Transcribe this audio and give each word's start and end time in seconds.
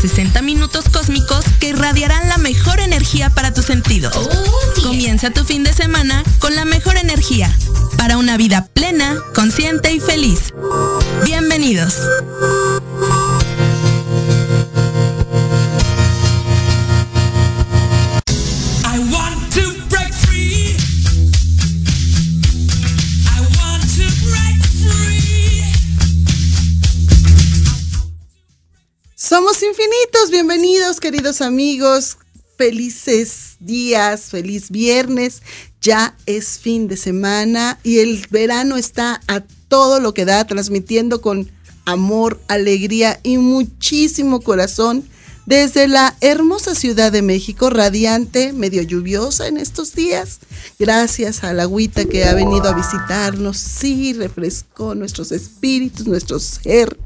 60 0.00 0.42
minutos 0.42 0.84
cósmicos 0.92 1.44
que 1.58 1.70
irradiarán 1.70 2.28
la 2.28 2.38
mejor 2.38 2.78
energía 2.80 3.30
para 3.30 3.52
tus 3.52 3.64
sentidos. 3.64 4.28
Comienza 4.82 5.30
tu 5.30 5.44
fin 5.44 5.64
de 5.64 5.72
semana 5.72 6.22
con 6.38 6.54
la 6.54 6.64
mejor 6.64 6.96
energía 6.96 7.50
para 7.96 8.16
una 8.16 8.36
vida 8.36 8.68
plena, 8.72 9.16
consciente 9.34 9.92
y 9.92 10.00
feliz. 10.00 10.54
Bienvenidos. 11.24 11.96
Somos 29.38 29.62
infinitos, 29.62 30.32
bienvenidos 30.32 30.98
queridos 30.98 31.42
amigos, 31.42 32.18
felices 32.56 33.54
días, 33.60 34.30
feliz 34.30 34.68
viernes, 34.68 35.42
ya 35.80 36.16
es 36.26 36.58
fin 36.58 36.88
de 36.88 36.96
semana 36.96 37.78
y 37.84 38.00
el 38.00 38.26
verano 38.30 38.76
está 38.76 39.20
a 39.28 39.44
todo 39.68 40.00
lo 40.00 40.12
que 40.12 40.24
da, 40.24 40.44
transmitiendo 40.44 41.20
con 41.20 41.48
amor, 41.84 42.40
alegría 42.48 43.20
y 43.22 43.38
muchísimo 43.38 44.40
corazón 44.40 45.08
desde 45.48 45.88
la 45.88 46.14
hermosa 46.20 46.74
Ciudad 46.74 47.10
de 47.10 47.22
México, 47.22 47.70
radiante, 47.70 48.52
medio 48.52 48.82
lluviosa 48.82 49.46
en 49.46 49.56
estos 49.56 49.94
días. 49.94 50.40
Gracias 50.78 51.42
a 51.42 51.54
la 51.54 51.62
agüita 51.62 52.04
que 52.04 52.26
ha 52.26 52.34
venido 52.34 52.68
a 52.68 52.74
visitarnos, 52.74 53.56
sí, 53.56 54.12
refrescó 54.12 54.94
nuestros 54.94 55.32
espíritus, 55.32 56.06
nuestro 56.06 56.38
ser. 56.38 56.98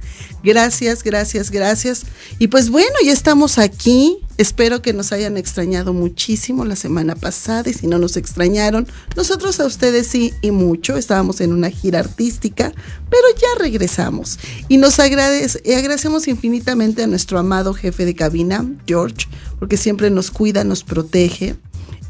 Gracias, 0.42 1.04
gracias, 1.04 1.52
gracias. 1.52 2.02
Y 2.40 2.48
pues 2.48 2.68
bueno, 2.68 2.96
ya 3.04 3.12
estamos 3.12 3.58
aquí. 3.58 4.18
Espero 4.42 4.82
que 4.82 4.92
nos 4.92 5.12
hayan 5.12 5.36
extrañado 5.36 5.92
muchísimo 5.92 6.64
la 6.64 6.74
semana 6.74 7.14
pasada 7.14 7.70
y 7.70 7.74
si 7.74 7.86
no 7.86 8.00
nos 8.00 8.16
extrañaron, 8.16 8.88
nosotros 9.14 9.60
a 9.60 9.66
ustedes 9.66 10.08
sí 10.08 10.34
y 10.42 10.50
mucho. 10.50 10.96
Estábamos 10.96 11.40
en 11.40 11.52
una 11.52 11.70
gira 11.70 12.00
artística, 12.00 12.72
pero 13.08 13.22
ya 13.40 13.62
regresamos. 13.62 14.40
Y 14.66 14.78
nos 14.78 14.98
agradece, 14.98 15.62
y 15.64 15.74
agradecemos 15.74 16.26
infinitamente 16.26 17.04
a 17.04 17.06
nuestro 17.06 17.38
amado 17.38 17.72
jefe 17.72 18.04
de 18.04 18.16
cabina, 18.16 18.68
George, 18.84 19.28
porque 19.60 19.76
siempre 19.76 20.10
nos 20.10 20.32
cuida, 20.32 20.64
nos 20.64 20.82
protege. 20.82 21.54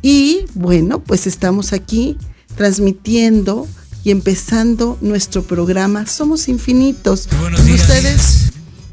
Y 0.01 0.47
bueno, 0.55 1.05
pues 1.05 1.27
estamos 1.27 1.75
aquí 1.75 2.17
transmitiendo 2.56 3.69
y 4.05 4.11
empezando 4.11 4.97
nuestro 5.03 5.43
programa 5.43 6.06
Somos 6.06 6.49
Infinitos. 6.49 7.29
Buenos 7.39 7.62
días. 7.67 7.83
ustedes, 7.83 8.53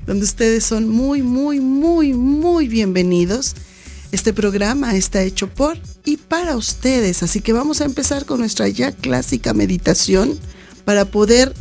donde 0.09 0.25
ustedes 0.25 0.64
son 0.64 0.90
muy, 0.90 1.22
muy, 1.22 1.59
muy, 1.59 2.14
muy 2.14 2.68
bienvenidos. 2.68 3.56
Este 4.12 4.34
programa 4.34 4.96
está 4.96 5.22
hecho 5.22 5.47
por 5.47 5.78
y 6.03 6.18
para 6.18 6.58
ustedes, 6.58 7.22
así 7.22 7.42
que 7.42 7.53
vamos 7.53 7.80
a 7.80 7.86
empezar 7.86 8.25
con 8.25 8.40
nuestra 8.40 8.68
ya 8.69 8.92
clásica 8.92 9.53
meditación 9.53 10.40
para 10.84 11.06
poder 11.06 11.53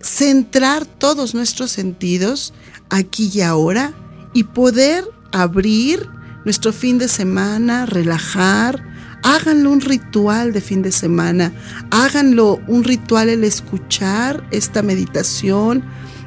centrar 0.00 0.86
todos 0.86 1.34
nuestros 1.34 1.70
sentidos 1.70 2.54
aquí 2.88 3.30
y 3.34 3.42
ahora 3.42 3.92
y 4.32 4.44
poder 4.44 5.04
abrir 5.30 6.08
nuestro 6.46 6.72
fin 6.72 6.96
de 6.96 7.08
semana, 7.08 7.84
relajar. 7.84 8.82
Háganlo 9.22 9.70
un 9.70 9.82
ritual 9.82 10.54
de 10.54 10.62
fin 10.62 10.80
de 10.80 10.92
semana, 10.92 11.52
háganlo 11.90 12.58
un 12.68 12.84
ritual 12.84 13.28
el 13.28 13.44
escuchar 13.44 14.48
esta 14.50 14.80
meditación 14.80 15.84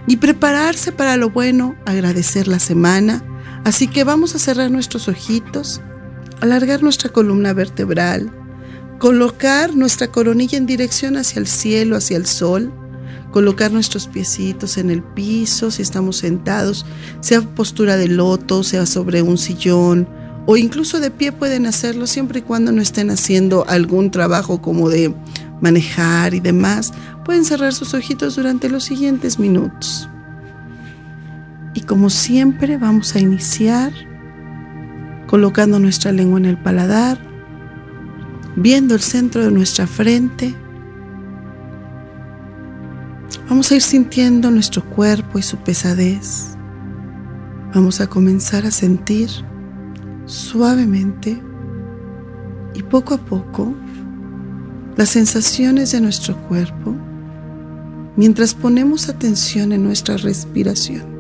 y 0.08 0.18
prepararse 0.18 0.92
para 0.92 1.18
lo 1.18 1.30
bueno, 1.30 1.76
agradecer 1.86 2.48
la 2.48 2.60
semana. 2.60 3.24
Así 3.64 3.88
que 3.88 4.04
vamos 4.04 4.36
a 4.36 4.40
cerrar 4.40 4.70
nuestros 4.72 5.08
ojitos, 5.08 5.82
alargar 6.42 6.84
nuestra 6.84 7.10
columna 7.10 7.54
vertebral, 7.54 8.32
colocar 9.00 9.76
nuestra 9.76 10.08
coronilla 10.12 10.58
en 10.58 10.66
dirección 10.66 11.18
hacia 11.18 11.40
el 11.40 11.48
cielo, 11.48 11.96
hacia 11.96 12.18
el 12.18 12.26
sol, 12.26 12.72
colocar 13.32 13.72
nuestros 13.72 14.08
piecitos 14.08 14.78
en 14.78 14.90
el 14.90 15.04
piso 15.04 15.72
si 15.72 15.82
estamos 15.82 16.18
sentados, 16.18 16.86
sea 17.20 17.42
postura 17.42 17.98
de 17.98 18.08
loto, 18.08 18.64
sea 18.64 18.86
sobre 18.86 19.22
un 19.22 19.38
sillón 19.38 20.08
o 20.46 20.58
incluso 20.58 21.00
de 21.00 21.12
pie 21.12 21.32
pueden 21.32 21.66
hacerlo 21.66 22.08
siempre 22.08 22.40
y 22.40 22.42
cuando 22.44 22.72
no 22.72 22.82
estén 22.82 23.10
haciendo 23.10 23.66
algún 23.68 24.12
trabajo 24.12 24.62
como 24.62 24.90
de 24.90 25.14
manejar 25.62 26.34
y 26.34 26.40
demás. 26.40 26.94
Pueden 27.24 27.46
cerrar 27.46 27.74
sus 27.74 27.94
ojitos 27.94 28.36
durante 28.36 28.70
los 28.70 28.84
siguientes 28.84 29.40
minutos. 29.40 30.10
Y 31.74 31.82
como 31.82 32.10
siempre 32.10 32.78
vamos 32.78 33.16
a 33.16 33.20
iniciar 33.20 33.92
colocando 35.28 35.80
nuestra 35.80 36.12
lengua 36.12 36.40
en 36.40 36.46
el 36.46 36.58
paladar, 36.58 37.18
viendo 38.56 38.94
el 38.94 39.02
centro 39.02 39.44
de 39.44 39.52
nuestra 39.52 39.88
frente. 39.88 40.56
Vamos 43.50 43.72
a 43.72 43.76
ir 43.76 43.82
sintiendo 43.82 44.50
nuestro 44.52 44.84
cuerpo 44.84 45.40
y 45.40 45.42
su 45.42 45.58
pesadez. 45.58 46.56
Vamos 47.74 48.00
a 48.00 48.08
comenzar 48.08 48.66
a 48.66 48.72
sentir 48.72 49.30
suavemente 50.26 51.42
y 52.74 52.84
poco 52.84 53.14
a 53.14 53.18
poco 53.18 53.76
las 54.98 55.10
sensaciones 55.10 55.92
de 55.92 56.02
nuestro 56.02 56.38
cuerpo 56.48 56.96
mientras 58.16 58.54
ponemos 58.54 59.10
atención 59.10 59.74
en 59.74 59.84
nuestra 59.84 60.18
respiración. 60.18 61.16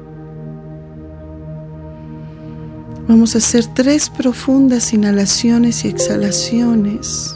Vamos 3.07 3.35
a 3.35 3.37
hacer 3.37 3.65
tres 3.73 4.09
profundas 4.09 4.93
inhalaciones 4.93 5.85
y 5.85 5.89
exhalaciones. 5.89 7.35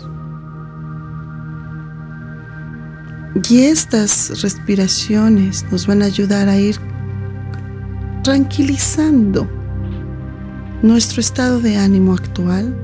Y 3.49 3.61
estas 3.61 4.41
respiraciones 4.41 5.65
nos 5.71 5.85
van 5.85 6.01
a 6.01 6.05
ayudar 6.05 6.49
a 6.49 6.57
ir 6.57 6.77
tranquilizando 8.23 9.47
nuestro 10.81 11.21
estado 11.21 11.59
de 11.59 11.77
ánimo 11.77 12.13
actual, 12.13 12.75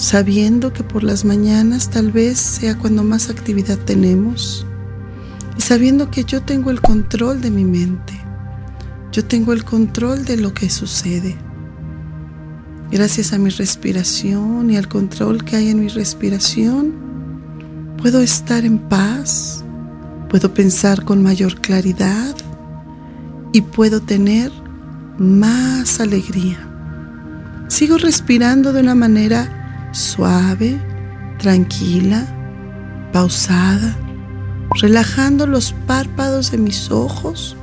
sabiendo 0.00 0.72
que 0.72 0.82
por 0.82 1.04
las 1.04 1.26
mañanas 1.26 1.90
tal 1.90 2.10
vez 2.10 2.38
sea 2.38 2.78
cuando 2.78 3.04
más 3.04 3.28
actividad 3.28 3.76
tenemos 3.76 4.66
y 5.58 5.60
sabiendo 5.60 6.10
que 6.10 6.24
yo 6.24 6.40
tengo 6.40 6.70
el 6.70 6.80
control 6.80 7.42
de 7.42 7.50
mi 7.50 7.66
mente, 7.66 8.18
yo 9.12 9.26
tengo 9.26 9.52
el 9.52 9.62
control 9.62 10.24
de 10.24 10.38
lo 10.38 10.54
que 10.54 10.70
sucede. 10.70 11.36
Gracias 12.90 13.34
a 13.34 13.38
mi 13.38 13.50
respiración 13.50 14.70
y 14.70 14.78
al 14.78 14.88
control 14.88 15.44
que 15.44 15.56
hay 15.56 15.68
en 15.68 15.80
mi 15.80 15.88
respiración, 15.88 16.94
puedo 17.98 18.22
estar 18.22 18.64
en 18.64 18.78
paz, 18.78 19.62
puedo 20.30 20.54
pensar 20.54 21.04
con 21.04 21.22
mayor 21.22 21.60
claridad 21.60 22.34
y 23.52 23.60
puedo 23.60 24.00
tener 24.00 24.50
más 25.18 26.00
alegría. 26.00 26.66
Sigo 27.68 27.98
respirando 27.98 28.72
de 28.72 28.80
una 28.80 28.94
manera 28.94 29.59
suave, 29.92 30.80
tranquila, 31.38 32.26
pausada, 33.12 33.96
relajando 34.80 35.46
los 35.46 35.72
párpados 35.86 36.50
de 36.50 36.58
mis 36.58 36.90
ojos, 36.90 37.56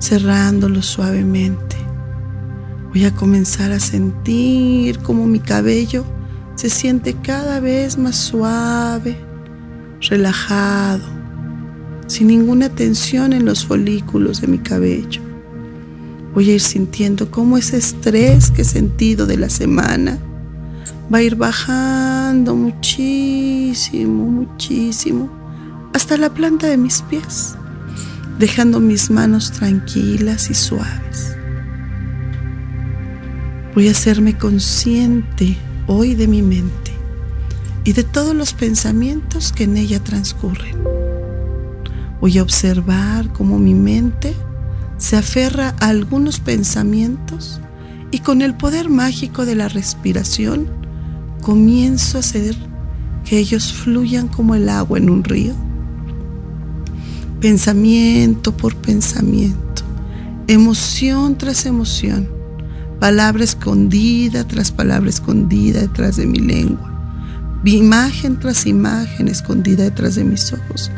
cerrándolos 0.00 0.86
suavemente. 0.86 1.76
Voy 2.90 3.04
a 3.04 3.14
comenzar 3.14 3.72
a 3.72 3.80
sentir 3.80 4.98
como 4.98 5.26
mi 5.26 5.40
cabello 5.40 6.04
se 6.60 6.68
siente 6.68 7.14
cada 7.14 7.58
vez 7.60 7.96
más 7.96 8.16
suave, 8.16 9.16
relajado, 10.02 11.04
sin 12.06 12.26
ninguna 12.26 12.68
tensión 12.68 13.32
en 13.32 13.46
los 13.46 13.64
folículos 13.64 14.42
de 14.42 14.46
mi 14.46 14.58
cabello. 14.58 15.22
Voy 16.34 16.50
a 16.50 16.54
ir 16.56 16.60
sintiendo 16.60 17.30
cómo 17.30 17.56
ese 17.56 17.78
estrés 17.78 18.50
que 18.50 18.60
he 18.60 18.64
sentido 18.66 19.24
de 19.24 19.38
la 19.38 19.48
semana 19.48 20.18
va 21.12 21.18
a 21.18 21.22
ir 21.22 21.34
bajando 21.34 22.54
muchísimo, 22.54 24.26
muchísimo, 24.26 25.28
hasta 25.92 26.16
la 26.16 26.30
planta 26.30 26.68
de 26.68 26.76
mis 26.76 27.02
pies, 27.02 27.56
dejando 28.38 28.78
mis 28.78 29.10
manos 29.10 29.50
tranquilas 29.50 30.50
y 30.50 30.54
suaves. 30.54 31.36
Voy 33.74 33.88
a 33.88 33.90
hacerme 33.90 34.38
consciente 34.38 35.56
hoy 35.86 36.14
de 36.14 36.28
mi 36.28 36.42
mente 36.42 36.92
y 37.84 37.92
de 37.92 38.04
todos 38.04 38.34
los 38.34 38.52
pensamientos 38.52 39.52
que 39.52 39.64
en 39.64 39.76
ella 39.76 40.02
transcurren. 40.02 40.76
Voy 42.20 42.38
a 42.38 42.42
observar 42.42 43.32
cómo 43.32 43.58
mi 43.58 43.74
mente 43.74 44.34
se 44.96 45.16
aferra 45.16 45.74
a 45.80 45.88
algunos 45.88 46.38
pensamientos 46.38 47.60
y 48.10 48.20
con 48.20 48.42
el 48.42 48.54
poder 48.54 48.90
mágico 48.90 49.46
de 49.46 49.54
la 49.54 49.68
respiración 49.68 50.79
comienzo 51.40 52.16
a 52.16 52.20
hacer 52.20 52.56
que 53.24 53.38
ellos 53.38 53.72
fluyan 53.72 54.28
como 54.28 54.54
el 54.54 54.68
agua 54.68 54.98
en 54.98 55.10
un 55.10 55.24
río. 55.24 55.54
Pensamiento 57.40 58.56
por 58.56 58.76
pensamiento, 58.76 59.82
emoción 60.46 61.38
tras 61.38 61.64
emoción, 61.64 62.28
palabra 62.98 63.44
escondida 63.44 64.46
tras 64.46 64.70
palabra 64.70 65.08
escondida 65.08 65.80
detrás 65.80 66.16
de 66.16 66.26
mi 66.26 66.38
lengua, 66.38 66.90
imagen 67.64 68.38
tras 68.38 68.66
imagen 68.66 69.28
escondida 69.28 69.84
detrás 69.84 70.16
de 70.16 70.24
mis 70.24 70.52
ojos, 70.52 70.90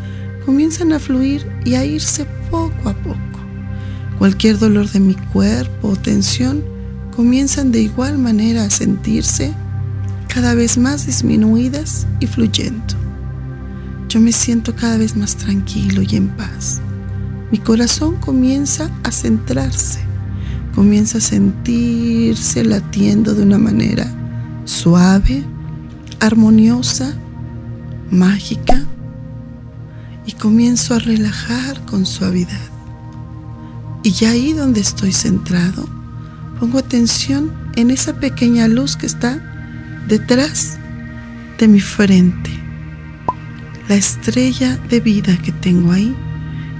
comienzan 0.44 0.92
a 0.92 0.98
fluir 0.98 1.46
y 1.64 1.74
a 1.74 1.84
irse 1.84 2.26
poco 2.50 2.88
a 2.88 2.94
poco. 2.94 3.18
Cualquier 4.18 4.58
dolor 4.58 4.88
de 4.90 5.00
mi 5.00 5.14
cuerpo 5.14 5.88
o 5.88 5.96
tensión 5.96 6.62
comienzan 7.14 7.72
de 7.72 7.82
igual 7.82 8.18
manera 8.18 8.64
a 8.64 8.70
sentirse 8.70 9.52
cada 10.32 10.54
vez 10.54 10.78
más 10.78 11.04
disminuidas 11.04 12.06
y 12.18 12.26
fluyendo. 12.26 12.94
Yo 14.08 14.18
me 14.18 14.32
siento 14.32 14.74
cada 14.74 14.96
vez 14.96 15.14
más 15.14 15.36
tranquilo 15.36 16.00
y 16.00 16.16
en 16.16 16.28
paz. 16.28 16.80
Mi 17.50 17.58
corazón 17.58 18.16
comienza 18.16 18.90
a 19.04 19.12
centrarse, 19.12 20.00
comienza 20.74 21.18
a 21.18 21.20
sentirse 21.20 22.64
latiendo 22.64 23.34
de 23.34 23.42
una 23.42 23.58
manera 23.58 24.06
suave, 24.64 25.44
armoniosa, 26.18 27.14
mágica, 28.10 28.82
y 30.24 30.32
comienzo 30.32 30.94
a 30.94 30.98
relajar 30.98 31.84
con 31.84 32.06
suavidad. 32.06 32.70
Y 34.02 34.12
ya 34.12 34.30
ahí 34.30 34.54
donde 34.54 34.80
estoy 34.80 35.12
centrado, 35.12 35.86
pongo 36.58 36.78
atención 36.78 37.52
en 37.76 37.90
esa 37.90 38.14
pequeña 38.14 38.66
luz 38.66 38.96
que 38.96 39.06
está 39.06 39.51
detrás 40.12 40.76
de 41.58 41.66
mi 41.66 41.80
frente, 41.80 42.50
la 43.88 43.94
estrella 43.94 44.76
de 44.90 45.00
vida 45.00 45.38
que 45.38 45.52
tengo 45.52 45.90
ahí, 45.90 46.14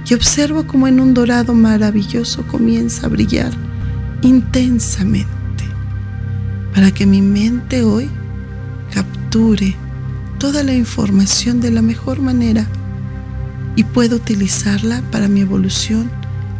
y 0.07 0.13
observo 0.13 0.67
como 0.67 0.87
en 0.87 0.99
un 0.99 1.15
dorado 1.15 1.55
maravilloso 1.55 2.45
comienza 2.45 3.07
a 3.07 3.09
brillar 3.09 3.51
intensamente, 4.21 5.63
para 6.75 6.91
que 6.91 7.07
mi 7.07 7.23
mente 7.23 7.83
hoy 7.83 8.07
capture 8.93 9.75
toda 10.37 10.61
la 10.61 10.75
información 10.75 11.59
de 11.59 11.71
la 11.71 11.81
mejor 11.81 12.21
manera 12.21 12.67
y 13.75 13.83
pueda 13.83 14.15
utilizarla 14.15 15.01
para 15.11 15.27
mi 15.27 15.41
evolución 15.41 16.07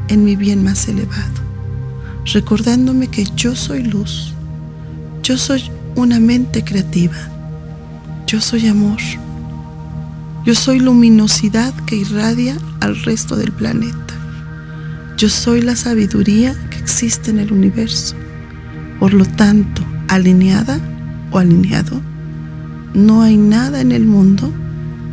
en 0.08 0.26
mi 0.26 0.36
bien 0.36 0.64
más 0.64 0.88
elevado, 0.88 1.40
recordándome 2.34 3.10
que 3.10 3.26
yo 3.36 3.56
soy 3.56 3.84
luz, 3.84 4.34
yo 5.22 5.38
soy 5.38 5.62
una 5.96 6.20
mente 6.20 6.64
creativa. 6.64 7.16
Yo 8.28 8.42
soy 8.42 8.68
amor. 8.68 9.00
Yo 10.46 10.56
soy 10.56 10.80
luminosidad 10.80 11.74
que 11.86 11.96
irradia 11.96 12.58
al 12.80 13.02
resto 13.04 13.36
del 13.36 13.52
planeta. 13.52 14.14
Yo 15.18 15.30
soy 15.30 15.62
la 15.62 15.76
sabiduría 15.76 16.56
que 16.70 16.80
existe 16.80 17.32
en 17.32 17.40
el 17.40 17.54
universo. 17.54 18.16
Por 19.00 19.14
lo 19.14 19.26
tanto, 19.26 19.84
alineada 20.08 20.80
o 21.32 21.40
alineado, 21.40 22.02
no 22.94 23.22
hay 23.22 23.38
nada 23.38 23.82
en 23.82 23.92
el 23.92 24.06
mundo 24.06 24.52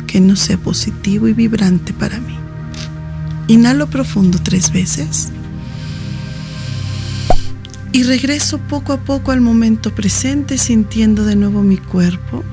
que 0.07 0.19
no 0.19 0.35
sea 0.35 0.57
positivo 0.57 1.27
y 1.27 1.33
vibrante 1.33 1.93
para 1.93 2.19
mí. 2.19 2.37
Inhalo 3.47 3.87
profundo 3.87 4.39
tres 4.41 4.71
veces 4.71 5.31
y 7.93 8.03
regreso 8.03 8.57
poco 8.57 8.93
a 8.93 8.97
poco 8.97 9.31
al 9.31 9.41
momento 9.41 9.93
presente 9.93 10.57
sintiendo 10.57 11.25
de 11.25 11.35
nuevo 11.35 11.61
mi 11.61 11.77
cuerpo, 11.77 12.43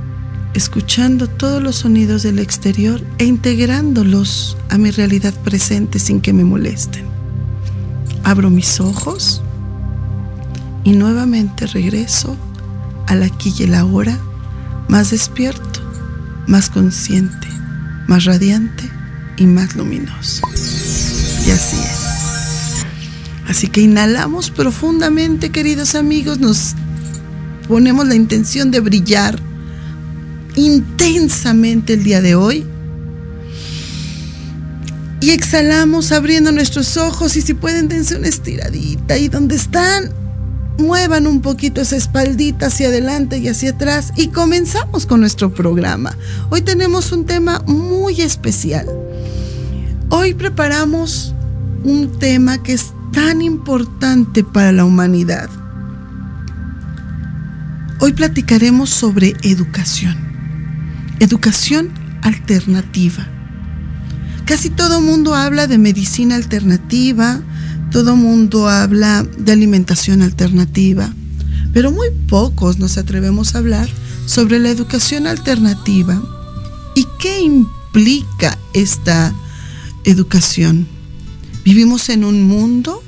escuchando 0.55 1.29
todos 1.29 1.63
los 1.63 1.77
sonidos 1.77 2.23
del 2.23 2.39
exterior 2.39 3.01
e 3.19 3.25
integrándolos 3.25 4.57
a 4.69 4.79
mi 4.79 4.91
realidad 4.91 5.35
presente 5.45 5.99
sin 5.99 6.21
que 6.21 6.33
me 6.33 6.45
molesten. 6.45 7.07
Abro 8.25 8.51
mis 8.51 8.81
ojos 8.81 9.43
y 10.83 10.93
nuevamente 10.93 11.67
regreso 11.67 12.37
al 13.07 13.23
aquí 13.23 13.55
y 13.59 13.63
el 13.63 13.75
ahora, 13.75 14.19
más 14.89 15.11
despierto, 15.11 15.81
más 16.47 16.69
consciente, 16.69 17.49
más 18.07 18.25
radiante 18.25 18.91
y 19.37 19.47
más 19.47 19.77
luminoso. 19.77 20.43
Así 23.49 23.69
que 23.69 23.81
inhalamos 23.81 24.51
profundamente, 24.51 25.51
queridos 25.51 25.95
amigos, 25.95 26.39
nos 26.39 26.75
ponemos 27.67 28.07
la 28.07 28.15
intención 28.15 28.71
de 28.71 28.81
brillar 28.81 29.41
intensamente 30.55 31.95
el 31.95 32.05
día 32.05 32.21
de 32.21 32.35
hoy. 32.35 32.67
Y 35.21 35.31
exhalamos 35.31 36.13
abriendo 36.13 36.53
nuestros 36.53 36.97
ojos 36.99 37.37
y 37.37 37.43
si 37.43 37.55
pueden 37.55 37.89
dense 37.89 38.17
una 38.17 38.29
estiradita 38.29 39.17
y 39.17 39.29
donde 39.29 39.57
están, 39.57 40.13
muevan 40.77 41.27
un 41.27 41.41
poquito 41.41 41.81
esa 41.81 41.97
espaldita 41.97 42.67
hacia 42.67 42.89
adelante 42.89 43.39
y 43.39 43.49
hacia 43.49 43.71
atrás 43.71 44.13
y 44.15 44.29
comenzamos 44.29 45.07
con 45.07 45.21
nuestro 45.21 45.53
programa. 45.53 46.17
Hoy 46.51 46.63
tenemos 46.63 47.13
un 47.13 47.25
tema 47.25 47.63
muy 47.67 48.21
especial. 48.21 48.87
Hoy 50.11 50.35
preparamos 50.35 51.35
un 51.83 52.19
tema 52.19 52.63
que 52.63 52.75
es 52.75 52.93
tan 53.13 53.43
importante 53.43 54.45
para 54.45 54.73
la 54.73 54.85
humanidad. 54.85 55.49
Hoy 58.01 58.13
platicaremos 58.13 58.91
sobre 58.91 59.35
educación, 59.43 60.17
educación 61.19 61.91
alternativa. 62.23 63.27
Casi 64.45 64.71
todo 64.71 65.01
mundo 65.01 65.35
habla 65.35 65.67
de 65.67 65.79
medicina 65.79 66.37
alternativa, 66.37 67.41
todo 67.91 68.17
mundo 68.17 68.69
habla 68.69 69.23
de 69.23 69.53
alimentación 69.53 70.23
alternativa, 70.23 71.13
pero 71.73 71.91
muy 71.91 72.11
pocos 72.29 72.79
nos 72.79 72.99
atrevemos 72.99 73.55
a 73.55 73.59
hablar 73.59 73.89
sobre 74.27 74.59
la 74.59 74.69
educación 74.69 75.27
alternativa 75.27 76.23
y 76.95 77.07
qué 77.19 77.41
implica 77.41 78.59
esta 78.75 79.33
educación. 80.05 80.98
Vivimos 81.69 82.09
en 82.09 82.25
un 82.25 82.49
mundo 82.49 83.03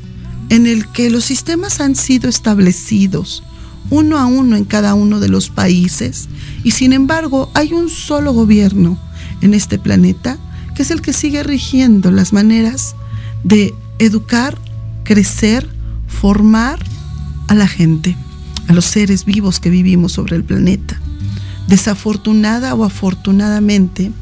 en 0.50 0.66
el 0.66 0.86
que 0.86 1.08
los 1.08 1.24
sistemas 1.24 1.80
han 1.80 1.96
sido 1.96 2.28
establecidos 2.28 3.42
uno 3.88 4.18
a 4.18 4.26
uno 4.26 4.54
en 4.54 4.66
cada 4.66 4.92
uno 4.92 5.18
de 5.18 5.30
los 5.30 5.48
países 5.48 6.28
y 6.62 6.72
sin 6.72 6.92
embargo 6.92 7.50
hay 7.54 7.72
un 7.72 7.88
solo 7.88 8.34
gobierno 8.34 8.98
en 9.40 9.54
este 9.54 9.78
planeta 9.78 10.36
que 10.74 10.82
es 10.82 10.90
el 10.90 11.00
que 11.00 11.14
sigue 11.14 11.42
rigiendo 11.42 12.10
las 12.10 12.34
maneras 12.34 12.96
de 13.44 13.72
educar, 13.98 14.58
crecer, 15.04 15.66
formar 16.06 16.84
a 17.48 17.54
la 17.54 17.66
gente, 17.66 18.14
a 18.68 18.74
los 18.74 18.84
seres 18.84 19.24
vivos 19.24 19.58
que 19.58 19.70
vivimos 19.70 20.12
sobre 20.12 20.36
el 20.36 20.44
planeta. 20.44 21.00
Desafortunada 21.66 22.74
o 22.74 22.84
afortunadamente, 22.84 24.12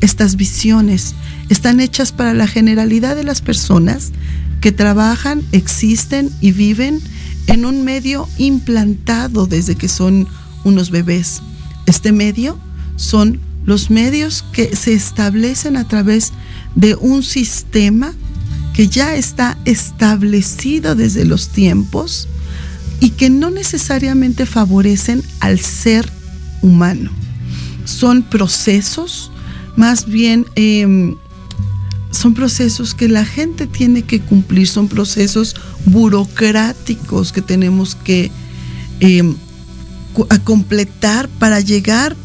estas 0.00 0.36
visiones 0.36 1.16
están 1.48 1.80
hechas 1.80 2.12
para 2.12 2.34
la 2.34 2.46
generalidad 2.46 3.16
de 3.16 3.24
las 3.24 3.40
personas 3.40 4.12
que 4.60 4.72
trabajan, 4.72 5.42
existen 5.52 6.30
y 6.40 6.52
viven 6.52 7.00
en 7.46 7.64
un 7.64 7.84
medio 7.84 8.28
implantado 8.38 9.46
desde 9.46 9.76
que 9.76 9.88
son 9.88 10.28
unos 10.64 10.90
bebés. 10.90 11.42
Este 11.86 12.12
medio 12.12 12.58
son 12.96 13.40
los 13.64 13.90
medios 13.90 14.44
que 14.52 14.74
se 14.74 14.94
establecen 14.94 15.76
a 15.76 15.86
través 15.86 16.32
de 16.74 16.94
un 16.94 17.22
sistema 17.22 18.12
que 18.74 18.88
ya 18.88 19.14
está 19.14 19.58
establecido 19.64 20.94
desde 20.94 21.24
los 21.24 21.48
tiempos 21.48 22.28
y 23.00 23.10
que 23.10 23.30
no 23.30 23.50
necesariamente 23.50 24.46
favorecen 24.46 25.22
al 25.40 25.60
ser 25.60 26.10
humano. 26.62 27.10
Son 27.84 28.22
procesos 28.22 29.30
más 29.76 30.06
bien 30.06 30.44
em, 30.56 31.16
son 32.18 32.34
procesos 32.34 32.96
que 32.96 33.08
la 33.08 33.24
gente 33.24 33.68
tiene 33.68 34.02
que 34.02 34.20
cumplir, 34.20 34.66
son 34.66 34.88
procesos 34.88 35.54
burocráticos 35.86 37.30
que 37.30 37.42
tenemos 37.42 37.94
que 37.94 38.32
em, 38.98 39.36
completar 40.42 41.28
para 41.28 41.60
llegar 41.60 42.16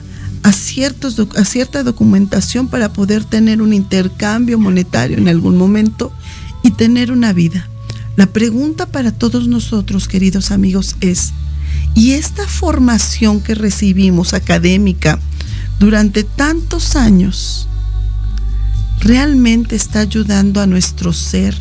a, 0.41 0.51
ciertos, 0.51 1.19
a 1.35 1.45
cierta 1.45 1.83
documentación 1.83 2.69
para 2.69 2.91
poder 2.91 3.23
tener 3.23 3.61
un 3.61 3.71
intercambio 3.71 4.57
monetario 4.57 5.19
en 5.19 5.27
algún 5.27 5.57
momento 5.57 6.11
y 6.63 6.71
tener 6.71 7.11
una 7.11 7.31
vida. 7.31 7.69
La 8.15 8.25
pregunta 8.25 8.87
para 8.87 9.11
todos 9.11 9.47
nosotros, 9.47 10.07
queridos 10.07 10.49
amigos, 10.49 10.95
es, 11.01 11.33
Y 11.93 12.13
esta 12.13 12.47
formación 12.47 13.41
que 13.41 13.53
recibimos 13.53 14.33
académica 14.33 15.19
durante 15.79 16.23
tantos 16.23 16.95
años 16.95 17.67
realmente 19.03 19.75
está 19.75 19.99
ayudando 19.99 20.61
a 20.61 20.67
nuestro 20.67 21.11
ser 21.11 21.55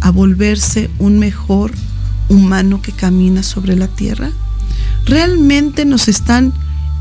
a 0.00 0.10
volverse 0.10 0.90
un 0.98 1.18
mejor 1.18 1.72
humano 2.28 2.82
que 2.82 2.92
camina 2.92 3.42
sobre 3.42 3.76
la 3.76 3.88
tierra? 3.88 4.30
¿Realmente 5.06 5.86
nos 5.86 6.08
están 6.08 6.52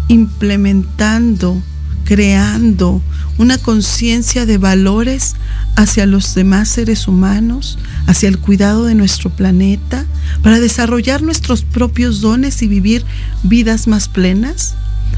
implementando, 0.07 1.61
creando 2.05 3.01
una 3.37 3.57
conciencia 3.57 4.45
de 4.45 4.57
valores 4.57 5.35
hacia 5.75 6.05
los 6.05 6.33
demás 6.35 6.69
seres 6.69 7.07
humanos, 7.07 7.77
hacia 8.07 8.29
el 8.29 8.39
cuidado 8.39 8.85
de 8.85 8.95
nuestro 8.95 9.29
planeta, 9.29 10.05
para 10.41 10.59
desarrollar 10.59 11.21
nuestros 11.21 11.63
propios 11.63 12.21
dones 12.21 12.61
y 12.61 12.67
vivir 12.67 13.05
vidas 13.43 13.87
más 13.87 14.07
plenas? 14.07 14.75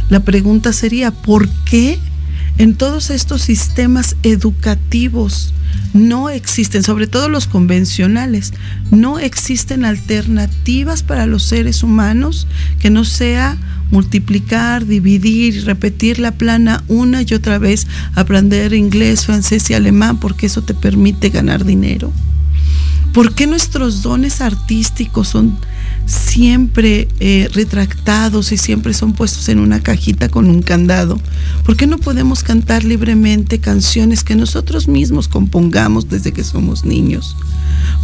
La 0.09 0.19
pregunta 0.19 0.73
sería, 0.73 1.11
¿por 1.11 1.47
qué 1.65 1.99
en 2.61 2.75
todos 2.75 3.09
estos 3.09 3.41
sistemas 3.41 4.15
educativos 4.21 5.51
no 5.95 6.29
existen, 6.29 6.83
sobre 6.83 7.07
todo 7.07 7.27
los 7.27 7.47
convencionales, 7.47 8.53
no 8.91 9.17
existen 9.17 9.83
alternativas 9.83 11.01
para 11.01 11.25
los 11.25 11.41
seres 11.41 11.81
humanos 11.81 12.45
que 12.79 12.91
no 12.91 13.03
sea 13.03 13.57
multiplicar, 13.89 14.85
dividir 14.85 15.65
repetir 15.65 16.19
la 16.19 16.33
plana 16.33 16.83
una 16.87 17.23
y 17.23 17.33
otra 17.33 17.57
vez, 17.57 17.87
aprender 18.13 18.73
inglés, 18.73 19.25
francés 19.25 19.67
y 19.71 19.73
alemán, 19.73 20.19
porque 20.19 20.45
eso 20.45 20.61
te 20.61 20.75
permite 20.75 21.31
ganar 21.31 21.65
dinero. 21.65 22.13
¿Por 23.11 23.33
qué 23.33 23.47
nuestros 23.47 24.03
dones 24.03 24.39
artísticos 24.39 25.29
son 25.29 25.57
siempre 26.11 27.07
eh, 27.19 27.49
retractados 27.53 28.51
y 28.51 28.57
siempre 28.57 28.93
son 28.93 29.13
puestos 29.13 29.47
en 29.49 29.59
una 29.59 29.79
cajita 29.81 30.29
con 30.29 30.49
un 30.49 30.61
candado? 30.61 31.19
¿Por 31.65 31.77
qué 31.77 31.87
no 31.87 31.97
podemos 31.97 32.43
cantar 32.43 32.83
libremente 32.83 33.59
canciones 33.59 34.23
que 34.23 34.35
nosotros 34.35 34.87
mismos 34.87 35.27
compongamos 35.27 36.09
desde 36.09 36.33
que 36.33 36.43
somos 36.43 36.85
niños? 36.85 37.37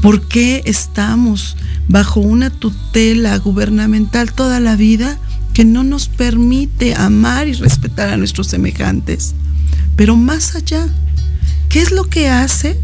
¿Por 0.02 0.22
qué 0.22 0.64
estamos 0.66 1.58
bajo 1.88 2.20
una 2.20 2.50
tutela 2.50 3.38
gubernamental 3.38 4.32
toda 4.32 4.60
la 4.60 4.76
vida 4.76 5.18
que 5.54 5.66
no 5.66 5.84
nos 5.84 6.08
permite 6.08 6.96
amar 6.96 7.48
y 7.48 7.54
respetar 7.54 8.10
a 8.10 8.18
nuestros 8.18 8.48
semejantes? 8.48 9.36
Pero 9.96 10.16
más 10.16 10.56
allá, 10.56 10.88
¿qué 11.70 11.82
es 11.82 11.92
lo 11.92 12.06
que 12.06 12.30
hace 12.30 12.80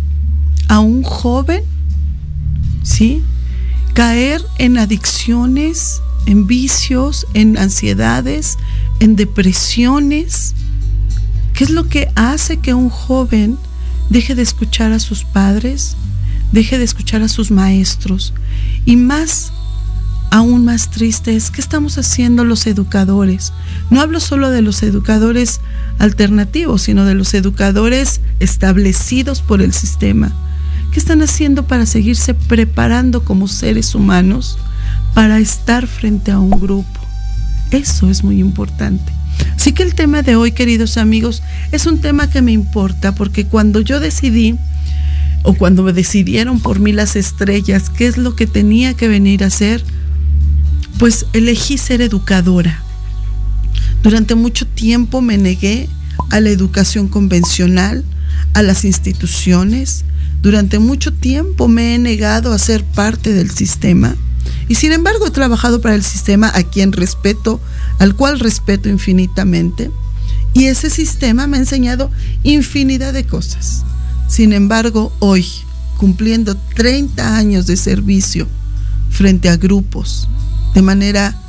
a 0.67 0.79
un 0.79 1.03
joven 1.03 1.63
¿sí? 2.83 3.23
Caer 3.93 4.41
en 4.57 4.79
adicciones, 4.79 6.01
en 6.25 6.47
vicios, 6.47 7.27
en 7.35 7.59
ansiedades, 7.59 8.57
en 8.99 9.15
depresiones. 9.15 10.55
¿Qué 11.53 11.63
es 11.63 11.69
lo 11.69 11.87
que 11.87 12.09
hace 12.15 12.57
que 12.57 12.73
un 12.73 12.89
joven 12.89 13.57
deje 14.09 14.33
de 14.33 14.41
escuchar 14.41 14.91
a 14.93 14.99
sus 14.99 15.23
padres, 15.23 15.95
deje 16.51 16.79
de 16.79 16.85
escuchar 16.85 17.21
a 17.21 17.27
sus 17.27 17.51
maestros? 17.51 18.33
Y 18.83 18.95
más, 18.95 19.53
aún 20.31 20.65
más 20.65 20.89
triste 20.89 21.35
es, 21.35 21.51
¿qué 21.51 21.61
estamos 21.61 21.99
haciendo 21.99 22.45
los 22.45 22.65
educadores? 22.65 23.53
No 23.91 24.01
hablo 24.01 24.19
solo 24.19 24.49
de 24.49 24.63
los 24.63 24.81
educadores 24.81 25.61
alternativos, 25.99 26.81
sino 26.81 27.05
de 27.05 27.13
los 27.13 27.35
educadores 27.35 28.21
establecidos 28.39 29.41
por 29.41 29.61
el 29.61 29.71
sistema 29.71 30.33
¿Qué 30.93 30.99
están 30.99 31.23
haciendo 31.23 31.65
para 31.65 31.87
seguirse 31.87 32.35
preparando 32.35 33.23
como 33.23 33.47
seres 33.47 33.95
humanos 33.95 34.59
para 35.15 35.39
estar 35.39 35.87
frente 35.87 36.29
a 36.29 36.37
un 36.37 36.51
grupo? 36.51 36.99
Eso 37.71 38.11
es 38.11 38.23
muy 38.23 38.39
importante. 38.39 39.11
Así 39.55 39.71
que 39.71 39.81
el 39.81 39.95
tema 39.95 40.21
de 40.21 40.35
hoy, 40.35 40.51
queridos 40.51 40.97
amigos, 40.97 41.41
es 41.71 41.87
un 41.87 41.97
tema 41.97 42.29
que 42.29 42.43
me 42.43 42.51
importa 42.51 43.15
porque 43.15 43.47
cuando 43.47 43.81
yo 43.81 43.99
decidí, 43.99 44.55
o 45.41 45.55
cuando 45.55 45.81
me 45.81 45.93
decidieron 45.93 46.59
por 46.59 46.79
mí 46.79 46.91
las 46.91 47.15
estrellas, 47.15 47.89
qué 47.89 48.05
es 48.05 48.17
lo 48.17 48.35
que 48.35 48.45
tenía 48.45 48.93
que 48.93 49.07
venir 49.07 49.43
a 49.43 49.47
hacer, 49.47 49.83
pues 50.99 51.25
elegí 51.33 51.79
ser 51.79 52.01
educadora. 52.01 52.83
Durante 54.03 54.35
mucho 54.35 54.67
tiempo 54.67 55.21
me 55.21 55.39
negué 55.39 55.89
a 56.29 56.39
la 56.39 56.51
educación 56.51 57.07
convencional, 57.07 58.05
a 58.53 58.61
las 58.61 58.85
instituciones, 58.85 60.05
durante 60.43 60.77
mucho 60.77 61.13
tiempo 61.13 61.69
me 61.69 61.95
he 61.95 61.97
negado 61.97 62.51
a 62.51 62.59
ser 62.59 62.83
parte 62.83 63.33
del 63.33 63.49
sistema 63.49 64.13
y 64.67 64.75
sin 64.75 64.91
embargo 64.91 65.25
he 65.25 65.31
trabajado 65.31 65.79
para 65.79 65.95
el 65.95 66.03
sistema 66.03 66.51
a 66.53 66.63
quien 66.63 66.91
respeto, 66.91 67.61
al 67.97 68.13
cual 68.13 68.41
respeto 68.41 68.89
infinitamente. 68.89 69.89
Y 70.53 70.65
ese 70.65 70.89
sistema 70.89 71.47
me 71.47 71.55
ha 71.55 71.61
enseñado 71.61 72.11
infinidad 72.43 73.13
de 73.13 73.25
cosas. 73.25 73.83
Sin 74.27 74.51
embargo, 74.51 75.13
hoy, 75.19 75.47
cumpliendo 75.97 76.57
30 76.75 77.37
años 77.37 77.65
de 77.65 77.77
servicio 77.77 78.47
frente 79.09 79.47
a 79.47 79.55
grupos, 79.55 80.27
de 80.73 80.81
manera 80.81 81.39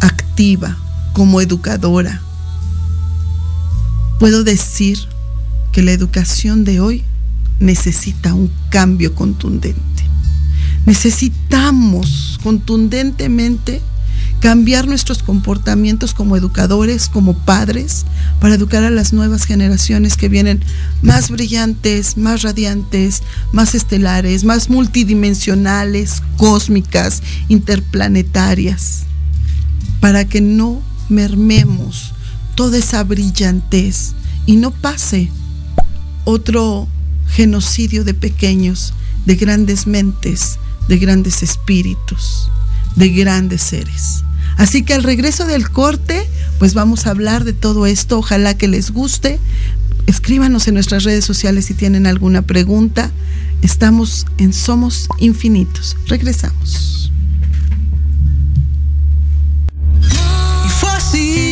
activa, 0.00 0.76
como 1.14 1.40
educadora, 1.40 2.20
puedo 4.18 4.44
decir 4.44 4.98
que 5.72 5.82
la 5.82 5.92
educación 5.92 6.64
de 6.64 6.80
hoy 6.80 7.04
necesita 7.60 8.34
un 8.34 8.50
cambio 8.70 9.14
contundente. 9.14 9.82
Necesitamos 10.86 12.38
contundentemente 12.42 13.82
cambiar 14.40 14.86
nuestros 14.86 15.22
comportamientos 15.22 16.14
como 16.14 16.36
educadores, 16.36 17.08
como 17.08 17.34
padres, 17.34 18.06
para 18.40 18.54
educar 18.54 18.84
a 18.84 18.90
las 18.90 19.12
nuevas 19.12 19.44
generaciones 19.44 20.16
que 20.16 20.28
vienen 20.28 20.62
más 21.02 21.30
brillantes, 21.30 22.16
más 22.16 22.42
radiantes, 22.42 23.22
más 23.52 23.74
estelares, 23.74 24.44
más 24.44 24.70
multidimensionales, 24.70 26.22
cósmicas, 26.36 27.22
interplanetarias, 27.48 29.02
para 30.00 30.24
que 30.24 30.40
no 30.40 30.80
mermemos 31.08 32.14
toda 32.54 32.78
esa 32.78 33.02
brillantez 33.02 34.14
y 34.46 34.56
no 34.56 34.70
pase 34.70 35.30
otro 36.24 36.88
genocidio 37.30 38.04
de 38.04 38.14
pequeños, 38.14 38.94
de 39.26 39.36
grandes 39.36 39.86
mentes, 39.86 40.58
de 40.88 40.98
grandes 40.98 41.42
espíritus, 41.42 42.50
de 42.96 43.10
grandes 43.10 43.62
seres. 43.62 44.24
Así 44.56 44.82
que 44.82 44.94
al 44.94 45.04
regreso 45.04 45.46
del 45.46 45.70
corte, 45.70 46.28
pues 46.58 46.74
vamos 46.74 47.06
a 47.06 47.10
hablar 47.10 47.44
de 47.44 47.52
todo 47.52 47.86
esto. 47.86 48.18
Ojalá 48.18 48.54
que 48.54 48.66
les 48.66 48.90
guste. 48.90 49.38
Escríbanos 50.06 50.66
en 50.66 50.74
nuestras 50.74 51.04
redes 51.04 51.24
sociales 51.24 51.66
si 51.66 51.74
tienen 51.74 52.06
alguna 52.06 52.42
pregunta. 52.42 53.10
Estamos 53.62 54.26
en 54.38 54.52
Somos 54.52 55.08
Infinitos. 55.18 55.96
Regresamos. 56.06 57.12
Y 60.02 60.68
fue 60.80 60.90
así. 60.90 61.47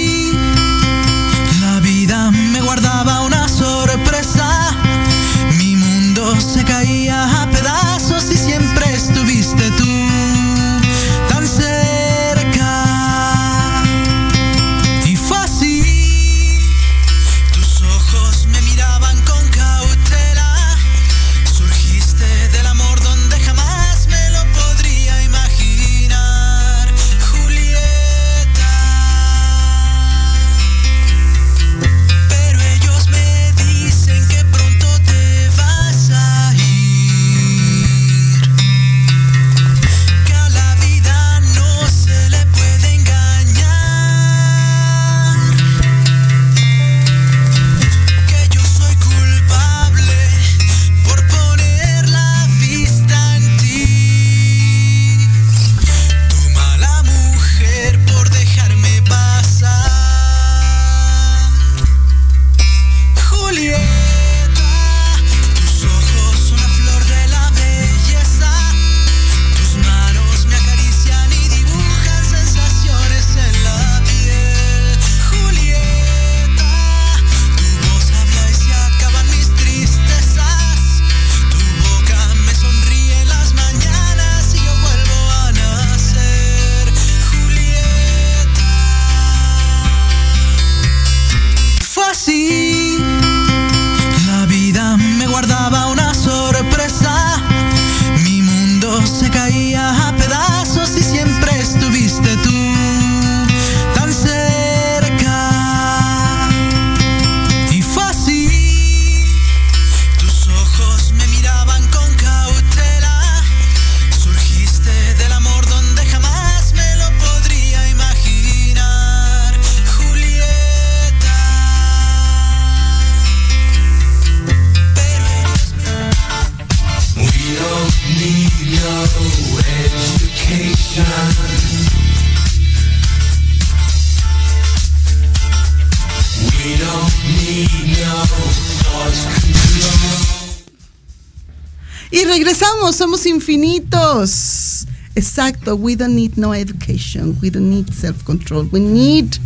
Regresamos, 142.87 142.97
somos 142.97 143.27
infinitos. 143.27 144.87
Exacto, 145.15 145.77
we 145.77 145.97
don't 145.97 146.15
need 146.15 146.37
no 146.37 146.53
education, 146.55 147.37
we 147.43 147.51
don't 147.51 147.71
need 147.71 147.91
self-control, 147.91 148.69
we 148.71 148.81
need 148.81 149.39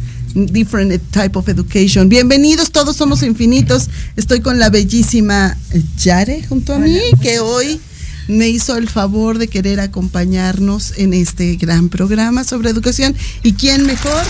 different 0.52 1.00
type 1.12 1.36
of 1.36 1.48
education. 1.48 2.08
Bienvenidos, 2.08 2.72
todos 2.72 2.96
somos 2.96 3.22
infinitos. 3.22 3.88
Estoy 4.16 4.40
con 4.40 4.58
la 4.58 4.68
bellísima 4.68 5.56
Yare 5.96 6.44
junto 6.48 6.74
a 6.74 6.78
mí, 6.78 6.98
que 7.22 7.38
hoy 7.38 7.80
me 8.28 8.48
hizo 8.48 8.76
el 8.76 8.88
favor 8.88 9.38
de 9.38 9.48
querer 9.48 9.80
acompañarnos 9.80 10.94
en 10.98 11.14
este 11.14 11.56
gran 11.56 11.88
programa 11.88 12.42
sobre 12.42 12.70
educación. 12.70 13.14
¿Y 13.42 13.52
quién 13.52 13.86
mejor? 13.86 14.22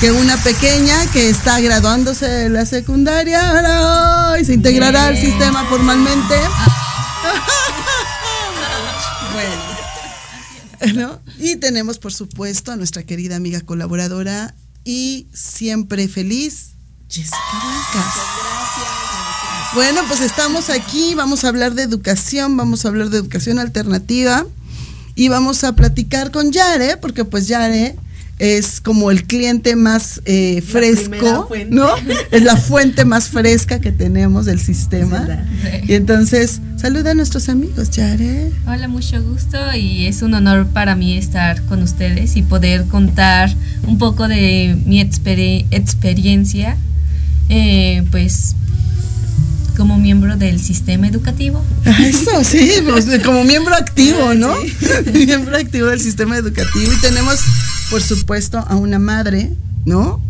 que 0.00 0.10
una 0.10 0.38
pequeña 0.38 0.96
que 1.12 1.28
está 1.28 1.60
graduándose 1.60 2.26
de 2.26 2.48
la 2.48 2.64
secundaria 2.64 4.34
y 4.40 4.44
se 4.46 4.54
integrará 4.54 5.08
al 5.08 5.18
sistema 5.18 5.66
formalmente. 5.66 6.36
¿no? 10.94 11.20
Y 11.38 11.56
tenemos, 11.56 11.98
por 11.98 12.12
supuesto, 12.12 12.72
a 12.72 12.76
nuestra 12.76 13.02
querida 13.02 13.36
amiga 13.36 13.60
colaboradora 13.60 14.54
y 14.84 15.26
siempre 15.32 16.08
feliz, 16.08 16.70
Jessica 17.08 17.36
Blancas. 17.52 18.14
Bueno, 19.74 20.00
pues 20.08 20.20
estamos 20.20 20.70
aquí, 20.70 21.14
vamos 21.14 21.44
a 21.44 21.48
hablar 21.48 21.74
de 21.74 21.82
educación, 21.82 22.56
vamos 22.56 22.84
a 22.84 22.88
hablar 22.88 23.10
de 23.10 23.18
educación 23.18 23.58
alternativa 23.58 24.46
y 25.14 25.28
vamos 25.28 25.64
a 25.64 25.76
platicar 25.76 26.30
con 26.32 26.50
Yare, 26.50 26.96
porque 26.96 27.24
pues 27.24 27.46
Yare 27.46 27.96
es 28.40 28.80
como 28.80 29.10
el 29.10 29.24
cliente 29.24 29.76
más 29.76 30.22
eh, 30.24 30.62
fresco, 30.66 31.48
¿no? 31.68 31.88
Es 32.30 32.42
la 32.42 32.56
fuente 32.56 33.04
más 33.04 33.28
fresca 33.28 33.80
que 33.80 33.92
tenemos 33.92 34.46
del 34.46 34.58
sistema. 34.58 35.44
Y 35.86 35.92
entonces, 35.92 36.60
saluda 36.76 37.10
a 37.10 37.14
nuestros 37.14 37.50
amigos, 37.50 37.90
Yare. 37.90 38.50
Hola, 38.66 38.88
mucho 38.88 39.22
gusto 39.22 39.58
y 39.76 40.06
es 40.06 40.22
un 40.22 40.32
honor 40.32 40.66
para 40.68 40.96
mí 40.96 41.18
estar 41.18 41.60
con 41.66 41.82
ustedes 41.82 42.34
y 42.36 42.42
poder 42.42 42.86
contar 42.86 43.54
un 43.86 43.98
poco 43.98 44.26
de 44.26 44.74
mi 44.86 45.00
experi- 45.02 45.66
experiencia, 45.70 46.78
eh, 47.50 48.02
pues 48.10 48.54
como 49.76 49.98
miembro 49.98 50.36
del 50.36 50.60
sistema 50.60 51.08
educativo. 51.08 51.62
Ah, 51.86 51.96
Eso, 52.04 52.42
sí, 52.44 52.70
pues, 52.88 53.06
como 53.24 53.44
miembro 53.44 53.74
activo, 53.74 54.34
¿no? 54.34 54.54
miembro 55.14 55.56
activo 55.56 55.86
del 55.88 56.00
sistema 56.00 56.36
educativo. 56.36 56.90
Y 56.92 57.00
tenemos, 57.00 57.36
por 57.90 58.00
supuesto, 58.00 58.58
a 58.58 58.76
una 58.76 58.98
madre, 58.98 59.50
¿no? 59.84 60.22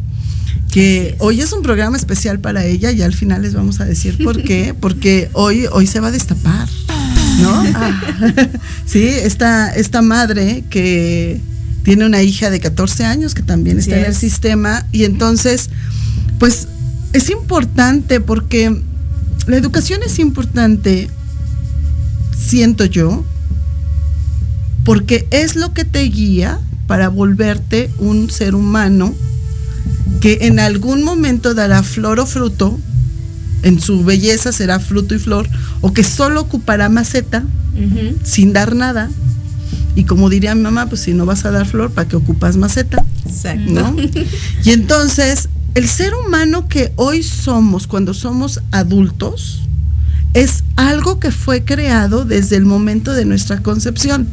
Que 0.73 1.17
hoy 1.19 1.41
es 1.41 1.53
un 1.53 1.63
programa 1.63 1.97
especial 1.97 2.41
para 2.41 2.65
ella 2.65 2.91
y 2.93 3.03
al 3.03 3.13
final 3.13 3.43
les 3.43 3.55
vamos 3.55 3.81
a 3.81 3.85
decir 3.85 4.23
por 4.23 4.43
qué. 4.43 4.75
Porque 4.81 5.29
hoy, 5.33 5.67
hoy 5.71 5.87
se 5.87 6.01
va 6.01 6.09
a 6.09 6.11
destapar, 6.11 6.69
¿no? 7.41 7.65
Sí, 8.87 9.05
esta, 9.05 9.73
esta 9.73 10.03
madre 10.03 10.65
que 10.71 11.41
tiene 11.85 12.05
una 12.05 12.23
hija 12.23 12.51
de 12.51 12.61
14 12.61 13.05
años 13.05 13.35
que 13.35 13.43
también 13.43 13.79
está 13.79 13.97
en 13.99 14.05
el 14.07 14.11
es. 14.13 14.19
sistema 14.19 14.87
y 14.91 15.05
entonces, 15.05 15.71
pues 16.39 16.67
es 17.13 17.31
importante 17.31 18.21
porque 18.21 18.83
la 19.47 19.57
educación 19.57 20.01
es 20.05 20.19
importante, 20.19 21.09
siento 22.37 22.85
yo, 22.85 23.25
porque 24.85 25.27
es 25.31 25.57
lo 25.57 25.73
que 25.73 25.85
te 25.85 26.03
guía 26.03 26.61
para 26.91 27.09
volverte 27.09 27.89
un 27.99 28.31
ser 28.31 28.57
humano 28.57 29.15
que 30.21 30.39
en 30.41 30.59
algún 30.59 31.05
momento 31.05 31.55
dará 31.55 31.85
flor 31.85 32.19
o 32.19 32.27
fruto, 32.27 32.77
en 33.63 33.81
su 33.81 34.03
belleza 34.03 34.51
será 34.51 34.81
fruto 34.81 35.15
y 35.15 35.21
flor, 35.21 35.49
o 35.83 35.93
que 35.93 36.03
solo 36.03 36.41
ocupará 36.41 36.89
maceta 36.89 37.45
sin 38.25 38.53
dar 38.53 38.75
nada. 38.75 39.09
Y 39.95 40.03
como 40.03 40.29
diría 40.31 40.57
mi 40.57 40.63
mamá, 40.63 40.89
pues 40.89 41.03
si 41.03 41.15
no 41.15 41.27
vas 41.27 41.45
a 41.45 41.53
dar 41.53 41.65
flor, 41.65 41.93
¿para 41.93 42.09
qué 42.09 42.17
ocupas 42.17 42.57
maceta? 42.57 43.05
Exacto. 43.25 43.71
¿no? 43.71 43.95
Y 44.65 44.71
entonces, 44.71 45.49
el 45.77 45.87
ser 45.87 46.13
humano 46.15 46.67
que 46.67 46.93
hoy 46.97 47.23
somos, 47.23 47.87
cuando 47.87 48.15
somos 48.15 48.63
adultos, 48.73 49.61
es 50.35 50.65
algo 50.75 51.21
que 51.21 51.31
fue 51.31 51.63
creado 51.63 52.25
desde 52.25 52.57
el 52.57 52.65
momento 52.65 53.13
de 53.13 53.27
nuestra 53.27 53.63
concepción. 53.63 54.27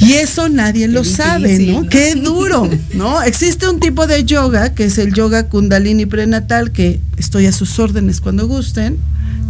Y 0.00 0.12
eso 0.14 0.48
nadie 0.48 0.88
lo 0.88 1.02
difícil, 1.02 1.24
sabe, 1.24 1.58
¿no? 1.58 1.82
¿no? 1.82 1.88
Qué 1.88 2.14
duro, 2.14 2.68
¿no? 2.94 3.22
Existe 3.22 3.68
un 3.68 3.80
tipo 3.80 4.06
de 4.06 4.24
yoga, 4.24 4.74
que 4.74 4.84
es 4.84 4.98
el 4.98 5.12
yoga 5.12 5.48
kundalini 5.48 6.06
prenatal, 6.06 6.72
que 6.72 7.00
estoy 7.16 7.46
a 7.46 7.52
sus 7.52 7.78
órdenes 7.78 8.20
cuando 8.20 8.46
gusten, 8.46 8.98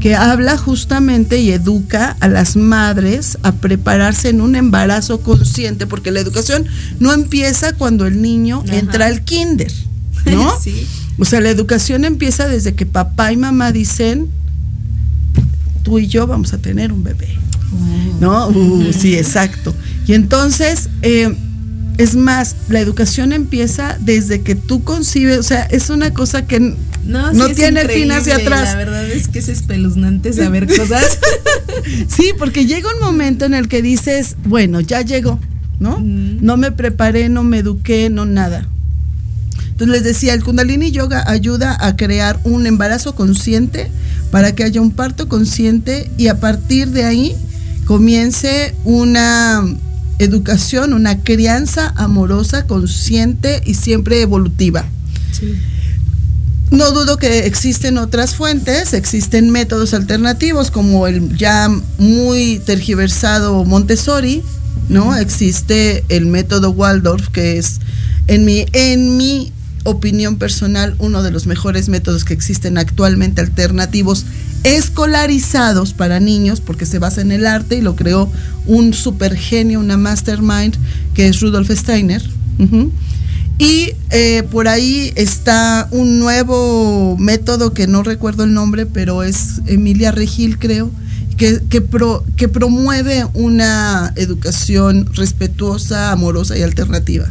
que 0.01 0.16
habla 0.16 0.57
justamente 0.57 1.38
y 1.40 1.53
educa 1.53 2.16
a 2.21 2.29
las 2.29 2.57
madres 2.57 3.38
a 3.43 3.53
prepararse 3.53 4.31
en 4.31 4.40
un 4.40 4.57
embarazo 4.57 5.21
consciente, 5.21 5.87
porque 5.87 6.11
la 6.11 6.21
educación 6.21 6.66
no 6.99 7.12
empieza 7.12 7.75
cuando 7.75 8.07
el 8.07 8.21
niño 8.23 8.64
Ajá. 8.66 8.77
entra 8.77 9.07
al 9.07 9.23
kinder, 9.23 9.73
¿no? 10.27 10.59
Sí. 10.61 10.87
O 11.19 11.25
sea, 11.25 11.40
la 11.40 11.51
educación 11.51 12.05
empieza 12.05 12.49
desde 12.49 12.75
que 12.75 12.87
papá 12.87 13.31
y 13.31 13.37
mamá 13.37 13.73
dicen, 13.73 14.29
tú 15.83 15.99
y 15.99 16.07
yo 16.07 16.27
vamos 16.27 16.55
a 16.55 16.59
tener 16.59 16.93
un 16.93 17.05
bebé. 17.05 17.29
¿No? 18.21 18.49
Uh, 18.49 18.93
sí, 18.93 19.14
exacto. 19.14 19.75
Y 20.11 20.14
entonces, 20.14 20.88
eh, 21.03 21.33
es 21.96 22.16
más, 22.16 22.57
la 22.68 22.81
educación 22.81 23.33
empieza 23.33 23.96
desde 24.01 24.40
que 24.40 24.57
tú 24.57 24.83
concibes, 24.83 25.38
o 25.38 25.44
sea, 25.44 25.62
es 25.66 25.88
una 25.88 26.12
cosa 26.12 26.49
que 26.49 26.59
No, 27.05 27.33
sí 27.33 27.55
tiene 27.55 27.87
fin 27.87 28.11
hacia 28.11 28.35
atrás. 28.35 28.70
La 28.70 28.75
verdad 28.75 29.09
es 29.09 29.29
que 29.29 29.38
es 29.38 29.49
espeluznante 29.49 30.33
saber 30.33 30.66
cosas. 30.77 31.20
Sí, 32.09 32.33
porque 32.37 32.66
llega 32.66 32.92
un 32.92 33.01
momento 33.01 33.44
en 33.44 33.55
el 33.55 33.68
que 33.68 33.83
dices, 33.83 34.35
bueno, 34.46 34.81
ya 34.81 35.03
llegó, 35.03 35.38
¿no? 35.79 36.01
No 36.01 36.57
me 36.57 36.73
preparé, 36.73 37.29
no 37.29 37.44
me 37.44 37.59
eduqué, 37.59 38.11
no 38.11 38.27
nada. 38.27 38.66
Entonces 39.70 39.94
les 39.94 40.03
decía, 40.03 40.35
el 40.35 40.42
Kundalini 40.42 40.90
Yoga 40.90 41.23
ayuda 41.29 41.77
a 41.79 41.94
crear 41.94 42.40
un 42.42 42.66
embarazo 42.66 43.14
consciente 43.14 43.88
para 44.33 44.57
que 44.57 44.64
haya 44.64 44.81
un 44.81 44.90
parto 44.90 45.29
consciente 45.29 46.11
y 46.18 46.27
a 46.27 46.40
partir 46.40 46.88
de 46.88 47.05
ahí 47.05 47.37
comience 47.85 48.75
una 48.83 49.64
educación, 50.20 50.92
una 50.92 51.18
crianza 51.18 51.92
amorosa, 51.96 52.66
consciente 52.66 53.62
y 53.64 53.74
siempre 53.74 54.20
evolutiva. 54.20 54.85
No 56.70 56.92
dudo 56.92 57.16
que 57.16 57.46
existen 57.46 57.98
otras 57.98 58.37
fuentes, 58.37 58.92
existen 58.92 59.50
métodos 59.50 59.92
alternativos 59.92 60.70
como 60.70 61.09
el 61.09 61.37
ya 61.37 61.68
muy 61.98 62.61
tergiversado 62.64 63.64
Montessori, 63.64 64.42
¿no? 64.88 65.16
Existe 65.16 66.04
el 66.09 66.26
método 66.26 66.70
Waldorf, 66.70 67.28
que 67.28 67.59
es, 67.59 67.80
en 68.28 68.44
mi, 68.44 68.66
en 68.72 69.16
mi 69.16 69.52
opinión 69.85 70.37
personal, 70.37 70.94
uno 70.98 71.22
de 71.22 71.30
los 71.30 71.46
mejores 71.46 71.88
métodos 71.88 72.24
que 72.24 72.35
existen 72.35 72.78
actualmente 72.78 73.40
alternativos 73.40 74.26
escolarizados 74.64 75.94
para 75.94 76.20
niños, 76.20 76.61
porque 76.61 76.87
se 76.87 76.99
basa 76.99 77.20
en 77.20 77.33
el 77.33 77.46
arte 77.46 77.77
y 77.77 77.81
lo 77.81 77.96
creó 77.96 78.31
un 78.66 78.92
super 78.92 79.37
genio, 79.37 79.81
una 79.81 79.96
mastermind, 79.96 80.77
que 81.14 81.29
es 81.29 81.40
Rudolf 81.40 81.70
Steiner. 81.70 82.23
Y 83.59 83.90
eh, 84.11 84.42
por 84.51 84.68
ahí 84.68 85.12
está 85.16 85.87
un 85.90 86.18
nuevo 86.18 87.16
método 87.18 87.75
que 87.75 87.87
no 87.87 88.03
recuerdo 88.03 88.44
el 88.44 88.55
nombre, 88.55 88.87
pero 88.87 89.23
es 89.23 89.61
Emilia 89.66 90.12
Regil, 90.12 90.59
creo, 90.59 90.90
que, 91.37 91.61
que, 91.68 91.81
pro- 91.83 92.25
que 92.37 92.49
promueve 92.49 93.27
una 93.35 94.12
educación 94.16 95.09
respetuosa, 95.14 96.11
amorosa 96.11 96.57
y 96.57 96.62
alternativa. 96.62 97.27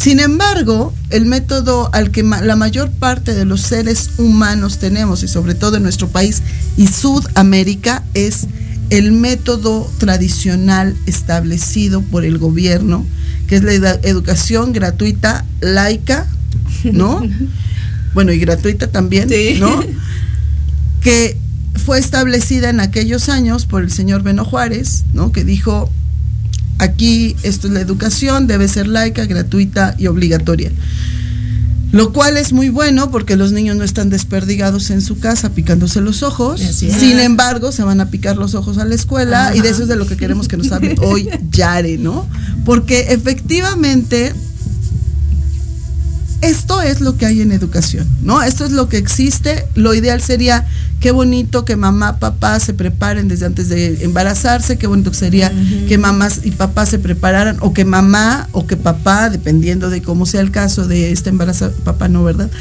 Sin 0.00 0.18
embargo, 0.18 0.94
el 1.10 1.26
método 1.26 1.90
al 1.92 2.10
que 2.10 2.22
ma- 2.22 2.40
la 2.40 2.56
mayor 2.56 2.90
parte 2.90 3.34
de 3.34 3.44
los 3.44 3.60
seres 3.60 4.10
humanos 4.16 4.78
tenemos, 4.78 5.22
y 5.22 5.28
sobre 5.28 5.54
todo 5.54 5.76
en 5.76 5.82
nuestro 5.82 6.08
país 6.08 6.42
y 6.78 6.86
Sudamérica, 6.86 8.02
es 8.14 8.46
el 8.88 9.12
método 9.12 9.90
tradicional 9.98 10.96
establecido 11.06 12.00
por 12.00 12.24
el 12.24 12.38
gobierno, 12.38 13.04
que 13.46 13.56
es 13.56 13.62
la 13.62 13.72
educación 14.02 14.72
gratuita, 14.72 15.44
laica, 15.60 16.26
¿no? 16.84 17.22
bueno, 18.14 18.32
y 18.32 18.38
gratuita 18.38 18.86
también, 18.86 19.28
Sí. 19.28 19.56
¿no? 19.60 19.84
Que 21.02 21.36
fue 21.86 21.98
establecida 21.98 22.68
en 22.68 22.80
aquellos 22.80 23.28
años 23.30 23.64
por 23.66 23.82
el 23.82 23.90
señor 23.90 24.22
Beno 24.22 24.44
Juárez, 24.44 25.04
¿no? 25.14 25.32
Que 25.32 25.44
dijo, 25.44 25.90
aquí 26.80 27.36
esto 27.42 27.68
es 27.68 27.72
la 27.72 27.80
educación, 27.80 28.46
debe 28.46 28.66
ser 28.66 28.88
laica, 28.88 29.26
gratuita 29.26 29.94
y 29.98 30.06
obligatoria. 30.06 30.72
Lo 31.92 32.12
cual 32.12 32.36
es 32.36 32.52
muy 32.52 32.68
bueno 32.68 33.10
porque 33.10 33.36
los 33.36 33.50
niños 33.50 33.76
no 33.76 33.82
están 33.82 34.10
desperdigados 34.10 34.90
en 34.90 35.02
su 35.02 35.18
casa 35.18 35.50
picándose 35.50 36.00
los 36.00 36.22
ojos. 36.22 36.60
Sin 36.60 37.18
embargo, 37.18 37.72
se 37.72 37.82
van 37.82 38.00
a 38.00 38.10
picar 38.10 38.36
los 38.36 38.54
ojos 38.54 38.78
a 38.78 38.84
la 38.84 38.94
escuela 38.94 39.52
y 39.54 39.60
de 39.60 39.70
eso 39.70 39.82
es 39.82 39.88
de 39.88 39.96
lo 39.96 40.06
que 40.06 40.16
queremos 40.16 40.46
que 40.46 40.56
nos 40.56 40.70
hable 40.70 40.94
hoy 41.02 41.28
Yare, 41.50 41.98
¿no? 41.98 42.26
Porque 42.64 43.06
efectivamente 43.08 44.32
esto 46.42 46.80
es 46.80 47.00
lo 47.00 47.16
que 47.16 47.26
hay 47.26 47.42
en 47.42 47.52
educación, 47.52 48.06
¿no? 48.22 48.40
Esto 48.42 48.64
es 48.64 48.70
lo 48.70 48.88
que 48.88 48.96
existe. 48.96 49.66
Lo 49.74 49.92
ideal 49.92 50.22
sería, 50.22 50.66
qué 51.00 51.10
bonito 51.10 51.64
que 51.64 51.76
mamá, 51.76 52.18
papá 52.18 52.60
se 52.60 52.74
preparen 52.74 53.28
desde 53.28 53.46
antes 53.46 53.68
de 53.68 54.04
embarazarse, 54.04 54.78
qué 54.78 54.86
bonito 54.86 55.12
sería 55.14 55.52
que 55.88 55.98
mamás 55.98 56.40
y 56.44 56.52
papás 56.52 56.90
se 56.90 56.98
prepararan, 56.98 57.56
o 57.60 57.72
que 57.72 57.84
mamá 57.84 58.48
o 58.52 58.66
que 58.66 58.76
papá, 58.76 59.30
dependiendo 59.30 59.90
de 59.90 60.02
cómo 60.02 60.26
sea 60.26 60.40
el 60.42 60.50
caso 60.50 60.86
de 60.86 61.10
este 61.10 61.30
embarazo, 61.30 61.72
papá 61.84 62.08
no, 62.08 62.22
¿verdad? 62.22 62.50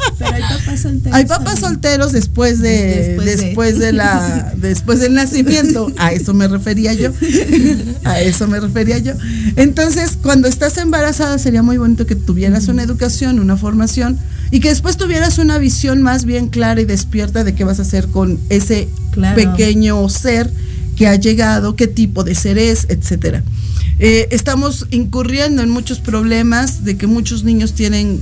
Pero 0.18 0.34
hay 0.34 0.42
papás 0.42 0.80
solteros. 0.80 1.14
Hay 1.18 1.24
papás 1.26 1.58
solteros 1.60 2.12
después 2.12 2.60
de 2.60 3.18
Después 3.24 3.78
de. 3.78 3.92
la 3.92 4.52
después 4.56 5.00
del 5.00 5.14
nacimiento. 5.14 5.90
A 5.98 6.12
eso 6.12 6.34
me 6.34 6.48
refería 6.48 6.92
yo. 6.92 7.10
A 8.04 8.20
eso 8.20 8.46
me 8.46 8.60
refería 8.60 8.98
yo. 8.98 9.12
Entonces, 9.56 10.18
cuando 10.22 10.48
estás 10.48 10.76
embarazada 10.78 11.38
sería 11.38 11.62
muy 11.62 11.78
bonito 11.78 12.06
que 12.06 12.16
tuvieras 12.16 12.68
una 12.68 12.82
educación, 12.82 13.40
una 13.40 13.56
formación 13.56 14.18
y 14.50 14.60
que 14.60 14.68
después 14.68 14.96
tuvieras 14.96 15.38
una 15.38 15.58
visión 15.58 16.02
más 16.02 16.24
bien 16.24 16.48
clara 16.48 16.80
y 16.80 16.84
despierta 16.84 17.44
de 17.44 17.54
qué 17.54 17.64
vas 17.64 17.78
a 17.78 17.82
hacer 17.82 18.08
con 18.08 18.38
ese 18.48 18.88
Claro. 19.12 19.34
pequeño 19.36 20.08
ser 20.08 20.50
que 20.96 21.06
ha 21.06 21.14
llegado, 21.16 21.76
qué 21.76 21.86
tipo 21.86 22.24
de 22.24 22.34
ser 22.34 22.58
es, 22.58 22.86
etcétera. 22.88 23.42
Eh, 23.98 24.28
estamos 24.30 24.86
incurriendo 24.90 25.62
en 25.62 25.70
muchos 25.70 25.98
problemas 26.00 26.84
de 26.84 26.96
que 26.96 27.06
muchos 27.06 27.44
niños 27.44 27.74
tienen 27.74 28.20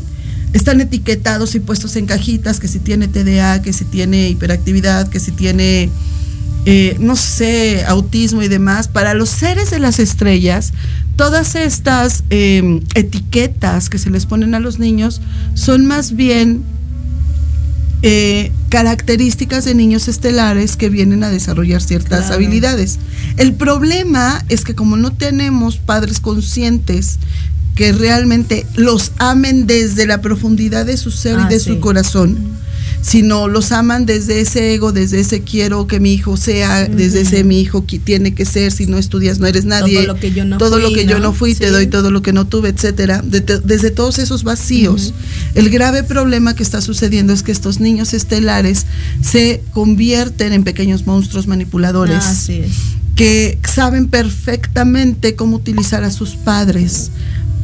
están 0.53 0.81
etiquetados 0.81 1.55
y 1.55 1.61
puestos 1.61 1.97
en 1.97 2.07
cajitas, 2.07 2.59
que 2.59 2.69
si 2.69 2.79
tiene 2.79 3.07
TDA, 3.07 3.61
que 3.61 3.73
si 3.73 3.85
tiene 3.85 4.31
hiperactividad, 4.31 5.09
que 5.09 5.21
si 5.21 5.31
tiene, 5.31 5.91
eh, 6.65 6.97
no 7.01 7.17
sé, 7.17 7.85
autismo 7.87 8.43
y 8.43 8.49
demás. 8.49 8.89
Para 8.89 9.13
los 9.13 9.29
seres 9.29 9.71
de 9.71 9.79
las 9.79 9.99
estrellas, 9.99 10.73
todas 11.19 11.57
estas 11.57 12.23
eh, 12.31 12.81
etiquetas 12.95 13.91
que 13.91 13.99
se 13.99 14.09
les 14.09 14.25
ponen 14.25 14.55
a 14.55 14.61
los 14.61 14.79
niños 14.79 15.21
son 15.55 15.85
más 15.85 16.13
bien 16.15 16.63
eh, 18.03 18.53
características 18.69 19.65
de 19.65 19.75
niños 19.75 20.07
estelares 20.07 20.77
que 20.77 20.89
vienen 20.89 21.25
a 21.25 21.31
desarrollar 21.31 21.83
ciertas 21.83 22.21
Claro. 22.27 22.35
habilidades. 22.37 22.99
El 23.37 23.53
problema 23.55 24.45
es 24.49 24.65
que 24.65 24.77
como 24.77 24.97
no 24.97 25.13
tenemos 25.13 25.79
padres 25.79 26.21
conscientes 26.21 27.19
que 27.75 27.93
realmente 27.93 28.65
los 28.77 29.11
amen 29.19 29.67
desde 29.67 30.07
la 30.07 30.21
profundidad 30.21 30.87
de 30.87 30.97
su 30.97 31.11
ser 31.11 31.37
Ah, 31.39 31.47
y 31.47 31.53
de 31.53 31.59
sí. 31.59 31.67
su 31.75 31.81
corazón, 31.81 32.39
sino 33.01 33.49
los 33.49 33.73
aman 33.73 34.07
desde 34.07 34.41
ese 34.41 34.75
ego, 34.75 34.93
desde 34.93 35.21
ese 35.21 35.41
quiero 35.43 35.87
que 35.87 36.01
mi 36.01 36.13
hijo 36.13 36.37
sea, 36.37 36.87
desde 36.87 37.21
ese 37.23 37.45
mi 37.45 37.61
hijo 37.61 37.87
que 37.87 37.99
tiene 37.99 38.35
que 38.35 38.45
ser, 38.45 38.73
si 38.73 38.87
no 38.87 38.99
estudias 38.99 39.39
no 39.39 39.47
eres 39.47 39.65
nadie, 39.65 40.07
lo 40.07 40.17
que 40.17 40.33
yo 40.33 40.45
no 40.45 40.59
todo 40.59 40.79
lo 40.79 40.93
que 40.93 41.07
yo 41.07 41.19
¿no? 41.19 41.33
fui, 41.33 41.55
te 41.55 41.71
doy 41.71 41.87
todo 41.87 42.11
lo 42.11 42.23
que 42.23 42.33
no 42.33 42.47
tuve, 42.47 42.71
etcétera. 42.71 43.23
De- 43.25 43.41
de- 43.41 43.61
desde 43.61 43.91
todos 43.91 44.19
esos 44.19 44.43
vacíos, 44.45 45.15
el 45.55 45.71
grave 45.71 46.03
problema 46.03 46.55
que 46.55 46.63
está 46.63 46.81
sucediendo 46.81 47.33
es 47.33 47.43
que 47.43 47.53
estos 47.53 47.81
niños 47.81 48.13
estelares 48.15 48.87
se 49.23 49.63
convierten 49.73 50.53
en 50.53 50.65
pequeños 50.65 51.07
monstruos 51.07 51.47
manipuladores 51.47 52.25
Así 52.25 52.55
es. 52.55 52.73
que 53.15 53.59
saben 53.69 54.09
perfectamente 54.09 55.35
cómo 55.37 55.57
utilizar 55.57 56.05
a 56.05 56.11
sus 56.11 56.31
padres 56.37 57.11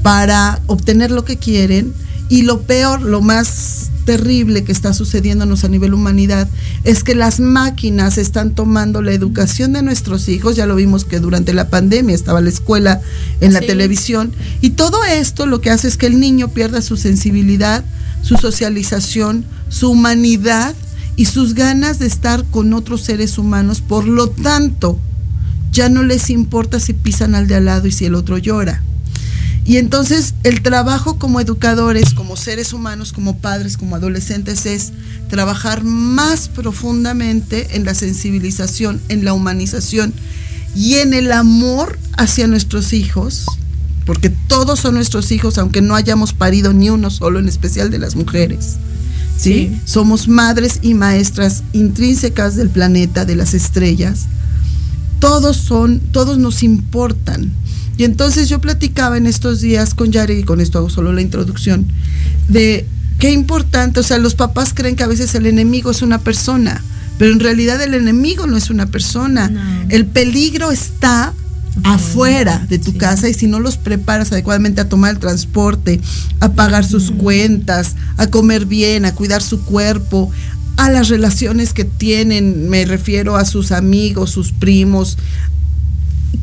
para 0.03 0.61
obtener 0.67 1.11
lo 1.11 1.25
que 1.25 1.37
quieren 1.39 1.93
y 2.29 2.43
lo 2.43 2.63
peor, 2.63 3.03
lo 3.03 3.21
más 3.21 3.91
terrible 4.05 4.65
que 4.65 4.73
está 4.73 4.93
sucediéndonos 4.93 5.65
a 5.65 5.69
nivel 5.69 5.95
humanidad 5.95 6.49
es 6.85 7.03
que 7.05 7.15
las 7.15 7.41
máquinas 7.41 8.19
están 8.19 8.55
tomando 8.55 9.01
la 9.01 9.13
educación 9.13 9.73
de 9.73 9.83
nuestros 9.83 10.29
hijos, 10.29 10.57
ya 10.57 10.67
lo 10.67 10.77
vimos 10.77 11.05
que 11.05 11.21
durante 11.21 11.55
la 11.55 11.71
pandemia 11.71 12.15
estaba 12.15 12.41
la 12.43 12.51
escuela 12.51 13.01
en 13.41 13.53
la 13.55 13.61
Sí. 13.61 13.67
televisión 13.67 14.33
y 14.61 14.71
todo 14.71 15.05
esto 15.05 15.47
lo 15.47 15.61
que 15.61 15.71
hace 15.71 15.89
es 15.89 15.97
que 15.97 16.07
el 16.07 16.21
niño 16.21 16.49
pierda 16.49 16.83
su 16.83 16.97
sensibilidad, 16.97 17.83
su 18.23 18.37
socialización, 18.37 19.45
su 19.69 19.91
humanidad 19.91 20.75
y 21.17 21.27
sus 21.27 21.55
ganas 21.55 21.99
de 21.99 22.07
estar 22.07 22.45
con 22.51 22.75
otros 22.75 23.03
seres 23.03 23.39
humanos, 23.39 23.81
por 23.81 24.07
lo 24.07 24.29
tanto, 24.29 24.99
ya 25.73 25.89
no 25.89 26.03
les 26.03 26.31
importa 26.31 26.79
si 26.81 26.93
pisan 26.93 27.35
al 27.35 27.47
de 27.47 27.57
al 27.57 27.65
lado 27.67 27.87
y 27.87 27.93
si 27.93 28.05
el 28.05 28.15
otro 28.15 28.39
llora. 28.39 28.83
Y 29.67 29.79
entonces 29.79 30.35
el 30.43 30.63
trabajo 30.63 31.19
como 31.19 31.41
educadores, 31.41 32.13
como 32.13 32.37
seres 32.37 32.73
humanos, 32.73 33.13
como 33.13 33.39
padres, 33.39 33.77
como 33.77 33.97
adolescentes 33.97 34.67
es 34.67 34.93
trabajar 35.31 35.85
más 35.85 36.49
profundamente 36.49 37.77
en 37.77 37.85
la 37.85 37.95
sensibilización, 37.95 39.01
en 39.09 39.25
la 39.25 39.33
humanización 39.33 40.13
y 40.77 40.95
en 40.97 41.15
el 41.15 41.33
amor 41.33 41.99
hacia 42.19 42.47
nuestros 42.47 42.93
hijos, 42.93 43.47
porque 44.05 44.29
todos 44.29 44.81
son 44.81 44.95
nuestros 44.95 45.33
hijos, 45.33 45.57
aunque 45.57 45.81
no 45.81 45.95
hayamos 45.95 46.35
parido 46.35 46.75
ni 46.75 46.91
uno 46.91 47.09
solo, 47.09 47.39
en 47.39 47.49
especial 47.49 47.91
de 47.91 47.99
las 47.99 48.17
mujeres. 48.17 48.77
¿sí? 49.39 49.71
Sí. 49.71 49.81
Somos 49.87 50.29
madres 50.29 50.81
y 50.83 50.93
maestras 50.93 51.63
intrínsecas 51.73 52.55
del 52.55 52.69
planeta, 52.69 53.25
de 53.25 53.37
las 53.37 53.55
estrellas 53.55 54.27
todos 55.25 55.57
son, 55.57 56.01
todos 56.13 56.37
nos 56.37 56.63
importan. 56.63 57.51
Y 57.97 58.05
entonces 58.05 58.49
yo 58.49 58.61
platicaba 58.61 59.17
en 59.17 59.27
estos 59.27 59.61
días 59.61 59.95
con 59.95 60.11
Yari, 60.11 60.35
y 60.35 60.43
con 60.45 60.61
esto 60.61 60.79
hago 60.79 60.91
solo 60.91 61.13
la 61.13 61.21
introducción, 61.21 61.87
de 62.49 62.87
qué 63.19 63.33
importante, 63.33 64.01
o 64.01 64.03
sea, 64.03 64.19
los 64.19 64.35
papás 64.35 64.73
creen 64.75 64.97
que 64.97 65.05
a 65.05 65.09
veces 65.09 65.35
el 65.35 65.47
enemigo 65.47 65.91
es 65.91 66.03
una 66.03 66.19
persona, 66.19 66.83
pero 67.19 67.33
en 67.33 67.41
realidad 67.41 67.81
el 67.81 67.95
enemigo 67.95 68.47
no 68.47 68.57
es 68.57 68.71
una 68.71 68.87
persona. 68.87 69.49
No. 69.49 69.61
El 69.89 70.07
peligro 70.07 70.73
está 70.73 71.33
afuera 71.83 72.65
de 72.69 72.79
tu 72.79 72.93
sí. 72.93 72.99
casa 72.99 73.29
y 73.29 73.35
si 73.35 73.47
no 73.47 73.59
los 73.59 73.77
preparas 73.77 74.31
adecuadamente 74.33 74.81
a 74.81 74.89
tomar 74.89 75.15
el 75.15 75.19
transporte, 75.19 76.01
a 76.41 76.53
pagar 76.53 76.85
sus 76.85 77.11
cuentas, 77.11 77.97
a 78.17 78.29
comer 78.29 78.67
bien, 78.67 79.05
a 79.05 79.15
cuidar 79.15 79.43
su 79.43 79.65
cuerpo, 79.65 80.31
a 80.77 80.91
las 80.91 81.09
relaciones 81.09 81.73
que 81.73 81.85
tienen, 81.85 82.69
me 82.69 82.85
refiero 82.85 83.37
a 83.37 83.45
sus 83.45 83.73
amigos, 83.73 84.31
sus 84.31 84.53
primos, 84.53 85.19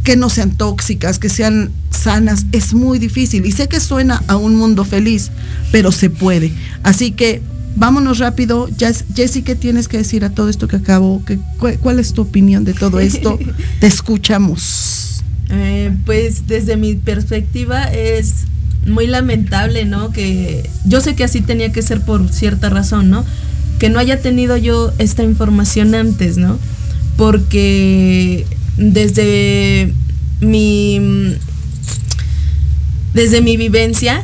que 0.04 0.16
no 0.16 0.30
sean 0.30 0.52
tóxicas, 0.58 1.20
que 1.20 1.30
sean 1.30 1.72
sanas, 1.92 2.46
es 2.52 2.74
muy 2.74 2.98
difícil. 3.00 3.46
Y 3.46 3.52
sé 3.52 3.68
que 3.68 3.80
suena 3.80 4.24
a 4.28 4.36
un 4.38 4.56
mundo 4.56 4.84
feliz, 4.86 5.32
pero 5.72 5.92
se 5.92 6.10
puede. 6.10 6.52
Así 6.84 7.12
que 7.12 7.42
vámonos 7.76 8.18
rápido. 8.20 8.68
Jess- 8.70 9.04
Jessy, 9.16 9.44
¿qué 9.44 9.56
tienes 9.56 9.88
que 9.88 9.98
decir 9.98 10.26
a 10.26 10.32
todo 10.32 10.50
esto 10.50 10.68
que 10.68 10.78
acabo? 10.78 11.22
¿Qué- 11.26 11.38
cu- 11.60 11.78
¿Cuál 11.82 12.00
es 12.00 12.14
tu 12.14 12.24
opinión 12.24 12.64
de 12.64 12.74
todo 12.74 13.00
esto? 13.00 13.38
Te 13.80 13.88
escuchamos. 13.88 15.22
Eh, 15.50 15.92
pues 16.06 16.48
desde 16.48 16.78
mi 16.78 16.96
perspectiva 16.96 17.84
es 17.84 18.46
muy 18.88 19.06
lamentable, 19.06 19.86
¿no? 19.86 20.12
Que 20.12 20.68
yo 20.86 21.02
sé 21.02 21.14
que 21.14 21.24
así 21.26 21.42
tenía 21.42 21.72
que 21.72 21.82
ser 21.84 22.02
por 22.02 22.28
cierta 22.32 22.70
razón, 22.70 23.10
¿no? 23.12 23.24
Que 23.78 23.90
no 23.90 24.00
haya 24.00 24.20
tenido 24.22 24.58
yo 24.58 24.92
esta 24.98 25.24
información 25.24 25.94
antes, 25.94 26.38
¿no? 26.38 26.58
Porque 27.18 28.46
desde 28.78 29.94
mi 30.40 31.00
desde 33.14 33.42
mi 33.42 33.58
vivencia 33.58 34.24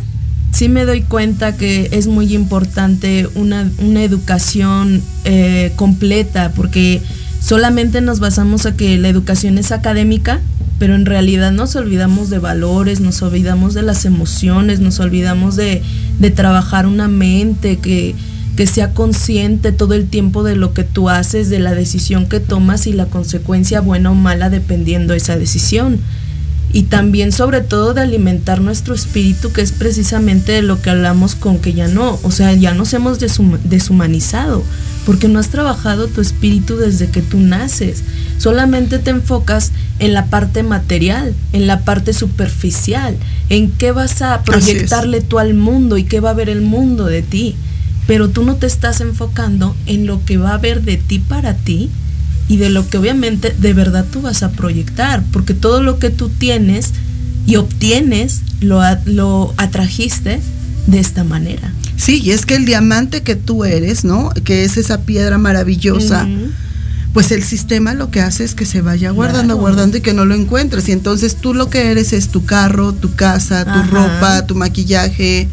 sí 0.52 0.70
me 0.70 0.86
doy 0.86 1.02
cuenta 1.02 1.56
que 1.56 1.90
es 1.92 2.08
muy 2.08 2.34
importante 2.34 3.28
una, 3.36 3.70
una 3.80 4.04
educación 4.04 5.02
eh, 5.26 5.74
completa 5.76 6.52
porque 6.56 7.02
solamente 7.42 8.02
nos 8.02 8.20
basamos 8.20 8.66
a 8.66 8.76
que 8.76 8.98
la 8.98 9.10
educación 9.10 9.58
es 9.58 9.72
académica 9.72 10.40
pero 10.80 10.96
en 10.96 11.06
realidad 11.06 11.52
nos 11.52 11.76
olvidamos 11.76 12.30
de 12.30 12.40
valores, 12.40 13.00
nos 13.00 13.22
olvidamos 13.24 13.74
de 13.74 13.82
las 13.82 14.06
emociones, 14.06 14.80
nos 14.80 15.00
olvidamos 15.00 15.56
de, 15.56 15.82
de 16.20 16.30
trabajar 16.30 16.86
una 16.86 17.08
mente 17.08 17.78
que, 17.78 18.16
que 18.58 18.67
sea 18.67 18.93
consciente 18.93 19.72
todo 19.72 19.93
el 19.93 20.08
tiempo 20.08 20.43
de 20.43 20.56
lo 20.56 20.74
que 20.74 20.84
tú 20.84 21.10
haces, 21.10 21.50
de 21.50 21.60
la 21.60 21.74
decisión 21.76 22.28
que 22.28 22.41
tomas 22.41 22.88
y 22.88 22.91
la 22.93 23.06
consecuencia 23.06 23.80
buena 23.80 24.12
o 24.12 24.15
mala 24.15 24.50
dependiendo 24.50 25.13
de 25.13 25.20
esa 25.20 25.38
decisión. 25.38 26.00
Y 26.74 26.84
también 26.84 27.32
sobre 27.32 27.62
todo 27.62 27.93
de 27.93 28.02
alimentar 28.02 28.60
nuestro 28.60 28.93
espíritu, 28.93 29.54
que 29.54 29.62
es 29.62 29.72
precisamente 29.72 30.52
de 30.52 30.62
lo 30.63 30.82
que 30.82 30.89
hablamos 30.89 31.36
con 31.36 31.60
que 31.60 31.72
ya 31.72 31.88
no, 31.88 32.20
o 32.24 32.32
sea, 32.32 32.52
ya 32.54 32.74
nos 32.74 32.93
hemos 32.93 33.22
deshuma- 33.22 33.60
deshumanizado, 33.63 34.63
porque 35.06 35.30
no 35.30 35.39
has 35.39 35.48
trabajado 35.48 36.08
tu 36.08 36.20
espíritu 36.20 36.76
desde 36.76 37.10
que 37.10 37.22
tú 37.22 37.38
naces. 37.39 38.04
Solamente 38.38 39.00
te 39.00 39.12
enfocas 39.12 39.72
en 40.00 40.13
la 40.13 40.26
parte 40.26 40.62
material, 40.63 41.34
en 41.54 41.67
la 41.67 41.82
parte 41.86 42.12
superficial, 42.12 43.15
en 43.50 43.72
qué 43.72 43.91
vas 43.93 44.22
a 44.22 44.41
proyectarle 44.43 45.22
tú 45.22 45.39
al 45.39 45.54
mundo 45.54 45.98
y 45.98 46.04
qué 46.04 46.20
va 46.20 46.32
a 46.32 46.34
ver 46.34 46.50
el 46.50 46.62
mundo 46.62 47.06
de 47.06 47.22
ti. 47.22 47.56
Pero 48.08 48.30
tú 48.30 48.43
no 48.43 48.56
te 48.56 48.65
estás 48.67 49.02
enfocando 49.02 49.76
en 49.86 50.06
lo 50.08 50.24
que 50.26 50.38
va 50.38 50.54
a 50.54 50.58
ver 50.58 50.82
de 50.84 50.98
ti 50.98 51.20
para 51.20 51.54
ti 51.56 51.89
y 52.48 52.58
de 52.58 52.70
lo 52.70 52.88
que 52.89 52.98
obviamente 52.98 53.54
de 53.60 53.74
verdad 53.74 54.06
tú 54.10 54.22
vas 54.22 54.41
a 54.43 54.52
proyectar, 54.52 55.24
porque 55.34 55.54
todo 55.54 55.84
lo 55.84 56.00
que 56.00 56.10
tú 56.10 56.30
tienes 56.30 56.93
y 57.46 57.58
obtienes 57.58 58.41
lo, 58.62 58.82
lo 59.06 59.54
atrajiste 59.58 60.39
de 60.88 61.00
esta 61.00 61.24
manera. 61.26 61.72
Sí, 61.98 62.22
y 62.24 62.32
es 62.32 62.46
que 62.46 62.56
el 62.56 62.65
diamante 62.65 63.24
que 63.24 63.36
tú 63.36 63.65
eres, 63.65 64.06
¿no? 64.06 64.30
Que 64.46 64.63
es 64.63 64.78
esa 64.78 65.02
piedra 65.02 65.38
maravillosa. 65.38 66.28
Pues 67.13 67.32
el 67.32 67.43
sistema 67.43 67.93
lo 67.96 68.12
que 68.12 68.22
hace 68.22 68.43
es 68.43 68.54
que 68.54 68.65
se 68.65 68.82
vaya 68.82 69.10
guardando, 69.10 69.56
Claro. 69.56 69.60
guardando 69.62 69.98
y 69.98 70.02
que 70.02 70.13
no 70.13 70.24
lo 70.26 70.36
encuentres. 70.36 70.88
Y 70.88 70.91
entonces 70.91 71.36
tú 71.36 71.54
lo 71.56 71.70
que 71.70 71.89
eres 71.89 72.13
es 72.13 72.30
tu 72.30 72.46
carro, 72.46 72.93
tu 72.93 73.15
casa, 73.15 73.63
tu 73.65 73.72
Ajá. 73.72 73.88
ropa, 73.89 74.46
tu 74.46 74.54
maquillaje, 74.56 75.48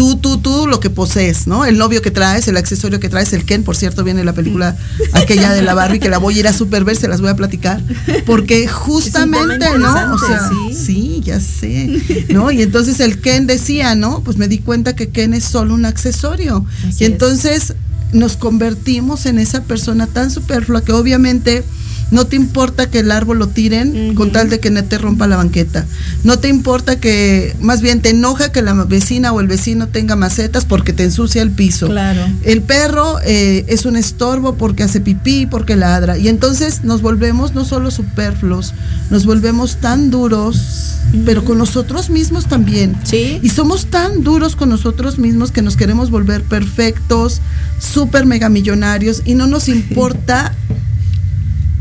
tú, 0.00 0.16
tú, 0.16 0.38
tú 0.38 0.66
lo 0.66 0.80
que 0.80 0.88
posees, 0.88 1.46
¿no? 1.46 1.66
El 1.66 1.76
novio 1.76 2.00
que 2.00 2.10
traes, 2.10 2.48
el 2.48 2.56
accesorio 2.56 3.00
que 3.00 3.10
traes, 3.10 3.34
el 3.34 3.44
Ken, 3.44 3.64
por 3.64 3.76
cierto, 3.76 4.02
viene 4.02 4.24
la 4.24 4.32
película 4.32 4.74
aquella 5.12 5.52
de 5.52 5.60
la 5.60 5.74
Barbie 5.74 6.00
que 6.00 6.08
la 6.08 6.16
voy 6.16 6.36
a 6.36 6.38
ir 6.38 6.48
a 6.48 6.54
super 6.54 6.84
ver, 6.84 6.96
se 6.96 7.06
las 7.06 7.20
voy 7.20 7.28
a 7.28 7.36
platicar, 7.36 7.82
porque 8.24 8.66
justamente, 8.66 9.66
¿no? 9.78 10.14
O 10.14 10.18
sea, 10.18 10.48
sí. 10.48 10.74
sí. 10.74 11.20
ya 11.22 11.38
sé, 11.38 12.00
¿no? 12.30 12.50
Y 12.50 12.62
entonces 12.62 12.98
el 13.00 13.20
Ken 13.20 13.46
decía, 13.46 13.94
¿no? 13.94 14.22
Pues 14.24 14.38
me 14.38 14.48
di 14.48 14.60
cuenta 14.60 14.96
que 14.96 15.10
Ken 15.10 15.34
es 15.34 15.44
solo 15.44 15.74
un 15.74 15.84
accesorio. 15.84 16.64
Así 16.88 17.04
y 17.04 17.04
es. 17.04 17.12
entonces 17.12 17.74
nos 18.14 18.38
convertimos 18.38 19.26
en 19.26 19.38
esa 19.38 19.64
persona 19.64 20.06
tan 20.06 20.30
superflua 20.30 20.80
que 20.82 20.92
obviamente 20.92 21.62
no 22.10 22.26
te 22.26 22.36
importa 22.36 22.90
que 22.90 23.00
el 23.00 23.10
árbol 23.10 23.38
lo 23.38 23.48
tiren 23.48 24.14
con 24.14 24.32
tal 24.32 24.50
de 24.50 24.58
que 24.58 24.70
no 24.70 24.82
te 24.84 24.98
rompa 24.98 25.26
la 25.26 25.36
banqueta. 25.36 25.86
No 26.24 26.38
te 26.38 26.48
importa 26.48 26.98
que, 26.98 27.54
más 27.60 27.80
bien 27.80 28.00
te 28.00 28.10
enoja 28.10 28.50
que 28.50 28.62
la 28.62 28.74
vecina 28.84 29.32
o 29.32 29.40
el 29.40 29.46
vecino 29.46 29.88
tenga 29.88 30.16
macetas 30.16 30.64
porque 30.64 30.92
te 30.92 31.04
ensucia 31.04 31.42
el 31.42 31.50
piso. 31.50 31.86
Claro. 31.86 32.26
El 32.42 32.62
perro 32.62 33.18
eh, 33.24 33.64
es 33.68 33.86
un 33.86 33.96
estorbo 33.96 34.56
porque 34.56 34.82
hace 34.82 35.00
pipí, 35.00 35.46
porque 35.46 35.76
ladra. 35.76 36.18
Y 36.18 36.28
entonces 36.28 36.82
nos 36.82 37.00
volvemos 37.00 37.54
no 37.54 37.64
solo 37.64 37.90
superfluos, 37.90 38.74
nos 39.10 39.24
volvemos 39.24 39.76
tan 39.76 40.10
duros, 40.10 40.96
pero 41.24 41.44
con 41.44 41.58
nosotros 41.58 42.10
mismos 42.10 42.46
también. 42.46 42.96
Sí. 43.04 43.38
Y 43.42 43.50
somos 43.50 43.86
tan 43.86 44.24
duros 44.24 44.56
con 44.56 44.68
nosotros 44.68 45.18
mismos 45.18 45.52
que 45.52 45.62
nos 45.62 45.76
queremos 45.76 46.10
volver 46.10 46.42
perfectos, 46.42 47.40
súper 47.78 48.26
mega 48.26 48.48
millonarios 48.48 49.22
y 49.24 49.34
no 49.34 49.46
nos 49.46 49.68
importa 49.80 50.52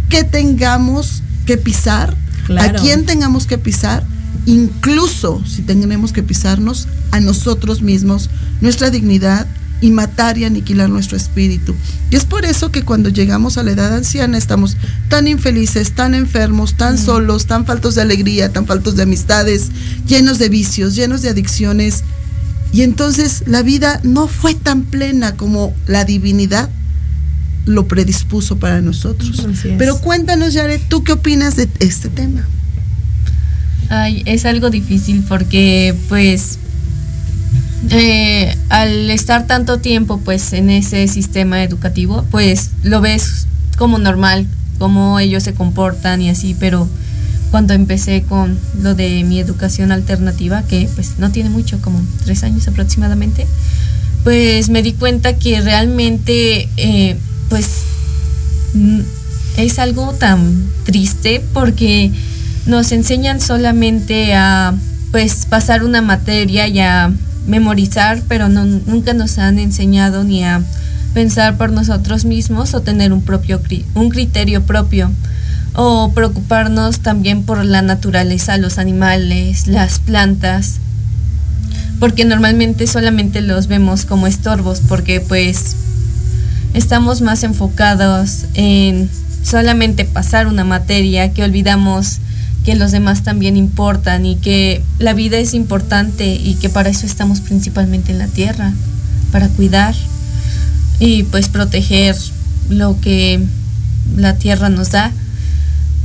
que 0.10 0.24
tengamos 0.24 1.24
que 1.46 1.58
pisar, 1.58 2.16
Claro. 2.46 2.80
a 2.80 2.82
quién 2.82 3.06
tengamos 3.06 3.46
que 3.46 3.58
pisar, 3.60 4.04
incluso 4.46 5.44
si 5.46 5.62
tenemos 5.62 6.12
que 6.12 6.24
pisarnos 6.24 6.88
a 7.12 7.20
nosotros 7.20 7.82
mismos, 7.82 8.30
nuestra 8.62 8.90
dignidad 8.90 9.46
y 9.82 9.92
matar 9.92 10.38
y 10.38 10.44
aniquilar 10.46 10.90
nuestro 10.90 11.16
espíritu. 11.16 11.74
Y 12.12 12.16
es 12.16 12.26
por 12.26 12.44
eso 12.46 12.72
que 12.72 12.84
cuando 12.84 13.10
llegamos 13.10 13.58
a 13.58 13.64
la 13.64 13.72
edad 13.72 13.96
anciana 13.96 14.38
estamos 14.38 14.76
tan 15.10 15.28
infelices, 15.28 15.94
tan 15.94 16.16
enfermos, 16.16 16.76
tan 16.76 16.98
solos, 16.98 17.46
tan 17.46 17.66
faltos 17.66 17.96
de 17.96 18.02
alegría, 18.02 18.52
tan 18.52 18.66
faltos 18.66 18.96
de 18.96 19.04
amistades, 19.04 19.70
llenos 20.08 20.38
de 20.40 20.50
vicios, 20.50 20.96
llenos 20.96 21.22
de 21.22 21.30
adicciones. 21.30 22.04
Y 22.74 22.82
entonces 22.82 23.44
la 23.48 23.62
vida 23.62 24.00
no 24.04 24.28
fue 24.28 24.54
tan 24.54 24.84
plena 24.84 25.36
como 25.38 25.74
la 25.88 26.04
divinidad 26.04 26.70
lo 27.70 27.88
predispuso 27.88 28.58
para 28.58 28.82
nosotros. 28.82 29.46
Pero 29.78 30.00
cuéntanos, 30.00 30.56
Jared, 30.56 30.82
¿tú 30.90 31.04
qué 31.04 31.14
opinas 31.14 31.56
de 31.56 31.70
este 31.80 32.10
tema? 32.10 32.48
Ay, 33.90 34.24
es 34.26 34.46
algo 34.46 34.70
difícil 34.70 35.24
porque 35.28 35.96
pues 36.10 36.58
eh, 37.92 38.56
al 38.70 39.10
estar 39.10 39.48
tanto 39.48 39.80
tiempo 39.80 40.20
pues 40.20 40.54
en 40.54 40.70
ese 40.70 41.08
sistema 41.08 41.64
educativo 41.64 42.26
pues 42.30 42.72
lo 42.84 43.02
ves 43.02 43.48
como 43.78 43.98
normal, 43.98 44.48
cómo 44.78 45.20
ellos 45.20 45.44
se 45.44 45.54
comportan 45.54 46.22
y 46.22 46.30
así, 46.30 46.56
pero 46.60 46.88
cuando 47.52 47.74
empecé 47.74 48.24
con 48.24 48.58
lo 48.82 48.96
de 48.96 49.24
mi 49.24 49.40
educación 49.40 49.92
alternativa, 49.92 50.64
que 50.64 50.90
pues 50.96 51.18
no 51.18 51.32
tiene 51.32 51.50
mucho, 51.50 51.80
como 51.82 52.02
tres 52.26 52.44
años 52.44 52.68
aproximadamente, 52.68 53.48
pues 54.24 54.70
me 54.70 54.84
di 54.84 54.94
cuenta 54.94 55.38
que 55.38 55.62
realmente 55.62 56.70
eh, 56.78 57.18
pues 57.50 57.68
es 59.58 59.80
algo 59.80 60.14
tan 60.14 60.70
triste 60.86 61.44
porque 61.54 62.12
nos 62.66 62.92
enseñan 62.92 63.42
solamente 63.42 64.34
a 64.36 64.74
pues 65.12 65.46
pasar 65.48 65.84
una 65.84 66.02
materia 66.02 66.68
y 66.68 66.80
a 66.80 67.12
memorizar, 67.48 68.22
pero 68.28 68.48
no, 68.48 68.66
nunca 68.66 69.14
nos 69.14 69.38
han 69.38 69.60
enseñado 69.60 70.24
ni 70.24 70.44
a 70.44 70.62
pensar 71.14 71.58
por 71.58 71.72
nosotros 71.72 72.26
mismos 72.26 72.74
o 72.74 72.82
tener 72.82 73.12
un 73.12 73.24
propio 73.24 73.60
un 73.96 74.10
criterio 74.10 74.64
propio 74.64 75.12
o 75.74 76.12
preocuparnos 76.14 77.00
también 77.00 77.44
por 77.44 77.64
la 77.66 77.82
naturaleza, 77.82 78.58
los 78.58 78.78
animales, 78.78 79.68
las 79.68 80.00
plantas, 80.00 80.76
porque 82.00 82.26
normalmente 82.26 82.86
solamente 82.88 83.42
los 83.42 83.68
vemos 83.68 84.06
como 84.06 84.28
estorbos 84.28 84.82
porque 84.88 85.20
pues 85.22 85.76
estamos 86.74 87.22
más 87.22 87.44
enfocados 87.44 88.46
en 88.54 89.10
solamente 89.44 90.06
pasar 90.06 90.48
una 90.48 90.64
materia 90.64 91.34
que 91.34 91.44
olvidamos 91.44 92.20
que 92.64 92.76
los 92.76 92.92
demás 92.92 93.24
también 93.24 93.58
importan 93.58 94.26
y 94.26 94.36
que 94.36 94.84
la 95.00 95.14
vida 95.14 95.38
es 95.38 95.54
importante 95.54 96.36
y 96.36 96.56
que 96.56 96.70
para 96.70 96.90
eso 96.90 97.06
estamos 97.06 97.42
principalmente 97.42 98.12
en 98.12 98.20
la 98.20 98.28
tierra, 98.28 98.74
para 99.32 99.48
cuidar 99.50 99.96
y 101.00 101.24
pues 101.24 101.48
proteger 101.48 102.16
lo 102.70 103.00
que 103.00 103.42
la 104.16 104.36
tierra 104.36 104.70
nos 104.70 104.92
da. 104.92 105.12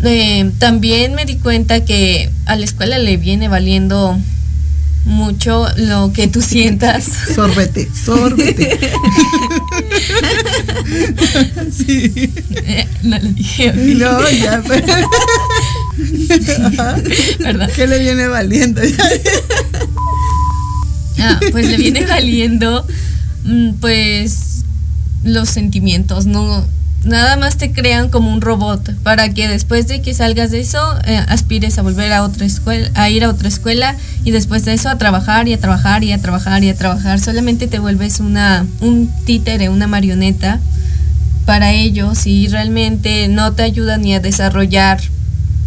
Eh, 0.05 0.51
también 0.59 1.15
me 1.15 1.25
di 1.25 1.37
cuenta 1.37 1.85
que 1.85 2.31
a 2.47 2.57
la 2.57 2.65
escuela 2.65 2.99
le 2.99 3.17
viene 3.17 3.49
valiendo 3.49 4.19
mucho 5.05 5.67
lo 5.77 6.13
que 6.13 6.29
tú 6.29 6.41
sientas. 6.43 7.05
Sorbete, 7.35 7.89
sorbete. 7.95 8.79
sí. 11.71 12.33
Eh, 12.57 12.89
no 13.03 13.19
lo 13.19 13.29
dije. 13.31 13.73
No, 13.73 14.31
ya. 14.31 14.63
pero- 14.69 14.87
Ajá. 16.67 16.97
¿Verdad? 17.39 17.71
¿Qué 17.75 17.87
le 17.87 17.99
viene 17.99 18.27
valiendo? 18.29 18.81
Ah, 21.21 21.39
pues 21.53 21.69
le 21.69 21.77
viene 21.77 22.05
valiendo, 22.07 22.87
mm, 23.45 23.75
pues, 23.81 24.65
los 25.23 25.49
sentimientos, 25.49 26.27
no, 26.27 26.67
nada 27.05 27.37
más 27.37 27.57
te 27.57 27.73
crean 27.73 28.09
como 28.09 28.33
un 28.33 28.41
robot 28.41 28.95
para 29.03 29.29
que 29.33 29.47
después 29.49 29.87
de 29.89 30.01
que 30.03 30.15
salgas 30.15 30.51
de 30.51 30.61
eso 30.61 30.79
eh, 31.05 31.19
aspires 31.29 31.79
a 31.79 31.83
volver 31.83 32.13
a 32.13 32.23
otra 32.23 32.47
escuela, 32.47 32.91
a 32.95 33.11
ir 33.11 33.25
a 33.25 33.29
otra 33.31 33.49
escuela 33.49 33.95
y 34.25 34.31
después 34.31 34.65
de 34.65 34.73
eso 34.75 34.89
a 34.89 34.97
trabajar 34.99 35.47
y 35.49 35.53
a 35.53 35.61
trabajar 35.61 36.03
y 36.05 36.13
a 36.13 36.21
trabajar 36.21 36.65
y 36.65 36.71
a 36.71 36.75
trabajar. 36.75 37.21
Solamente 37.21 37.67
te 37.67 37.79
vuelves 37.79 38.21
una, 38.21 38.67
un 38.81 39.11
títere, 39.25 39.69
una 39.69 39.87
marioneta 39.87 40.61
para 41.45 41.73
ellos 41.73 42.27
y 42.27 42.49
realmente 42.49 43.29
no 43.29 43.53
te 43.53 43.63
ayuda 43.65 43.99
ni 43.99 44.15
a 44.15 44.21
desarrollar 44.21 44.99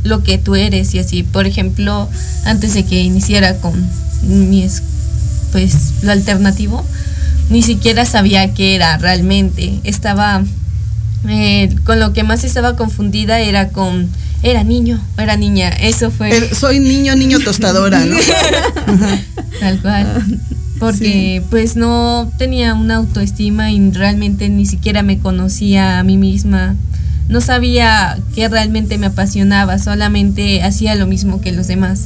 lo 0.03 0.23
que 0.23 0.37
tú 0.37 0.55
eres 0.55 0.93
y 0.95 0.99
así. 0.99 1.21
Por 1.23 1.45
ejemplo, 1.45 2.09
antes 2.45 2.73
de 2.73 2.83
que 2.85 3.01
iniciara 3.01 3.57
con 3.57 3.73
mi 4.23 4.63
es- 4.63 4.81
pues 5.51 5.73
lo 6.01 6.11
alternativo, 6.11 6.83
ni 7.49 7.61
siquiera 7.61 8.05
sabía 8.05 8.53
qué 8.53 8.75
era 8.75 8.97
realmente. 8.97 9.79
Estaba 9.83 10.43
eh, 11.27 11.75
con 11.85 11.99
lo 11.99 12.13
que 12.13 12.23
más 12.23 12.43
estaba 12.43 12.75
confundida 12.75 13.39
era 13.39 13.69
con 13.69 14.07
era 14.43 14.63
niño, 14.63 15.01
era 15.17 15.35
niña. 15.35 15.69
Eso 15.69 16.11
fue 16.11 16.29
El- 16.35 16.55
soy 16.55 16.79
niño, 16.79 17.15
niño 17.15 17.39
tostadora, 17.39 18.05
¿no? 18.05 18.15
tal 19.59 19.81
cual. 19.81 20.23
Porque 20.79 21.41
pues 21.49 21.75
no 21.75 22.31
tenía 22.37 22.75
una 22.75 22.97
autoestima 22.97 23.71
y 23.71 23.91
realmente 23.91 24.47
ni 24.49 24.65
siquiera 24.67 25.01
me 25.01 25.17
conocía 25.17 25.99
a 25.99 26.03
mí 26.03 26.17
misma. 26.17 26.75
No 27.29 27.41
sabía 27.41 28.17
qué 28.35 28.47
realmente 28.47 28.97
me 28.99 29.07
apasionaba, 29.07 29.79
solamente 29.79 30.61
hacía 30.61 30.93
lo 30.95 31.07
mismo 31.07 31.41
que 31.41 31.51
los 31.51 31.67
demás. 31.67 32.03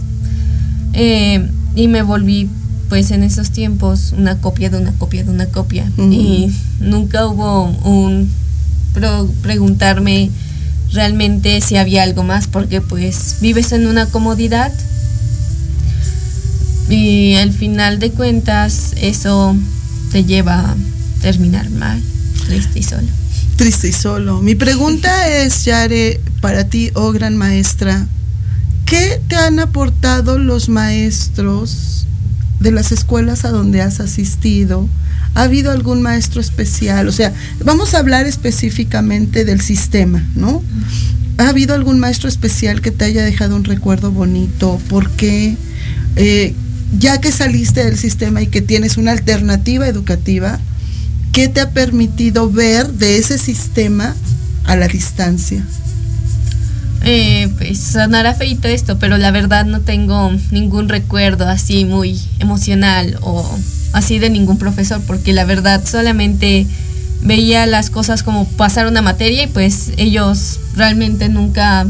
Eh, 0.93 1.45
y 1.75 1.87
me 1.89 2.01
volví 2.01 2.49
pues 2.89 3.11
en 3.11 3.23
esos 3.23 3.51
tiempos 3.51 4.13
una 4.17 4.37
copia 4.39 4.69
de 4.69 4.77
una 4.77 4.93
copia 4.93 5.23
de 5.23 5.31
una 5.31 5.45
copia. 5.47 5.91
Y 5.97 6.51
nunca 6.79 7.27
hubo 7.27 7.65
un 7.83 8.29
preguntarme 9.41 10.29
realmente 10.93 11.61
si 11.61 11.77
había 11.77 12.03
algo 12.03 12.23
más, 12.23 12.47
porque 12.47 12.81
pues 12.81 13.37
vives 13.41 13.71
en 13.71 13.87
una 13.87 14.05
comodidad 14.07 14.71
y 16.89 17.35
al 17.35 17.53
final 17.53 17.99
de 17.99 18.11
cuentas 18.11 18.93
eso 18.97 19.55
te 20.11 20.25
lleva 20.25 20.59
a 20.59 20.75
terminar 21.21 21.69
mal, 21.69 22.01
triste 22.47 22.79
y 22.79 22.83
solo. 22.83 23.07
Triste 23.55 23.89
y 23.89 23.93
solo. 23.93 24.41
Mi 24.41 24.55
pregunta 24.55 25.29
es, 25.29 25.65
Yare, 25.65 26.19
para 26.41 26.65
ti, 26.65 26.91
oh 26.95 27.11
gran 27.11 27.37
maestra, 27.37 28.07
¿qué 28.85 29.21
te 29.27 29.35
han 29.35 29.59
aportado 29.59 30.37
los 30.37 30.67
maestros 30.67 32.07
de 32.59 32.71
las 32.71 32.91
escuelas 32.91 33.45
a 33.45 33.51
donde 33.51 33.81
has 33.81 33.99
asistido? 33.99 34.89
¿Ha 35.33 35.43
habido 35.43 35.71
algún 35.71 36.01
maestro 36.01 36.41
especial? 36.41 37.07
O 37.07 37.11
sea, 37.11 37.33
vamos 37.63 37.93
a 37.93 37.99
hablar 37.99 38.25
específicamente 38.25 39.45
del 39.45 39.61
sistema, 39.61 40.23
¿no? 40.35 40.61
¿Ha 41.37 41.49
habido 41.49 41.73
algún 41.73 41.99
maestro 41.99 42.27
especial 42.27 42.81
que 42.81 42.91
te 42.91 43.05
haya 43.05 43.23
dejado 43.23 43.55
un 43.55 43.63
recuerdo 43.63 44.11
bonito? 44.11 44.79
¿Por 44.89 45.09
qué? 45.11 45.55
Eh, 46.17 46.53
ya 46.99 47.21
que 47.21 47.31
saliste 47.31 47.83
del 47.85 47.97
sistema 47.97 48.41
y 48.41 48.47
que 48.47 48.61
tienes 48.61 48.97
una 48.97 49.11
alternativa 49.11 49.87
educativa, 49.87 50.59
¿qué 51.31 51.47
te 51.47 51.61
ha 51.61 51.71
permitido 51.71 52.51
ver 52.51 52.89
de 52.89 53.17
ese 53.17 53.37
sistema 53.37 54.15
a 54.65 54.75
la 54.75 54.87
distancia? 54.87 55.63
Eh, 57.03 57.49
pues 57.57 57.79
sonará 57.79 58.35
feito 58.35 58.67
esto, 58.67 58.99
pero 58.99 59.17
la 59.17 59.31
verdad 59.31 59.65
no 59.65 59.81
tengo 59.81 60.31
ningún 60.51 60.87
recuerdo 60.87 61.47
así 61.47 61.85
muy 61.85 62.19
emocional 62.39 63.17
o 63.21 63.57
así 63.93 64.19
de 64.19 64.29
ningún 64.29 64.57
profesor, 64.57 65.01
porque 65.05 65.33
la 65.33 65.45
verdad 65.45 65.81
solamente 65.85 66.67
veía 67.21 67.65
las 67.65 67.89
cosas 67.89 68.23
como 68.23 68.45
pasar 68.45 68.87
una 68.87 69.01
materia 69.01 69.43
y 69.43 69.47
pues 69.47 69.91
ellos 69.97 70.59
realmente 70.75 71.29
nunca 71.29 71.85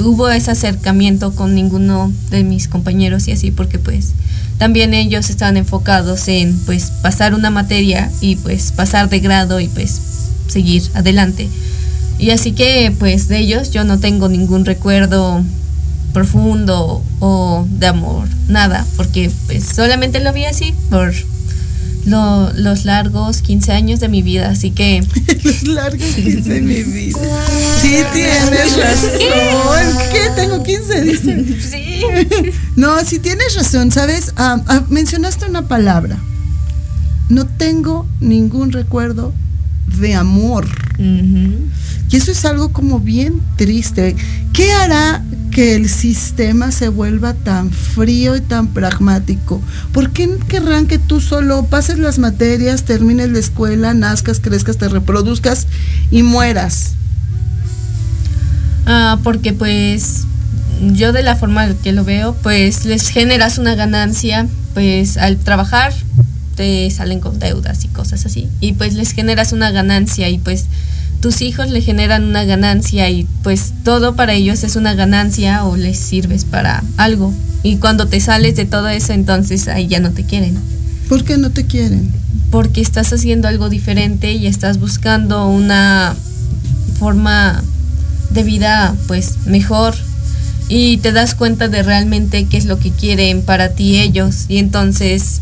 hubo 0.00 0.30
ese 0.30 0.50
acercamiento 0.50 1.34
con 1.34 1.54
ninguno 1.54 2.12
de 2.30 2.44
mis 2.44 2.68
compañeros 2.68 3.28
y 3.28 3.32
así 3.32 3.50
porque 3.50 3.78
pues 3.78 4.12
también 4.58 4.94
ellos 4.94 5.28
estaban 5.28 5.56
enfocados 5.56 6.28
en 6.28 6.56
pues 6.64 6.90
pasar 7.02 7.34
una 7.34 7.50
materia 7.50 8.10
y 8.20 8.36
pues 8.36 8.72
pasar 8.72 9.08
de 9.08 9.20
grado 9.20 9.60
y 9.60 9.68
pues 9.68 10.00
seguir 10.48 10.82
adelante. 10.94 11.48
Y 12.18 12.30
así 12.30 12.52
que 12.52 12.94
pues 12.98 13.28
de 13.28 13.38
ellos 13.38 13.70
yo 13.70 13.84
no 13.84 13.98
tengo 13.98 14.28
ningún 14.28 14.64
recuerdo 14.64 15.42
profundo 16.12 17.02
o 17.20 17.66
de 17.70 17.86
amor, 17.86 18.28
nada, 18.48 18.86
porque 18.96 19.30
pues 19.46 19.64
solamente 19.64 20.20
lo 20.20 20.32
vi 20.32 20.44
así 20.44 20.74
por 20.90 21.12
lo- 22.04 22.52
los 22.54 22.84
largos 22.84 23.42
15 23.42 23.72
años 23.72 24.00
de 24.00 24.08
mi 24.08 24.22
vida, 24.22 24.50
así 24.50 24.70
que 24.72 25.02
Los 25.44 25.62
largos 25.64 26.02
15 26.14 26.48
de 26.54 26.60
mi 26.60 26.82
vida. 26.82 27.18
Sí, 27.80 27.96
tienes 28.12 28.76
razón. 28.76 29.98
¿Qué? 30.12 30.20
Tengo 30.36 30.62
15, 30.62 31.00
dice. 31.02 31.60
sí. 31.60 32.02
No, 32.76 33.02
sí 33.04 33.18
tienes 33.20 33.54
razón, 33.54 33.90
¿sabes? 33.92 34.32
Ah, 34.36 34.60
ah, 34.66 34.82
mencionaste 34.88 35.46
una 35.46 35.68
palabra. 35.68 36.18
No 37.28 37.46
tengo 37.46 38.06
ningún 38.20 38.72
recuerdo 38.72 39.32
de 40.00 40.14
amor. 40.14 40.66
Ujú. 40.98 41.54
Y 42.12 42.16
eso 42.16 42.30
es 42.30 42.44
algo 42.44 42.72
como 42.72 43.00
bien 43.00 43.40
triste. 43.56 44.14
¿Qué 44.52 44.70
hará 44.70 45.24
que 45.50 45.74
el 45.74 45.88
sistema 45.88 46.70
se 46.70 46.88
vuelva 46.88 47.32
tan 47.32 47.70
frío 47.70 48.36
y 48.36 48.42
tan 48.42 48.68
pragmático? 48.68 49.62
¿Por 49.92 50.10
qué 50.10 50.28
querrán 50.46 50.86
que 50.86 50.98
tú 50.98 51.22
solo 51.22 51.64
pases 51.64 51.98
las 51.98 52.18
materias, 52.18 52.84
termines 52.84 53.30
la 53.30 53.38
escuela, 53.38 53.94
nazcas, 53.94 54.40
crezcas, 54.40 54.76
te 54.76 54.88
reproduzcas 54.88 55.66
y 56.10 56.22
mueras? 56.22 56.92
Ah, 58.84 59.18
porque 59.24 59.54
pues 59.54 60.24
yo 60.92 61.12
de 61.12 61.22
la 61.22 61.36
forma 61.36 61.72
que 61.82 61.92
lo 61.92 62.04
veo, 62.04 62.34
pues 62.42 62.84
les 62.84 63.08
generas 63.08 63.56
una 63.56 63.74
ganancia, 63.74 64.46
pues 64.74 65.16
al 65.16 65.38
trabajar 65.38 65.94
te 66.56 66.90
salen 66.90 67.20
con 67.20 67.38
deudas 67.38 67.84
y 67.84 67.88
cosas 67.88 68.26
así, 68.26 68.48
y 68.60 68.74
pues 68.74 68.92
les 68.92 69.12
generas 69.12 69.52
una 69.52 69.70
ganancia 69.70 70.28
y 70.28 70.36
pues 70.36 70.66
tus 71.22 71.40
hijos 71.40 71.70
le 71.70 71.80
generan 71.80 72.24
una 72.24 72.44
ganancia 72.44 73.08
y 73.08 73.26
pues 73.42 73.72
todo 73.82 74.14
para 74.14 74.34
ellos 74.34 74.62
es 74.64 74.76
una 74.76 74.92
ganancia 74.92 75.64
o 75.64 75.76
les 75.76 75.98
sirves 75.98 76.44
para 76.44 76.84
algo. 76.98 77.32
Y 77.62 77.76
cuando 77.76 78.08
te 78.08 78.20
sales 78.20 78.56
de 78.56 78.66
todo 78.66 78.88
eso, 78.88 79.14
entonces 79.14 79.68
ahí 79.68 79.86
ya 79.86 80.00
no 80.00 80.10
te 80.10 80.24
quieren. 80.24 80.58
¿Por 81.08 81.24
qué 81.24 81.38
no 81.38 81.50
te 81.50 81.64
quieren? 81.64 82.12
porque 82.52 82.82
estás 82.82 83.10
haciendo 83.14 83.48
algo 83.48 83.70
diferente 83.70 84.32
y 84.32 84.46
estás 84.46 84.78
buscando 84.78 85.48
una 85.48 86.14
forma 86.98 87.64
de 88.28 88.42
vida 88.44 88.94
pues 89.08 89.46
mejor 89.46 89.94
y 90.68 90.98
te 90.98 91.12
das 91.12 91.34
cuenta 91.34 91.68
de 91.68 91.82
realmente 91.82 92.44
qué 92.44 92.58
es 92.58 92.66
lo 92.66 92.78
que 92.78 92.90
quieren 92.90 93.42
para 93.42 93.70
ti 93.70 93.98
ellos 93.98 94.44
y 94.48 94.58
entonces 94.58 95.40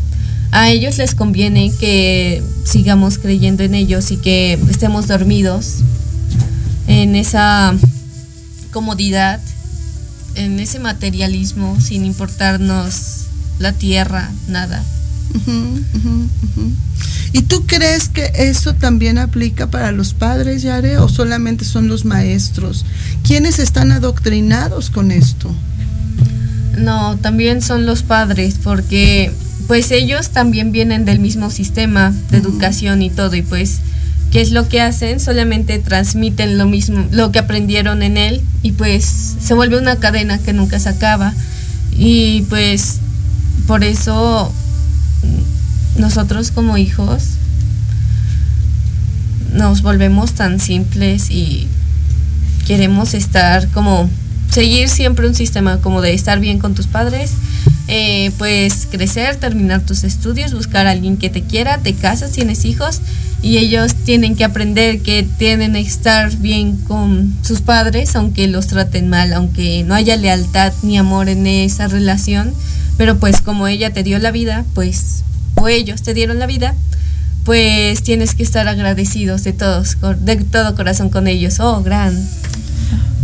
a 0.51 0.69
ellos 0.69 0.97
les 0.97 1.15
conviene 1.15 1.71
que 1.79 2.43
sigamos 2.65 3.17
creyendo 3.17 3.63
en 3.63 3.73
ellos 3.73 4.11
y 4.11 4.17
que 4.17 4.59
estemos 4.69 5.07
dormidos 5.07 5.77
en 6.87 7.15
esa 7.15 7.73
comodidad, 8.71 9.39
en 10.35 10.59
ese 10.59 10.79
materialismo 10.79 11.79
sin 11.79 12.05
importarnos 12.05 13.27
la 13.59 13.73
tierra, 13.73 14.29
nada. 14.47 14.83
¿Y 17.33 17.43
tú 17.43 17.65
crees 17.65 18.09
que 18.09 18.31
eso 18.35 18.73
también 18.73 19.17
aplica 19.17 19.67
para 19.67 19.93
los 19.93 20.13
padres, 20.13 20.63
Yare, 20.63 20.97
o 20.97 21.07
solamente 21.07 21.63
son 21.63 21.87
los 21.87 22.03
maestros? 22.03 22.85
¿Quiénes 23.23 23.59
están 23.59 23.93
adoctrinados 23.93 24.89
con 24.89 25.11
esto? 25.11 25.49
No, 26.77 27.17
también 27.17 27.61
son 27.61 27.85
los 27.85 28.03
padres, 28.03 28.55
porque 28.61 29.31
pues 29.71 29.89
ellos 29.91 30.31
también 30.31 30.73
vienen 30.73 31.05
del 31.05 31.19
mismo 31.19 31.49
sistema 31.49 32.13
de 32.29 32.39
educación 32.39 33.01
y 33.01 33.09
todo, 33.09 33.37
y 33.37 33.41
pues, 33.41 33.79
¿qué 34.29 34.41
es 34.41 34.51
lo 34.51 34.67
que 34.67 34.81
hacen? 34.81 35.21
Solamente 35.21 35.79
transmiten 35.79 36.57
lo 36.57 36.65
mismo, 36.65 37.07
lo 37.11 37.31
que 37.31 37.39
aprendieron 37.39 38.03
en 38.03 38.17
él, 38.17 38.41
y 38.63 38.73
pues 38.73 39.05
se 39.39 39.53
vuelve 39.53 39.77
una 39.77 39.95
cadena 39.95 40.39
que 40.39 40.51
nunca 40.51 40.77
se 40.77 40.89
acaba. 40.89 41.33
Y 41.93 42.41
pues, 42.49 42.97
por 43.65 43.85
eso 43.85 44.51
nosotros 45.95 46.51
como 46.51 46.77
hijos 46.77 47.23
nos 49.53 49.83
volvemos 49.83 50.33
tan 50.33 50.59
simples 50.59 51.31
y 51.31 51.69
queremos 52.67 53.13
estar 53.13 53.69
como 53.69 54.09
seguir 54.51 54.89
siempre 54.89 55.29
un 55.29 55.33
sistema 55.33 55.77
como 55.77 56.01
de 56.01 56.13
estar 56.13 56.41
bien 56.41 56.59
con 56.59 56.75
tus 56.75 56.87
padres, 56.87 57.31
eh, 57.93 58.31
pues 58.37 58.87
crecer, 58.89 59.35
terminar 59.35 59.81
tus 59.81 60.05
estudios, 60.05 60.53
buscar 60.53 60.87
a 60.87 60.91
alguien 60.91 61.17
que 61.17 61.29
te 61.29 61.43
quiera, 61.43 61.77
te 61.77 61.93
casas, 61.93 62.31
tienes 62.31 62.63
hijos 62.63 63.01
y 63.41 63.57
ellos 63.57 63.93
tienen 63.93 64.37
que 64.37 64.45
aprender 64.45 65.01
que 65.01 65.23
tienen 65.23 65.73
que 65.73 65.81
estar 65.81 66.33
bien 66.37 66.77
con 66.77 67.35
sus 67.41 67.59
padres, 67.59 68.15
aunque 68.15 68.47
los 68.47 68.67
traten 68.67 69.09
mal, 69.09 69.33
aunque 69.33 69.83
no 69.83 69.93
haya 69.93 70.15
lealtad 70.15 70.71
ni 70.83 70.97
amor 70.97 71.27
en 71.27 71.45
esa 71.45 71.89
relación, 71.89 72.53
pero 72.95 73.19
pues 73.19 73.41
como 73.41 73.67
ella 73.67 73.91
te 73.91 74.03
dio 74.03 74.19
la 74.19 74.31
vida, 74.31 74.63
pues, 74.73 75.25
o 75.55 75.67
ellos 75.67 76.01
te 76.01 76.13
dieron 76.13 76.39
la 76.39 76.47
vida, 76.47 76.75
pues 77.43 78.03
tienes 78.03 78.35
que 78.35 78.43
estar 78.43 78.69
agradecidos 78.69 79.43
de 79.43 79.51
todos, 79.51 79.97
de 80.19 80.37
todo 80.37 80.75
corazón 80.75 81.09
con 81.09 81.27
ellos. 81.27 81.59
Oh, 81.59 81.83
gran. 81.83 82.15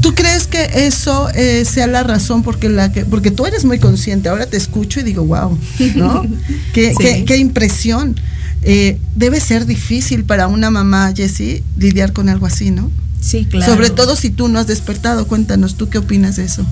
¿Tú 0.08 0.16
crees 0.16 0.48
que 0.48 0.88
eso 0.88 1.28
eh, 1.36 1.66
sea 1.66 1.86
la 1.88 2.02
razón 2.04 2.42
porque 2.44 2.70
la 2.70 2.92
que, 2.94 3.04
porque 3.04 3.30
tú 3.30 3.46
eres 3.46 3.66
muy 3.66 3.78
consciente? 3.78 4.30
Ahora 4.30 4.46
te 4.46 4.56
escucho 4.56 5.02
y 5.02 5.04
digo, 5.04 5.26
wow, 5.26 5.58
¿no? 5.96 6.24
qué, 6.74 6.92
Sí. 6.92 6.96
qué- 7.00 7.26
qué 7.26 7.38
impresión. 7.38 8.16
Eh, 8.64 8.98
debe 9.16 9.40
ser 9.42 9.66
difícil 9.66 10.24
para 10.24 10.48
una 10.48 10.70
mamá, 10.72 11.12
Jessie, 11.16 11.62
lidiar 11.78 12.14
con 12.14 12.30
algo 12.30 12.46
así, 12.46 12.72
¿no? 12.72 12.90
Sí, 13.20 13.46
claro. 13.46 13.72
Sobre 13.74 13.90
todo 13.90 14.16
si 14.16 14.30
tú 14.30 14.48
no 14.48 14.60
has 14.60 14.68
despertado. 14.68 15.28
Cuéntanos, 15.28 15.76
¿tú 15.76 15.90
qué 15.90 15.98
opinas 15.98 16.38
de 16.38 16.46
eso? 16.46 16.66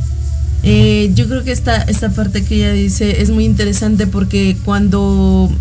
Eh, 0.64 1.12
yo 1.14 1.28
creo 1.28 1.44
que 1.44 1.52
esta, 1.52 1.82
esta 1.84 2.10
parte 2.12 2.44
que 2.44 2.56
ella 2.56 2.72
dice 2.72 3.22
es 3.22 3.30
muy 3.32 3.44
interesante 3.44 4.08
porque 4.08 4.56
cuando 4.64 5.52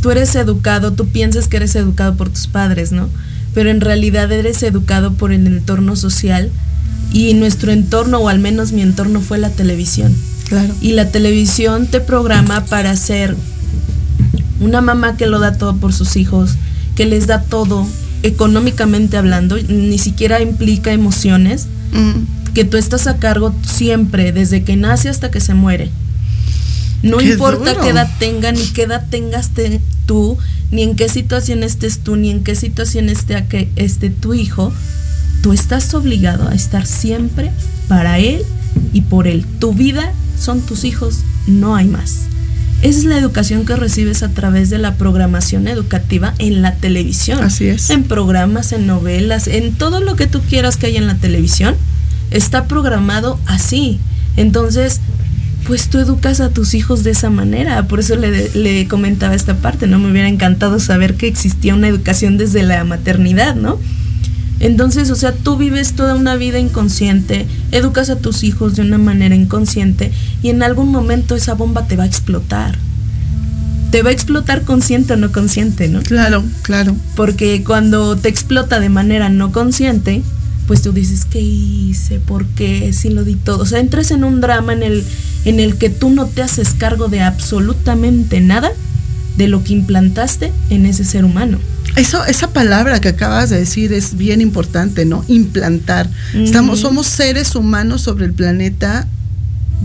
tú 0.00 0.10
eres 0.12 0.34
educado, 0.36 0.92
tú 0.92 1.08
piensas 1.08 1.48
que 1.48 1.56
eres 1.56 1.74
educado 1.74 2.16
por 2.16 2.28
tus 2.30 2.46
padres, 2.46 2.92
¿no? 2.92 3.08
Pero 3.52 3.70
en 3.70 3.80
realidad 3.80 4.30
eres 4.32 4.62
educado 4.62 5.12
por 5.14 5.32
el 5.32 5.46
entorno 5.46 5.96
social 5.96 6.50
y 7.14 7.32
nuestro 7.34 7.72
entorno, 7.72 8.18
o 8.18 8.28
al 8.28 8.38
menos 8.40 8.72
mi 8.72 8.82
entorno, 8.82 9.20
fue 9.22 9.38
la 9.38 9.48
televisión. 9.48 10.14
Claro. 10.48 10.74
Y 10.82 10.92
la 10.92 11.08
televisión 11.10 11.86
te 11.86 12.00
programa 12.00 12.66
para 12.66 12.94
ser 12.96 13.34
una 14.60 14.80
mamá 14.82 15.16
que 15.16 15.26
lo 15.26 15.38
da 15.38 15.56
todo 15.56 15.76
por 15.76 15.92
sus 15.94 16.16
hijos, 16.16 16.50
que 16.96 17.06
les 17.06 17.26
da 17.26 17.40
todo 17.42 17.86
económicamente 18.22 19.16
hablando, 19.16 19.56
ni 19.68 19.98
siquiera 19.98 20.40
implica 20.42 20.92
emociones, 20.92 21.66
Mm, 21.92 22.52
que 22.54 22.64
tú 22.64 22.76
estás 22.76 23.06
a 23.06 23.18
cargo 23.18 23.54
siempre, 23.62 24.32
desde 24.32 24.64
que 24.64 24.74
nace 24.76 25.08
hasta 25.08 25.30
que 25.30 25.40
se 25.40 25.54
muere. 25.54 25.90
No 27.04 27.18
Qué 27.18 27.32
importa 27.32 27.70
duro. 27.74 27.82
qué 27.84 27.90
edad 27.90 28.10
tenga, 28.18 28.50
ni 28.50 28.66
qué 28.68 28.82
edad 28.82 29.06
tengas 29.10 29.50
te- 29.50 29.80
tú, 30.06 30.36
ni 30.72 30.82
en 30.82 30.96
qué 30.96 31.08
situación 31.08 31.62
estés 31.62 31.98
tú, 32.00 32.16
ni 32.16 32.30
en 32.30 32.42
qué 32.42 32.54
situación 32.56 33.08
esté, 33.10 33.68
esté 33.76 34.10
tu 34.10 34.34
hijo, 34.34 34.72
tú 35.44 35.52
estás 35.52 35.92
obligado 35.92 36.48
a 36.48 36.54
estar 36.54 36.86
siempre 36.86 37.50
para 37.86 38.18
él 38.18 38.40
y 38.94 39.02
por 39.02 39.26
él. 39.26 39.44
Tu 39.58 39.74
vida 39.74 40.10
son 40.40 40.62
tus 40.62 40.84
hijos, 40.84 41.18
no 41.46 41.76
hay 41.76 41.86
más. 41.86 42.20
Esa 42.80 43.00
es 43.00 43.04
la 43.04 43.18
educación 43.18 43.66
que 43.66 43.76
recibes 43.76 44.22
a 44.22 44.30
través 44.30 44.70
de 44.70 44.78
la 44.78 44.94
programación 44.94 45.68
educativa 45.68 46.32
en 46.38 46.62
la 46.62 46.76
televisión. 46.76 47.42
Así 47.42 47.66
es. 47.66 47.90
En 47.90 48.04
programas, 48.04 48.72
en 48.72 48.86
novelas, 48.86 49.46
en 49.46 49.74
todo 49.74 50.00
lo 50.00 50.16
que 50.16 50.26
tú 50.26 50.40
quieras 50.40 50.78
que 50.78 50.86
haya 50.86 50.98
en 50.98 51.06
la 51.06 51.16
televisión, 51.16 51.74
está 52.30 52.64
programado 52.64 53.38
así. 53.44 54.00
Entonces, 54.38 55.02
pues 55.66 55.90
tú 55.90 55.98
educas 55.98 56.40
a 56.40 56.48
tus 56.48 56.72
hijos 56.72 57.04
de 57.04 57.10
esa 57.10 57.28
manera. 57.28 57.86
Por 57.86 58.00
eso 58.00 58.16
le, 58.16 58.48
le 58.54 58.88
comentaba 58.88 59.34
esta 59.34 59.58
parte, 59.58 59.86
¿no? 59.88 59.98
Me 59.98 60.10
hubiera 60.10 60.28
encantado 60.28 60.80
saber 60.80 61.16
que 61.16 61.26
existía 61.26 61.74
una 61.74 61.88
educación 61.88 62.38
desde 62.38 62.62
la 62.62 62.82
maternidad, 62.84 63.54
¿no? 63.54 63.78
Entonces, 64.60 65.10
o 65.10 65.16
sea, 65.16 65.32
tú 65.32 65.56
vives 65.56 65.94
toda 65.94 66.14
una 66.14 66.36
vida 66.36 66.58
inconsciente, 66.58 67.46
educas 67.72 68.10
a 68.10 68.16
tus 68.16 68.44
hijos 68.44 68.76
de 68.76 68.82
una 68.82 68.98
manera 68.98 69.34
inconsciente 69.34 70.12
y 70.42 70.50
en 70.50 70.62
algún 70.62 70.90
momento 70.90 71.34
esa 71.34 71.54
bomba 71.54 71.86
te 71.86 71.96
va 71.96 72.04
a 72.04 72.06
explotar. 72.06 72.78
Te 73.90 74.02
va 74.02 74.10
a 74.10 74.12
explotar 74.12 74.62
consciente 74.62 75.12
o 75.12 75.16
no 75.16 75.30
consciente, 75.32 75.88
¿no? 75.88 76.02
Claro, 76.02 76.42
claro. 76.62 76.96
Porque 77.14 77.62
cuando 77.62 78.16
te 78.16 78.28
explota 78.28 78.80
de 78.80 78.88
manera 78.88 79.28
no 79.28 79.52
consciente, 79.52 80.22
pues 80.66 80.82
tú 80.82 80.92
dices, 80.92 81.24
¿qué 81.24 81.40
hice? 81.40 82.18
¿Por 82.18 82.46
qué? 82.46 82.92
Si 82.92 83.10
lo 83.10 83.24
di 83.24 83.36
todo. 83.36 83.62
O 83.62 83.66
sea, 83.66 83.80
entras 83.80 84.10
en 84.10 84.24
un 84.24 84.40
drama 84.40 84.72
en 84.72 84.82
el, 84.82 85.04
en 85.44 85.60
el 85.60 85.76
que 85.76 85.90
tú 85.90 86.10
no 86.10 86.26
te 86.26 86.42
haces 86.42 86.70
cargo 86.70 87.08
de 87.08 87.20
absolutamente 87.20 88.40
nada 88.40 88.72
de 89.36 89.48
lo 89.48 89.62
que 89.62 89.74
implantaste 89.74 90.52
en 90.70 90.86
ese 90.86 91.04
ser 91.04 91.24
humano. 91.24 91.58
Eso, 91.96 92.24
esa 92.24 92.48
palabra 92.48 93.00
que 93.00 93.08
acabas 93.08 93.50
de 93.50 93.58
decir 93.58 93.92
es 93.92 94.16
bien 94.16 94.40
importante, 94.40 95.04
¿no? 95.04 95.24
Implantar. 95.28 96.08
Estamos, 96.34 96.80
somos 96.80 97.06
seres 97.06 97.54
humanos 97.54 98.02
sobre 98.02 98.24
el 98.24 98.32
planeta 98.32 99.06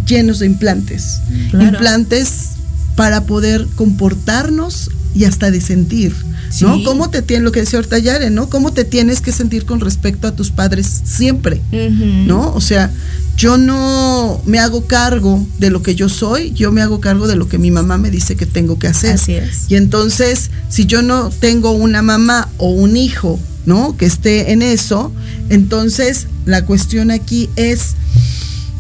llenos 0.08 0.40
de 0.40 0.48
implantes. 0.48 1.20
Claro. 1.52 1.66
Implantes 1.66 2.50
para 2.96 3.22
poder 3.26 3.66
comportarnos 3.76 4.90
y 5.14 5.26
hasta 5.26 5.52
de 5.52 5.62
sentir. 5.62 6.16
¿No? 6.62 6.78
Sí. 6.78 6.84
¿Cómo 6.84 7.10
te 7.10 7.22
tienes, 7.22 7.44
lo 7.44 7.52
que 7.52 7.62
decía 7.62 7.80
ahorita 7.80 8.00
Yare, 8.00 8.30
¿no? 8.30 8.50
¿Cómo 8.50 8.74
te 8.74 8.84
tienes 8.84 9.22
que 9.22 9.32
sentir 9.32 9.66
con 9.66 9.80
respecto 9.80 10.28
a 10.28 10.36
tus 10.36 10.52
padres 10.52 11.02
siempre? 11.06 11.62
¿No? 11.72 12.54
O 12.54 12.62
sea, 12.62 12.92
yo 13.38 13.58
no 13.58 14.42
me 14.46 14.60
hago 14.60 14.86
cargo 14.86 15.46
de 15.60 15.70
lo 15.70 15.82
que 15.82 15.96
yo 15.96 16.10
soy, 16.10 16.52
yo 16.52 16.72
me 16.72 16.82
hago 16.82 17.00
cargo 17.00 17.28
de 17.28 17.36
lo 17.36 17.48
que 17.48 17.58
mi 17.58 17.72
mamá 17.72 17.98
me 17.98 18.12
dice 18.12 18.36
que 18.36 18.46
tengo 18.46 18.78
que 18.80 18.88
hacer. 18.88 19.14
Así 19.16 19.34
es. 19.36 19.66
Y 19.70 19.76
entonces, 19.76 20.50
si 20.70 20.86
yo 20.86 21.02
no 21.02 21.30
tengo 21.30 21.72
una 21.72 22.02
mamá 22.02 22.50
o 22.58 22.72
un 22.72 22.98
hijo, 22.98 23.40
¿no? 23.66 23.96
Que 23.96 24.06
esté 24.06 24.52
en 24.52 24.62
eso, 24.62 25.12
entonces 25.50 26.28
la 26.46 26.66
cuestión 26.66 27.12
aquí 27.12 27.50
es 27.56 27.96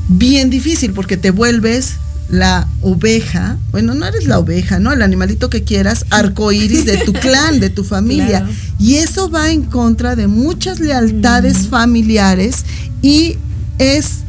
bien 0.10 0.50
difícil 0.50 0.92
porque 0.92 1.16
te 1.16 1.32
vuelves 1.32 1.94
la 2.30 2.68
oveja, 2.82 3.58
bueno, 3.72 3.96
no 3.96 4.06
eres 4.06 4.28
la 4.28 4.40
oveja, 4.40 4.80
¿no? 4.80 4.94
El 4.94 5.02
animalito 5.02 5.50
que 5.50 5.64
quieras, 5.64 6.06
arcoíris 6.10 6.86
de 6.86 6.98
tu 6.98 7.14
clan, 7.14 7.60
de 7.60 7.70
tu 7.70 7.84
familia. 7.84 8.40
Claro. 8.40 8.54
Y 8.80 8.96
eso 8.96 9.30
va 9.30 9.52
en 9.52 9.64
contra 9.64 10.16
de 10.16 10.28
muchas 10.28 10.80
lealtades 10.80 11.68
familiares 11.68 12.66
y 13.02 13.38
es 13.78 14.20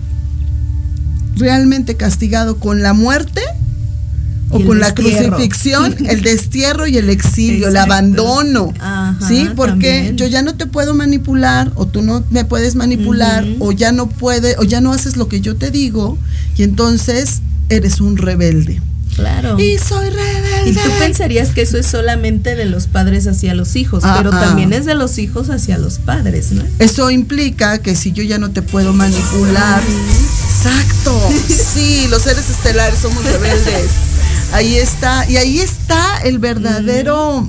realmente 1.36 1.96
castigado 1.96 2.56
con 2.56 2.82
la 2.82 2.92
muerte 2.92 3.40
o 4.50 4.64
con 4.64 4.80
la 4.80 4.94
crucifixión, 4.94 5.94
el 6.08 6.22
destierro 6.22 6.86
y 6.86 6.96
el 6.96 7.08
exilio, 7.08 7.68
el 7.68 7.76
abandono. 7.76 8.72
Ajá, 8.80 9.16
¿Sí? 9.26 9.48
Porque 9.54 9.92
también. 9.92 10.16
yo 10.16 10.26
ya 10.26 10.42
no 10.42 10.54
te 10.54 10.66
puedo 10.66 10.94
manipular 10.94 11.70
o 11.76 11.86
tú 11.86 12.02
no 12.02 12.24
me 12.30 12.44
puedes 12.44 12.74
manipular 12.74 13.46
o 13.60 13.70
ya 13.72 13.92
no 13.92 14.08
puede 14.08 14.56
o 14.58 14.64
ya 14.64 14.80
no 14.80 14.92
haces 14.92 15.16
lo 15.16 15.28
que 15.28 15.40
yo 15.40 15.54
te 15.56 15.70
digo 15.70 16.18
y 16.56 16.64
entonces 16.64 17.42
eres 17.70 18.00
un 18.00 18.16
rebelde. 18.16 18.80
Claro. 19.16 19.58
Y 19.58 19.78
soy 19.78 20.08
rebelde. 20.08 20.70
Y 20.70 20.74
tú 20.74 20.90
pensarías 20.98 21.50
que 21.50 21.62
eso 21.62 21.76
es 21.78 21.86
solamente 21.86 22.54
de 22.54 22.64
los 22.64 22.86
padres 22.86 23.26
hacia 23.26 23.54
los 23.54 23.76
hijos, 23.76 24.04
Ah, 24.04 24.14
pero 24.18 24.30
ah. 24.32 24.40
también 24.40 24.72
es 24.72 24.84
de 24.84 24.94
los 24.94 25.18
hijos 25.18 25.50
hacia 25.50 25.78
los 25.78 25.98
padres, 25.98 26.52
¿no? 26.52 26.62
Eso 26.78 27.10
implica 27.10 27.78
que 27.78 27.96
si 27.96 28.12
yo 28.12 28.22
ya 28.22 28.38
no 28.38 28.50
te 28.50 28.62
puedo 28.62 28.92
manipular. 28.92 29.82
Exacto. 29.82 31.18
Sí, 31.70 32.08
los 32.08 32.22
seres 32.22 32.50
estelares 32.50 32.98
somos 32.98 33.24
rebeldes. 33.24 33.90
Ahí 34.52 34.76
está. 34.76 35.28
Y 35.30 35.36
ahí 35.36 35.60
está 35.60 36.18
el 36.24 36.38
verdadero. 36.38 37.48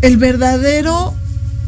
El 0.00 0.16
verdadero 0.16 1.14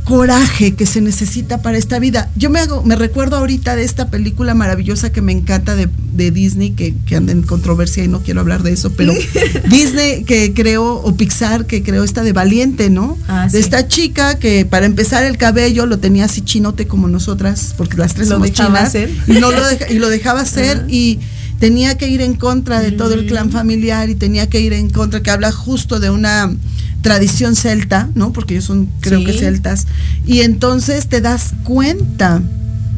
coraje 0.06 0.74
que 0.76 0.86
se 0.86 1.00
necesita 1.00 1.62
para 1.62 1.76
esta 1.76 1.98
vida. 1.98 2.30
Yo 2.36 2.48
me 2.48 2.60
hago, 2.60 2.84
me 2.84 2.94
recuerdo 2.94 3.36
ahorita 3.38 3.74
de 3.74 3.82
esta 3.82 4.08
película 4.08 4.54
maravillosa 4.54 5.10
que 5.10 5.20
me 5.20 5.32
encanta 5.32 5.74
de, 5.74 5.88
de 6.12 6.30
Disney, 6.30 6.70
que, 6.70 6.94
que 7.06 7.16
anda 7.16 7.32
en 7.32 7.42
controversia 7.42 8.04
y 8.04 8.08
no 8.08 8.22
quiero 8.22 8.38
hablar 8.40 8.62
de 8.62 8.72
eso, 8.72 8.92
pero 8.92 9.12
Disney 9.68 10.22
que 10.22 10.54
creó, 10.54 10.94
o 11.02 11.16
Pixar 11.16 11.66
que 11.66 11.82
creó 11.82 12.04
esta 12.04 12.22
de 12.22 12.32
Valiente, 12.32 12.88
¿no? 12.88 13.18
Ah, 13.26 13.46
de 13.46 13.50
sí. 13.50 13.58
esta 13.58 13.88
chica 13.88 14.38
que 14.38 14.64
para 14.64 14.86
empezar 14.86 15.24
el 15.24 15.38
cabello 15.38 15.86
lo 15.86 15.98
tenía 15.98 16.26
así 16.26 16.40
chinote 16.40 16.86
como 16.86 17.08
nosotras, 17.08 17.74
porque 17.76 17.96
las 17.96 18.14
tres 18.14 18.28
Lo 18.28 18.36
somos 18.36 18.52
chinas, 18.52 18.84
hacer. 18.84 19.10
y 19.26 19.32
no 19.40 19.50
lo 19.50 19.66
deja- 19.66 19.90
y 19.90 19.98
lo 19.98 20.08
dejaba 20.08 20.40
hacer 20.42 20.84
y 20.88 21.18
tenía 21.58 21.98
que 21.98 22.06
ir 22.08 22.20
en 22.20 22.34
contra 22.34 22.80
de 22.80 22.92
todo 22.92 23.14
el 23.14 23.26
clan 23.26 23.50
familiar 23.50 24.08
y 24.08 24.14
tenía 24.14 24.48
que 24.48 24.60
ir 24.60 24.72
en 24.72 24.88
contra 24.90 25.20
que 25.22 25.30
habla 25.32 25.50
justo 25.50 25.98
de 25.98 26.10
una 26.10 26.54
tradición 27.06 27.54
celta, 27.54 28.08
¿no? 28.16 28.32
Porque 28.32 28.54
ellos 28.54 28.64
son 28.64 28.88
creo 29.00 29.20
Sí. 29.20 29.26
que 29.26 29.32
celtas 29.32 29.86
y 30.26 30.40
entonces 30.40 31.06
te 31.06 31.20
das 31.20 31.52
cuenta 31.62 32.42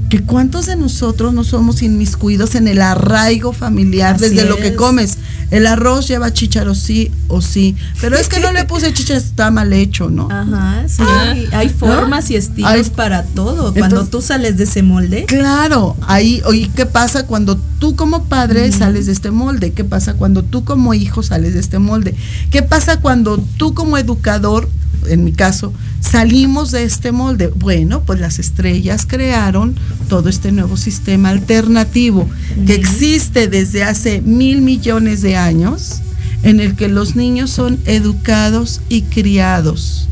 que 0.09 0.23
cuántos 0.23 0.67
de 0.67 0.77
nosotros 0.77 1.35
no 1.35 1.45
somos 1.45 1.83
inmiscuidos 1.83 2.55
en 2.55 2.67
el 2.67 2.81
arraigo 2.81 3.53
familiar 3.53 4.15
Así 4.15 4.31
desde 4.31 4.45
lo 4.49 4.57
que 4.57 4.69
es. 4.69 4.77
comes. 4.77 5.19
El 5.51 5.67
arroz 5.67 6.07
lleva 6.09 6.33
chícharo 6.33 6.75
sí 6.75 7.11
o 7.29 7.41
sí, 7.43 7.75
pero 8.01 8.17
es 8.17 8.29
que 8.29 8.39
no 8.41 8.53
le 8.53 8.65
puse 8.65 8.93
chícharo, 8.93 9.19
está 9.19 9.51
mal 9.51 9.73
hecho, 9.73 10.11
¿no? 10.11 10.29
Ajá, 10.31 10.85
sí. 10.89 11.03
Ah. 11.07 11.35
Hay 11.53 11.69
formas 11.71 12.31
y 12.31 12.37
estilos 12.37 12.71
Hay- 12.71 12.85
para 12.85 13.23
todo. 13.25 13.73
Cuando 13.75 13.97
Entonces- 13.97 14.11
tú 14.11 14.21
sales 14.23 14.57
de 14.59 14.65
ese 14.65 14.83
molde, 14.83 15.25
Claro, 15.27 15.97
ahí, 16.07 16.43
oye, 16.47 16.71
¿qué 16.75 16.87
pasa 16.87 17.27
cuando 17.27 17.57
tú 17.79 17.95
como 17.97 18.25
padre 18.25 18.71
sales 18.73 19.07
de 19.07 19.13
este 19.13 19.31
molde? 19.31 19.73
¿Qué 19.73 19.85
pasa 19.85 20.15
cuando 20.15 20.43
tú 20.43 20.65
como 20.65 20.93
hijo 20.95 21.23
sales 21.23 21.55
de 21.55 21.61
este 21.61 21.79
molde? 21.79 22.15
¿Qué 22.51 22.63
pasa 22.63 23.01
cuando 23.01 23.39
tú 23.57 23.73
como 23.75 23.97
educador, 23.99 24.69
en 25.09 25.25
mi 25.25 25.33
caso, 25.33 25.73
salimos 26.01 26.71
de 26.71 26.85
este 26.85 27.13
molde? 27.13 27.49
Bueno, 27.55 28.03
pues 28.03 28.21
las 28.21 28.39
estrellas 28.39 29.07
crearon 29.07 29.77
todo 30.09 30.29
este 30.29 30.53
nuevo 30.53 30.77
sistema 30.77 31.31
alternativo 31.31 32.29
que 32.67 32.75
existe 32.75 33.49
desde 33.49 33.85
hace 33.85 34.21
mil 34.21 34.63
millones 34.63 35.23
de 35.23 35.37
años, 35.37 36.01
en 36.43 36.61
el 36.61 36.77
que 36.77 36.89
los 36.89 37.17
niños 37.17 37.51
son 37.51 37.79
educados 37.85 38.81
y 38.89 39.03
criados 39.03 40.09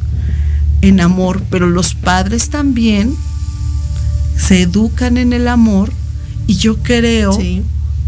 en 0.83 1.01
amor, 1.01 1.43
pero 1.51 1.69
los 1.69 1.95
padres 1.95 2.51
también 2.51 3.15
se 4.37 4.63
educan 4.63 5.17
en 5.17 5.33
el 5.33 5.49
amor 5.49 5.93
y 6.47 6.57
yo 6.57 6.77
creo 6.83 7.33
sí. 7.33 7.63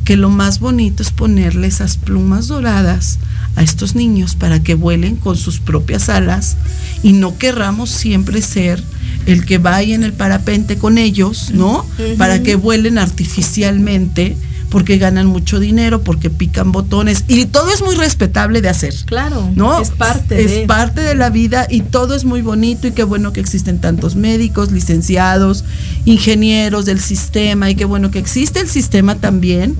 Que 0.08 0.16
lo 0.16 0.30
más 0.30 0.58
bonito 0.58 1.02
es 1.02 1.10
ponerle 1.10 1.66
esas 1.66 1.98
plumas 1.98 2.48
doradas 2.48 3.18
a 3.56 3.62
estos 3.62 3.94
niños 3.94 4.36
para 4.36 4.62
que 4.62 4.74
vuelen 4.74 5.16
con 5.16 5.36
sus 5.36 5.60
propias 5.60 6.08
alas 6.08 6.56
y 7.02 7.12
no 7.12 7.36
querramos 7.36 7.90
siempre 7.90 8.40
ser 8.40 8.82
el 9.26 9.44
que 9.44 9.58
vaya 9.58 9.94
en 9.94 10.04
el 10.04 10.14
parapente 10.14 10.78
con 10.78 10.96
ellos, 10.96 11.50
¿no? 11.52 11.84
Para 12.16 12.42
que 12.42 12.56
vuelen 12.56 12.96
artificialmente 12.96 14.34
porque 14.70 14.96
ganan 14.96 15.26
mucho 15.26 15.60
dinero, 15.60 16.00
porque 16.00 16.30
pican 16.30 16.72
botones 16.72 17.24
y 17.28 17.44
todo 17.44 17.70
es 17.70 17.82
muy 17.82 17.94
respetable 17.94 18.62
de 18.62 18.70
hacer. 18.70 18.94
Claro, 19.04 19.50
¿no? 19.56 19.78
es 19.78 19.90
parte 19.90 20.42
es 20.42 20.50
de. 20.50 20.66
parte 20.66 21.02
de 21.02 21.16
la 21.16 21.28
vida 21.28 21.66
y 21.68 21.82
todo 21.82 22.14
es 22.14 22.24
muy 22.24 22.40
bonito 22.40 22.86
y 22.86 22.92
qué 22.92 23.04
bueno 23.04 23.34
que 23.34 23.40
existen 23.40 23.78
tantos 23.78 24.16
médicos, 24.16 24.72
licenciados, 24.72 25.66
ingenieros 26.06 26.86
del 26.86 26.98
sistema 26.98 27.68
y 27.68 27.74
qué 27.74 27.84
bueno 27.84 28.10
que 28.10 28.18
existe 28.18 28.60
el 28.60 28.70
sistema 28.70 29.16
también. 29.16 29.76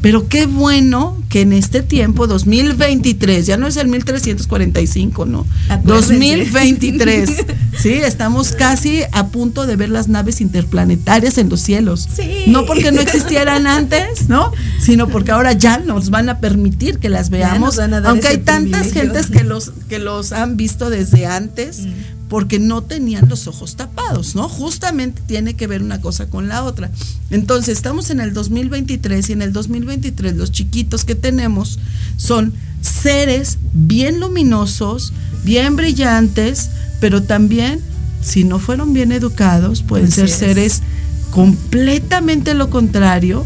Pero 0.00 0.28
qué 0.28 0.46
bueno 0.46 1.16
que 1.30 1.40
en 1.40 1.52
este 1.52 1.82
tiempo, 1.82 2.26
2023, 2.26 3.46
ya 3.46 3.56
no 3.56 3.66
es 3.66 3.76
el 3.76 3.88
1345, 3.88 5.24
¿no? 5.24 5.46
Acuérdense. 5.68 6.14
2023, 6.14 7.30
sí, 7.78 7.92
estamos 7.92 8.52
casi 8.52 9.00
a 9.12 9.28
punto 9.28 9.66
de 9.66 9.76
ver 9.76 9.88
las 9.88 10.08
naves 10.08 10.40
interplanetarias 10.40 11.38
en 11.38 11.48
los 11.48 11.60
cielos. 11.60 12.06
Sí. 12.14 12.44
No 12.48 12.66
porque 12.66 12.92
no 12.92 13.00
existieran 13.00 13.66
antes, 13.66 14.28
¿no? 14.28 14.52
Sino 14.78 15.08
porque 15.08 15.32
ahora 15.32 15.54
ya 15.54 15.78
nos 15.78 16.10
van 16.10 16.28
a 16.28 16.38
permitir 16.38 16.98
que 16.98 17.08
las 17.08 17.30
veamos. 17.30 17.78
Aunque 17.78 18.28
hay 18.28 18.38
tantas 18.38 18.88
privilegio. 18.88 19.14
gentes 19.14 19.30
que 19.30 19.44
los, 19.44 19.72
que 19.88 19.98
los 19.98 20.32
han 20.32 20.56
visto 20.56 20.90
desde 20.90 21.26
antes 21.26 21.86
porque 22.28 22.58
no 22.58 22.82
tenían 22.82 23.28
los 23.28 23.46
ojos 23.46 23.76
tapados, 23.76 24.34
¿no? 24.34 24.48
Justamente 24.48 25.22
tiene 25.26 25.54
que 25.54 25.66
ver 25.66 25.82
una 25.82 26.00
cosa 26.00 26.26
con 26.26 26.48
la 26.48 26.62
otra. 26.64 26.90
Entonces, 27.30 27.76
estamos 27.76 28.10
en 28.10 28.20
el 28.20 28.32
2023 28.32 29.28
y 29.30 29.32
en 29.34 29.42
el 29.42 29.52
2023 29.52 30.34
los 30.36 30.50
chiquitos 30.50 31.04
que 31.04 31.14
tenemos 31.14 31.78
son 32.16 32.52
seres 32.80 33.58
bien 33.72 34.20
luminosos, 34.20 35.12
bien 35.44 35.76
brillantes, 35.76 36.70
pero 37.00 37.22
también, 37.22 37.80
si 38.22 38.44
no 38.44 38.58
fueron 38.58 38.92
bien 38.94 39.12
educados, 39.12 39.82
pueden 39.82 40.06
Así 40.06 40.14
ser 40.16 40.24
es. 40.26 40.34
seres 40.34 40.82
completamente 41.30 42.54
lo 42.54 42.70
contrario, 42.70 43.44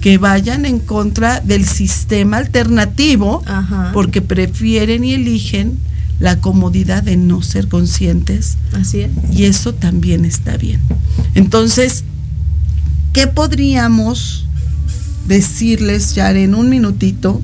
que 0.00 0.18
vayan 0.18 0.66
en 0.66 0.80
contra 0.80 1.40
del 1.40 1.64
sistema 1.64 2.38
alternativo, 2.38 3.42
Ajá. 3.46 3.90
porque 3.94 4.20
prefieren 4.20 5.04
y 5.04 5.14
eligen 5.14 5.78
la 6.22 6.38
comodidad 6.38 7.02
de 7.02 7.16
no 7.16 7.42
ser 7.42 7.66
conscientes 7.66 8.56
Así 8.72 9.00
es. 9.00 9.10
y 9.32 9.44
eso 9.44 9.74
también 9.74 10.24
está 10.24 10.56
bien. 10.56 10.80
Entonces, 11.34 12.04
¿qué 13.12 13.26
podríamos 13.26 14.46
decirles 15.26 16.14
ya 16.14 16.30
en 16.30 16.54
un 16.54 16.68
minutito 16.68 17.42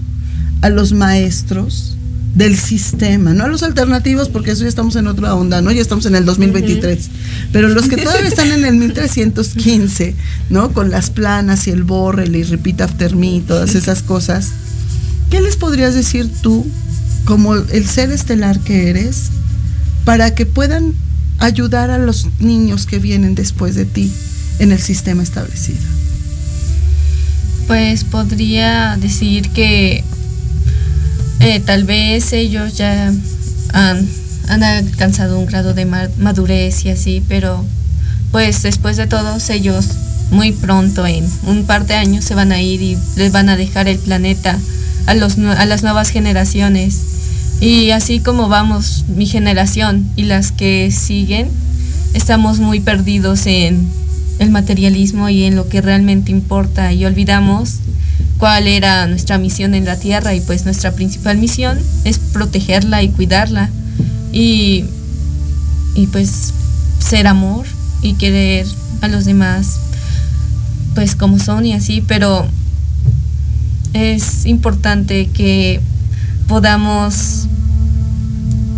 a 0.62 0.68
los 0.68 0.92
maestros 0.92 1.96
del 2.36 2.56
sistema, 2.56 3.34
no 3.34 3.44
a 3.44 3.48
los 3.48 3.64
alternativos 3.64 4.28
porque 4.28 4.52
eso 4.52 4.62
ya 4.62 4.68
estamos 4.68 4.94
en 4.94 5.08
otra 5.08 5.34
onda, 5.34 5.60
¿no? 5.60 5.72
Ya 5.72 5.82
estamos 5.82 6.06
en 6.06 6.14
el 6.14 6.24
2023. 6.24 7.10
Pero 7.52 7.68
los 7.70 7.88
que 7.88 7.96
todavía 7.96 8.28
están 8.28 8.52
en 8.52 8.64
el 8.64 8.76
1315, 8.76 10.14
¿no? 10.50 10.72
Con 10.72 10.90
las 10.90 11.10
planas 11.10 11.66
y 11.66 11.72
el 11.72 11.82
borre, 11.82 12.28
y 12.28 12.44
repeat 12.44 12.82
after 12.82 13.16
me, 13.16 13.40
todas 13.40 13.74
esas 13.74 14.04
cosas. 14.04 14.50
¿Qué 15.30 15.40
les 15.40 15.56
podrías 15.56 15.94
decir 15.94 16.30
tú 16.42 16.64
como 17.28 17.54
el 17.54 17.86
ser 17.86 18.10
estelar 18.10 18.58
que 18.60 18.88
eres 18.88 19.24
para 20.06 20.34
que 20.34 20.46
puedan 20.46 20.94
ayudar 21.38 21.90
a 21.90 21.98
los 21.98 22.26
niños 22.40 22.86
que 22.86 22.98
vienen 22.98 23.34
después 23.34 23.74
de 23.74 23.84
ti 23.84 24.10
en 24.60 24.72
el 24.72 24.80
sistema 24.80 25.22
establecido? 25.22 25.76
Pues 27.66 28.04
podría 28.04 28.96
decir 28.98 29.50
que 29.50 30.02
eh, 31.40 31.60
tal 31.60 31.84
vez 31.84 32.32
ellos 32.32 32.78
ya 32.78 33.12
han, 33.74 34.08
han 34.48 34.62
alcanzado 34.62 35.38
un 35.38 35.44
grado 35.44 35.74
de 35.74 35.84
ma- 35.84 36.08
madurez 36.18 36.86
y 36.86 36.88
así, 36.88 37.22
pero 37.28 37.62
pues 38.32 38.62
después 38.62 38.96
de 38.96 39.06
todos 39.06 39.50
ellos 39.50 39.84
muy 40.30 40.52
pronto, 40.52 41.06
en 41.06 41.28
un 41.46 41.66
par 41.66 41.86
de 41.86 41.92
años, 41.94 42.24
se 42.24 42.34
van 42.34 42.52
a 42.52 42.62
ir 42.62 42.80
y 42.80 42.96
les 43.16 43.32
van 43.32 43.50
a 43.50 43.56
dejar 43.58 43.86
el 43.86 43.98
planeta 43.98 44.58
a, 45.04 45.14
los, 45.14 45.36
a 45.36 45.66
las 45.66 45.82
nuevas 45.82 46.08
generaciones. 46.08 46.96
Y 47.60 47.90
así 47.90 48.20
como 48.20 48.48
vamos, 48.48 49.04
mi 49.08 49.26
generación 49.26 50.08
y 50.16 50.24
las 50.24 50.52
que 50.52 50.90
siguen, 50.92 51.48
estamos 52.14 52.60
muy 52.60 52.80
perdidos 52.80 53.46
en 53.46 53.88
el 54.38 54.50
materialismo 54.50 55.28
y 55.28 55.44
en 55.44 55.56
lo 55.56 55.68
que 55.68 55.80
realmente 55.80 56.30
importa. 56.30 56.92
Y 56.92 57.04
olvidamos 57.04 57.78
cuál 58.38 58.68
era 58.68 59.06
nuestra 59.08 59.38
misión 59.38 59.74
en 59.74 59.84
la 59.84 59.98
Tierra 59.98 60.34
y 60.34 60.40
pues 60.40 60.64
nuestra 60.64 60.92
principal 60.92 61.38
misión 61.38 61.78
es 62.04 62.18
protegerla 62.18 63.02
y 63.02 63.08
cuidarla. 63.08 63.70
Y, 64.32 64.84
y 65.96 66.06
pues 66.08 66.52
ser 67.00 67.26
amor 67.26 67.66
y 68.02 68.14
querer 68.14 68.66
a 69.00 69.08
los 69.08 69.24
demás 69.24 69.78
pues 70.94 71.14
como 71.14 71.38
son 71.38 71.64
y 71.64 71.74
así, 71.74 72.02
pero 72.06 72.46
es 73.92 74.46
importante 74.46 75.28
que 75.28 75.80
podamos 76.48 77.46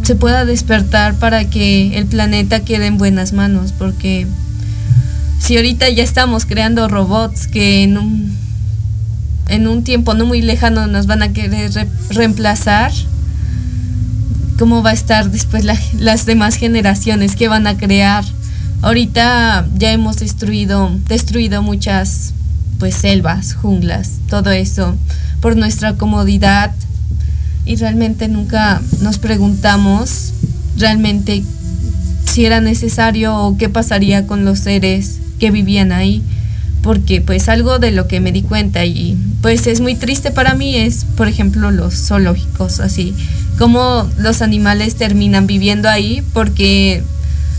se 0.02 0.16
pueda 0.16 0.44
despertar 0.44 1.14
para 1.14 1.48
que 1.48 1.96
el 1.96 2.06
planeta 2.06 2.60
quede 2.60 2.86
en 2.86 2.98
buenas 2.98 3.32
manos, 3.32 3.72
porque 3.72 4.26
si 5.38 5.56
ahorita 5.56 5.88
ya 5.90 6.02
estamos 6.02 6.46
creando 6.46 6.88
robots 6.88 7.46
que 7.46 7.82
en 7.84 7.96
un, 7.96 8.36
en 9.48 9.68
un 9.68 9.84
tiempo 9.84 10.14
no 10.14 10.26
muy 10.26 10.42
lejano 10.42 10.86
nos 10.88 11.06
van 11.06 11.22
a 11.22 11.32
querer 11.32 11.72
re- 11.72 11.88
reemplazar, 12.10 12.92
¿cómo 14.58 14.82
va 14.82 14.90
a 14.90 14.94
estar 14.94 15.30
después 15.30 15.64
la- 15.64 15.78
las 15.98 16.26
demás 16.26 16.56
generaciones 16.56 17.36
que 17.36 17.48
van 17.48 17.66
a 17.66 17.76
crear? 17.76 18.24
Ahorita 18.82 19.66
ya 19.76 19.92
hemos 19.92 20.16
destruido, 20.16 20.90
destruido 21.08 21.62
muchas 21.62 22.32
pues 22.78 22.94
selvas, 22.94 23.52
junglas, 23.54 24.12
todo 24.28 24.50
eso 24.50 24.96
por 25.40 25.56
nuestra 25.56 25.94
comodidad 25.94 26.72
y 27.70 27.76
realmente 27.76 28.26
nunca 28.26 28.82
nos 29.00 29.18
preguntamos 29.18 30.32
realmente 30.76 31.44
si 32.28 32.44
era 32.44 32.60
necesario 32.60 33.36
o 33.36 33.56
qué 33.56 33.68
pasaría 33.68 34.26
con 34.26 34.44
los 34.44 34.58
seres 34.58 35.18
que 35.38 35.52
vivían 35.52 35.92
ahí 35.92 36.20
porque 36.82 37.20
pues 37.20 37.48
algo 37.48 37.78
de 37.78 37.92
lo 37.92 38.08
que 38.08 38.18
me 38.18 38.32
di 38.32 38.42
cuenta 38.42 38.84
y 38.86 39.16
pues 39.40 39.68
es 39.68 39.80
muy 39.80 39.94
triste 39.94 40.32
para 40.32 40.54
mí 40.54 40.74
es 40.74 41.04
por 41.16 41.28
ejemplo 41.28 41.70
los 41.70 41.94
zoológicos 41.94 42.80
así 42.80 43.14
como 43.56 44.10
los 44.18 44.42
animales 44.42 44.96
terminan 44.96 45.46
viviendo 45.46 45.88
ahí 45.88 46.24
porque 46.32 47.04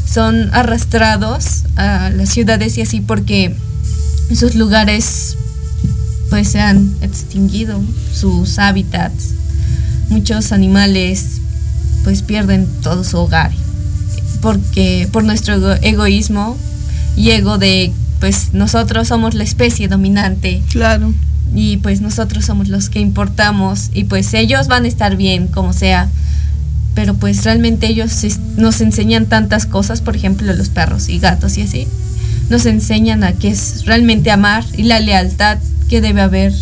son 0.06 0.50
arrastrados 0.54 1.64
a 1.78 2.10
las 2.10 2.28
ciudades 2.28 2.78
y 2.78 2.82
así 2.82 3.00
porque 3.00 3.56
esos 4.30 4.56
lugares 4.56 5.38
pues 6.30 6.50
se 6.50 6.60
han 6.60 6.96
extinguido 7.02 7.80
sus 8.14 8.60
hábitats 8.60 9.36
muchos 10.12 10.52
animales 10.52 11.40
pues 12.04 12.22
pierden 12.22 12.68
todo 12.84 13.04
su 13.04 13.18
hogar 13.18 13.52
porque 14.42 15.08
por 15.12 15.24
nuestro 15.24 15.56
ego- 15.56 15.78
egoísmo 15.82 16.58
y 17.16 17.32
ego 17.32 17.58
de 17.58 17.92
pues 18.20 18.54
nosotros 18.54 19.08
somos 19.08 19.34
la 19.34 19.44
especie 19.44 19.88
dominante. 19.88 20.62
Claro. 20.72 21.12
y 21.56 21.78
pues 21.78 22.00
nosotros 22.02 22.46
somos 22.46 22.68
los 22.70 22.90
que 22.90 23.00
importamos 23.00 23.90
y 23.94 24.04
pues 24.06 24.34
ellos 24.34 24.68
van 24.68 24.86
a 24.86 24.88
estar 24.88 25.16
bien 25.18 25.48
como 25.48 25.74
sea. 25.74 26.08
Pero 26.96 27.14
pues 27.16 27.44
realmente 27.44 27.88
ellos 27.88 28.12
nos 28.58 28.80
enseñan 28.82 29.26
tantas 29.26 29.66
cosas 29.66 30.02
por 30.02 30.16
ejemplo 30.16 30.54
los 30.54 30.70
perros 30.70 31.10
y 31.10 31.20
gatos 31.20 31.58
y 31.58 31.64
así. 31.64 31.88
Nos 32.50 32.66
enseñan 32.66 33.24
a 33.24 33.34
qué 33.34 33.50
es 33.50 33.86
realmente 33.86 34.30
amar 34.32 34.64
y 34.78 34.84
la 34.84 35.00
lealtad 35.00 35.58
que 35.90 36.00
debe 36.02 36.22
haber 36.22 36.54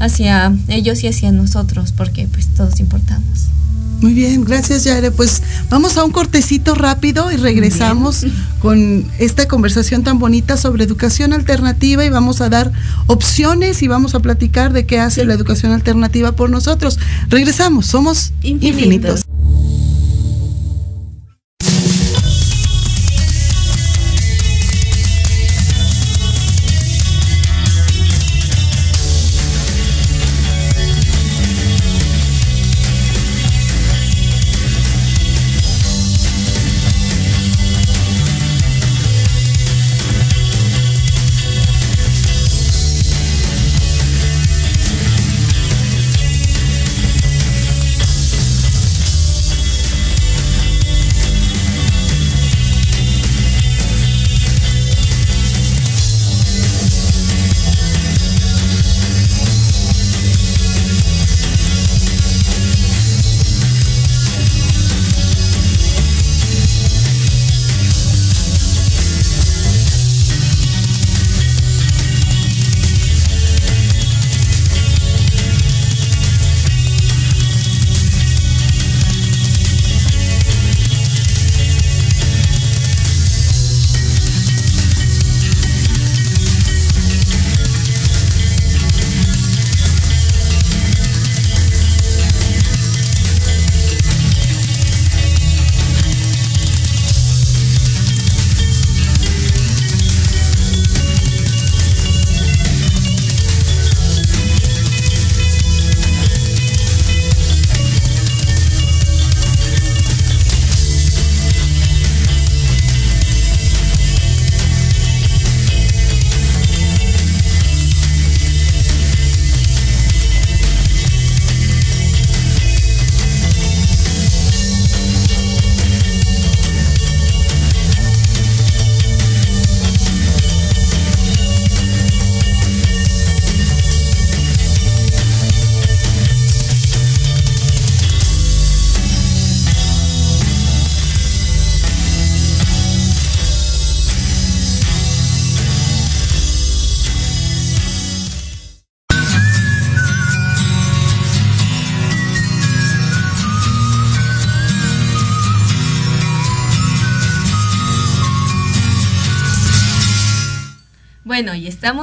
hacia 0.00 0.52
ellos 0.68 1.02
y 1.04 1.08
hacia 1.08 1.32
nosotros 1.32 1.92
porque 1.92 2.26
pues 2.28 2.46
todos 2.48 2.80
importamos 2.80 3.48
Muy 4.00 4.14
bien, 4.14 4.44
gracias 4.44 4.84
Yare. 4.84 5.10
Pues 5.10 5.42
vamos 5.70 5.96
a 5.96 6.04
un 6.04 6.12
cortecito 6.12 6.74
rápido 6.74 7.32
y 7.32 7.36
regresamos 7.36 8.24
con 8.60 9.04
esta 9.18 9.48
conversación 9.48 10.04
tan 10.04 10.18
bonita 10.18 10.56
sobre 10.56 10.84
educación 10.84 11.32
alternativa 11.32 12.04
y 12.04 12.08
vamos 12.08 12.40
a 12.40 12.48
dar 12.48 12.70
opciones 13.08 13.82
y 13.82 13.88
vamos 13.88 14.14
a 14.14 14.20
platicar 14.20 14.72
de 14.72 14.86
qué 14.86 15.00
hace 15.00 15.24
la 15.24 15.34
educación 15.34 15.72
alternativa 15.72 16.32
por 16.32 16.48
nosotros. 16.50 16.98
Regresamos, 17.28 17.86
somos 17.86 18.32
Infinitos. 18.42 18.68
infinitos. 18.68 19.27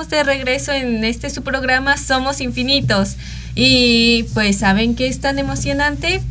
Estamos 0.05 0.09
de 0.09 0.23
regreso 0.23 0.71
en 0.71 1.03
este 1.03 1.29
su 1.29 1.41
programa 1.43 1.97
Somos 1.97 2.41
Infinitos. 2.41 3.15
Y 3.55 4.23
pues 4.33 4.57
saben 4.57 4.95
que 4.95 5.07
es 5.07 5.19
tan 5.19 5.39
emocionante. 5.39 6.21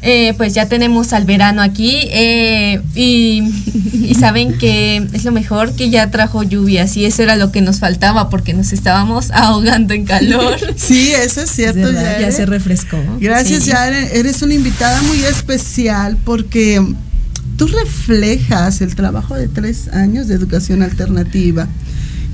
Eh, 0.00 0.32
pues 0.36 0.54
ya 0.54 0.68
tenemos 0.68 1.12
al 1.12 1.24
verano 1.24 1.60
aquí 1.60 1.98
eh, 2.12 2.80
y, 2.94 3.42
y 3.94 4.14
saben 4.14 4.56
que 4.56 5.04
es 5.12 5.24
lo 5.24 5.32
mejor 5.32 5.74
que 5.74 5.90
ya 5.90 6.08
trajo 6.12 6.44
lluvias 6.44 6.96
y 6.96 7.04
eso 7.04 7.24
era 7.24 7.34
lo 7.34 7.50
que 7.50 7.62
nos 7.62 7.80
faltaba 7.80 8.30
porque 8.30 8.54
nos 8.54 8.72
estábamos 8.72 9.30
ahogando 9.32 9.94
en 9.94 10.04
calor. 10.04 10.56
Sí, 10.76 11.10
eso 11.10 11.42
es 11.42 11.50
cierto, 11.50 11.80
Es 11.80 11.94
verdad, 11.94 12.20
ya 12.20 12.30
se 12.30 12.46
refrescó. 12.46 12.98
Gracias, 13.20 13.64
Sí. 13.64 13.70
Yare. 13.70 14.18
Eres 14.18 14.40
una 14.42 14.54
invitada 14.54 15.02
muy 15.02 15.24
especial 15.24 16.16
porque 16.24 16.80
tú 17.56 17.66
reflejas 17.66 18.80
el 18.80 18.94
trabajo 18.94 19.34
de 19.34 19.48
tres 19.48 19.88
años 19.88 20.28
de 20.28 20.34
educación 20.36 20.82
alternativa. 20.82 21.66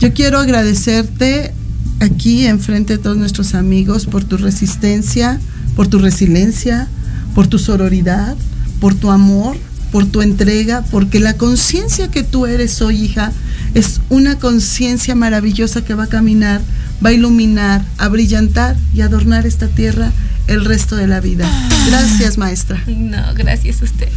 Yo 0.05 0.13
quiero 0.13 0.39
agradecerte 0.39 1.55
aquí 1.99 2.47
enfrente 2.47 2.99
de 2.99 3.03
todos 3.03 3.17
nuestros 3.17 3.55
amigos 3.55 4.05
por 4.05 4.23
tu 4.23 4.37
resistencia, 4.37 5.41
por 5.77 5.89
tu 5.89 5.99
resiliencia, 5.99 6.89
por 7.35 7.47
tu 7.47 7.59
sororidad, 7.59 8.37
por 8.81 8.95
tu 8.95 9.11
amor, 9.11 9.57
por 9.91 10.05
tu 10.05 10.21
entrega, 10.21 10.83
porque 10.91 11.21
la 11.21 11.39
conciencia 11.39 12.09
que 12.09 12.23
tú 12.23 12.45
eres 12.45 12.83
hoy, 12.83 13.03
hija, 13.03 13.33
es 13.73 14.03
una 14.11 14.39
conciencia 14.39 15.15
maravillosa 15.15 15.83
que 15.83 15.95
va 15.95 16.05
a 16.05 16.09
caminar, 16.09 16.61
va 17.03 17.09
a 17.09 17.15
iluminar, 17.15 17.83
a 17.97 18.09
brillantar 18.09 18.77
y 18.93 19.01
adornar 19.01 19.47
esta 19.47 19.69
tierra 19.69 20.13
el 20.49 20.67
resto 20.67 20.97
de 20.97 21.07
la 21.07 21.21
vida. 21.21 21.51
Gracias, 21.87 22.37
maestra. 22.37 22.79
No, 22.87 23.33
gracias 23.35 23.81
a 23.81 23.87
usted. 23.87 24.09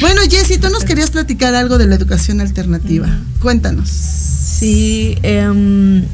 Bueno, 0.00 0.20
Jessy, 0.30 0.58
tú 0.58 0.70
nos 0.70 0.84
querías 0.84 1.10
platicar 1.10 1.56
algo 1.56 1.76
de 1.76 1.88
la 1.88 1.96
educación 1.96 2.40
alternativa. 2.40 3.08
Cuéntanos. 3.40 4.43
Sí, 4.58 5.16
em, 5.22 6.04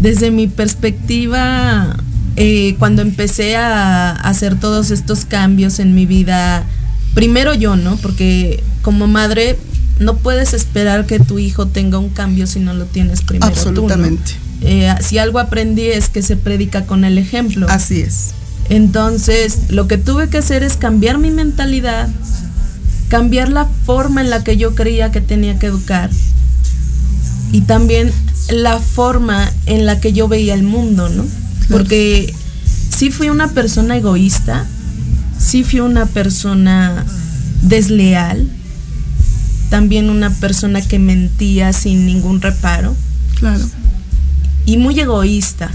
desde 0.00 0.30
mi 0.30 0.46
perspectiva, 0.46 1.96
eh, 2.36 2.76
cuando 2.78 3.02
empecé 3.02 3.56
a 3.56 4.10
hacer 4.10 4.58
todos 4.58 4.90
estos 4.90 5.24
cambios 5.24 5.78
en 5.78 5.94
mi 5.94 6.06
vida, 6.06 6.64
primero 7.14 7.54
yo, 7.54 7.76
¿no? 7.76 7.96
Porque 7.96 8.62
como 8.82 9.06
madre 9.06 9.58
no 9.98 10.16
puedes 10.16 10.54
esperar 10.54 11.06
que 11.06 11.20
tu 11.20 11.38
hijo 11.38 11.66
tenga 11.66 11.98
un 11.98 12.08
cambio 12.08 12.46
si 12.46 12.58
no 12.58 12.74
lo 12.74 12.86
tienes 12.86 13.22
primero. 13.22 13.52
tú, 13.52 13.54
¿no? 13.54 13.68
Absolutamente. 13.68 14.32
Eh, 14.62 14.92
si 15.00 15.18
algo 15.18 15.38
aprendí 15.38 15.86
es 15.86 16.08
que 16.08 16.22
se 16.22 16.36
predica 16.36 16.86
con 16.86 17.04
el 17.04 17.18
ejemplo. 17.18 17.66
Así 17.68 18.00
es. 18.00 18.30
Entonces, 18.70 19.68
lo 19.68 19.86
que 19.88 19.98
tuve 19.98 20.28
que 20.30 20.38
hacer 20.38 20.62
es 20.62 20.76
cambiar 20.76 21.18
mi 21.18 21.30
mentalidad, 21.30 22.08
cambiar 23.08 23.50
la 23.50 23.66
forma 23.66 24.22
en 24.22 24.30
la 24.30 24.42
que 24.42 24.56
yo 24.56 24.74
creía 24.74 25.12
que 25.12 25.20
tenía 25.20 25.58
que 25.58 25.66
educar 25.66 26.10
y 27.54 27.60
también 27.60 28.10
la 28.50 28.80
forma 28.80 29.48
en 29.66 29.86
la 29.86 30.00
que 30.00 30.12
yo 30.12 30.26
veía 30.26 30.54
el 30.54 30.64
mundo, 30.64 31.08
¿no? 31.08 31.24
Porque 31.70 32.34
sí 32.90 33.12
fui 33.12 33.28
una 33.30 33.46
persona 33.46 33.96
egoísta, 33.96 34.66
sí 35.38 35.62
fui 35.62 35.78
una 35.78 36.06
persona 36.06 37.06
desleal, 37.62 38.48
también 39.70 40.10
una 40.10 40.30
persona 40.30 40.82
que 40.82 40.98
mentía 40.98 41.72
sin 41.72 42.06
ningún 42.06 42.40
reparo 42.40 42.96
Claro. 43.38 43.64
y 44.66 44.76
muy 44.76 44.98
egoísta. 44.98 45.70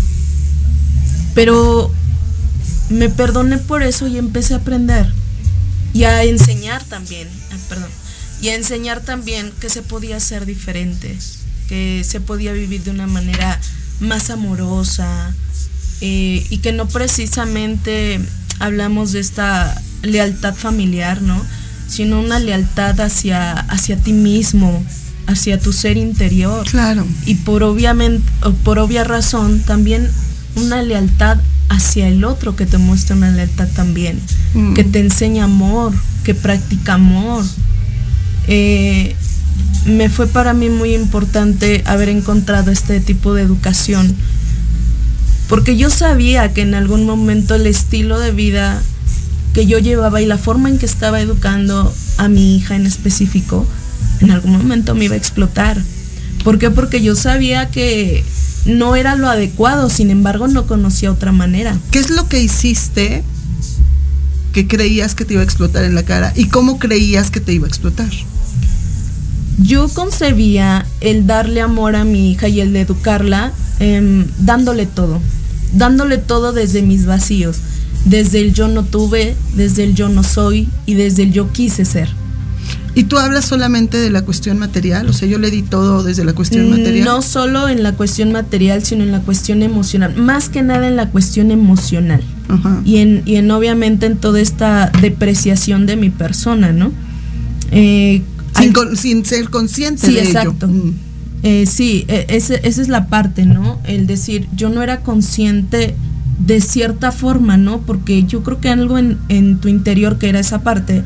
Pero 1.34 1.94
me 2.90 3.08
perdoné 3.08 3.58
por 3.58 3.84
eso 3.84 4.06
y 4.06 4.18
empecé 4.18 4.54
a 4.54 4.58
aprender 4.58 5.10
y 5.94 6.04
a 6.04 6.26
enseñar 6.26 6.84
también, 6.84 7.30
ah, 7.54 7.58
perdón, 7.70 7.90
y 8.42 8.50
a 8.50 8.56
enseñar 8.56 9.00
también 9.00 9.54
que 9.62 9.70
se 9.70 9.82
podía 9.82 10.20
ser 10.20 10.46
diferente, 10.46 11.18
que 11.70 12.04
se 12.04 12.20
podía 12.20 12.52
vivir 12.52 12.84
de 12.84 12.92
una 12.92 13.08
manera 13.08 13.60
más 14.02 14.30
amorosa 14.32 15.34
eh, 16.02 16.46
y 16.50 16.58
que 16.58 16.72
no 16.74 16.88
precisamente 16.88 18.20
hablamos 18.60 19.12
de 19.12 19.20
esta 19.20 19.80
lealtad 20.02 20.56
familiar, 20.56 21.22
¿no? 21.22 21.40
Sino 21.88 22.20
una 22.20 22.40
lealtad 22.40 23.00
hacia, 23.02 23.52
hacia 23.54 23.98
ti 23.98 24.14
mismo, 24.14 24.84
hacia 25.28 25.60
tu 25.60 25.72
ser 25.74 25.98
interior 25.98 26.66
Claro. 26.70 27.06
y 27.26 27.36
por 27.36 27.62
obviamente 27.64 28.28
por 28.64 28.80
obvia 28.80 29.04
razón 29.04 29.60
también 29.62 30.10
una 30.56 30.82
lealtad 30.82 31.38
hacia 31.70 32.08
el 32.08 32.24
otro 32.24 32.56
que 32.56 32.66
te 32.66 32.80
muestra 32.80 33.16
una 33.16 33.30
lealtad 33.32 33.68
también 33.76 34.20
Mm. 34.56 34.74
que 34.74 34.84
te 34.84 35.00
enseña 35.00 35.44
amor 35.44 35.94
que 36.24 36.34
practica 36.34 36.96
amor 36.96 37.46
Eh, 38.48 39.16
me 39.90 40.10
fue 40.10 40.28
para 40.28 40.54
mí 40.54 40.70
muy 40.70 40.96
importante 40.96 41.84
haber 41.86 42.10
encontrado 42.10 42.72
este 42.72 43.00
tipo 43.00 43.34
de 43.34 43.42
educación 43.42 44.16
porque 45.50 45.76
yo 45.76 45.90
sabía 45.90 46.54
que 46.54 46.62
en 46.62 46.76
algún 46.76 47.08
momento 47.08 47.56
el 47.56 47.66
estilo 47.66 48.20
de 48.20 48.32
vida 48.32 48.80
que 49.54 49.66
yo 49.66 49.80
llevaba 49.80 50.22
y 50.22 50.28
la 50.28 50.38
forma 50.38 50.70
en 50.70 50.78
que 50.78 50.86
estaba 50.86 51.20
educando 51.20 51.92
a 52.18 52.30
mi 52.30 52.56
hija 52.56 52.76
en 52.76 52.86
específico, 52.86 53.66
en 54.22 54.30
algún 54.30 54.52
momento 54.52 54.94
me 54.94 55.06
iba 55.06 55.16
a 55.16 55.18
explotar. 55.18 55.82
¿Por 56.44 56.60
qué? 56.60 56.70
Porque 56.70 57.02
yo 57.02 57.16
sabía 57.16 57.70
que 57.72 58.24
no 58.66 58.96
era 58.96 59.16
lo 59.16 59.28
adecuado, 59.28 59.90
sin 59.90 60.12
embargo 60.12 60.48
no 60.48 60.68
conocía 60.68 61.12
otra 61.12 61.32
manera. 61.32 61.76
¿Qué 61.90 61.98
es 61.98 62.12
lo 62.12 62.30
que 62.30 62.40
hiciste 62.40 63.24
que 64.54 64.68
creías 64.68 65.16
que 65.16 65.26
te 65.26 65.34
iba 65.34 65.42
a 65.42 65.46
explotar 65.46 65.84
en 65.84 65.96
la 65.96 66.04
cara? 66.04 66.32
¿Y 66.36 66.46
cómo 66.46 66.78
creías 66.78 67.32
que 67.32 67.40
te 67.40 67.54
iba 67.54 67.66
a 67.66 67.70
explotar? 67.70 68.12
Yo 69.62 69.90
concebía 69.90 70.86
el 71.02 71.28
darle 71.28 71.62
amor 71.62 71.96
a 71.96 72.06
mi 72.06 72.32
hija 72.32 72.48
y 72.48 72.62
el 72.62 72.74
de 72.74 72.82
educarla 72.82 73.52
em, 73.80 74.26
dándole 74.40 74.86
todo, 74.86 75.20
dándole 75.74 76.18
todo 76.18 76.54
desde 76.54 76.82
mis 76.82 77.06
vacíos, 77.06 77.58
desde 78.06 78.40
el 78.40 78.54
yo 78.54 78.68
no 78.68 78.84
tuve, 78.84 79.36
desde 79.56 79.84
el 79.84 79.96
yo 79.96 80.10
no 80.10 80.24
soy 80.24 80.70
y 80.86 80.94
desde 80.94 81.24
el 81.24 81.34
yo 81.34 81.52
quise 81.52 81.86
ser. 81.86 82.10
¿Y 82.96 83.04
tú 83.04 83.18
hablas 83.18 83.46
solamente 83.46 83.98
de 83.98 84.10
la 84.10 84.24
cuestión 84.24 84.58
material? 84.58 85.08
O 85.10 85.14
sea, 85.14 85.28
yo 85.28 85.38
le 85.38 85.52
di 85.52 85.62
todo 85.62 86.04
desde 86.04 86.26
la 86.26 86.34
cuestión 86.34 86.70
material. 86.70 87.06
No 87.06 87.22
solo 87.22 87.70
en 87.70 87.84
la 87.84 87.94
cuestión 87.94 88.32
material, 88.32 88.84
sino 88.84 89.04
en 89.04 89.12
la 89.12 89.22
cuestión 89.22 89.62
emocional, 89.62 90.16
más 90.16 90.50
que 90.50 90.64
nada 90.64 90.88
en 90.88 90.96
la 90.96 91.10
cuestión 91.10 91.52
emocional. 91.52 92.22
Ajá. 92.50 92.82
y 92.84 92.98
en, 92.98 93.22
y 93.26 93.36
en 93.36 93.52
obviamente 93.52 94.08
en 94.08 94.18
toda 94.18 94.42
esta 94.42 94.92
depreciación 95.02 95.86
de 95.86 95.96
mi 95.96 96.10
persona, 96.10 96.72
¿no? 96.72 96.92
Eh, 97.72 98.24
Sin, 98.60 98.68
hay- 98.70 98.74
con- 98.74 98.96
sin 98.98 99.26
ser 99.26 99.50
consciente 99.50 100.08
Sí, 100.08 100.14
de 100.14 100.22
exacto. 100.24 100.66
ello. 100.68 100.76
Mm. 100.76 100.94
eh, 101.44 101.66
sí, 101.66 102.06
e- 102.10 102.26
ese- 102.30 102.60
esa 102.68 102.82
es 102.82 102.90
la 102.90 103.08
parte, 103.08 103.46
¿no? 103.46 103.80
El 103.86 104.08
decir, 104.08 104.48
yo 104.56 104.70
no 104.70 104.84
era 104.84 105.02
consciente 105.02 105.96
de 106.46 106.62
cierta 106.62 107.12
forma, 107.12 107.58
¿no? 107.58 107.80
Porque 107.82 108.24
yo 108.24 108.44
creo 108.44 108.60
que 108.60 108.70
algo 108.70 108.98
en, 108.98 109.18
en 109.30 109.58
tu 109.60 109.68
interior, 109.68 110.18
que 110.18 110.30
era 110.30 110.40
esa 110.40 110.62
parte, 110.64 111.04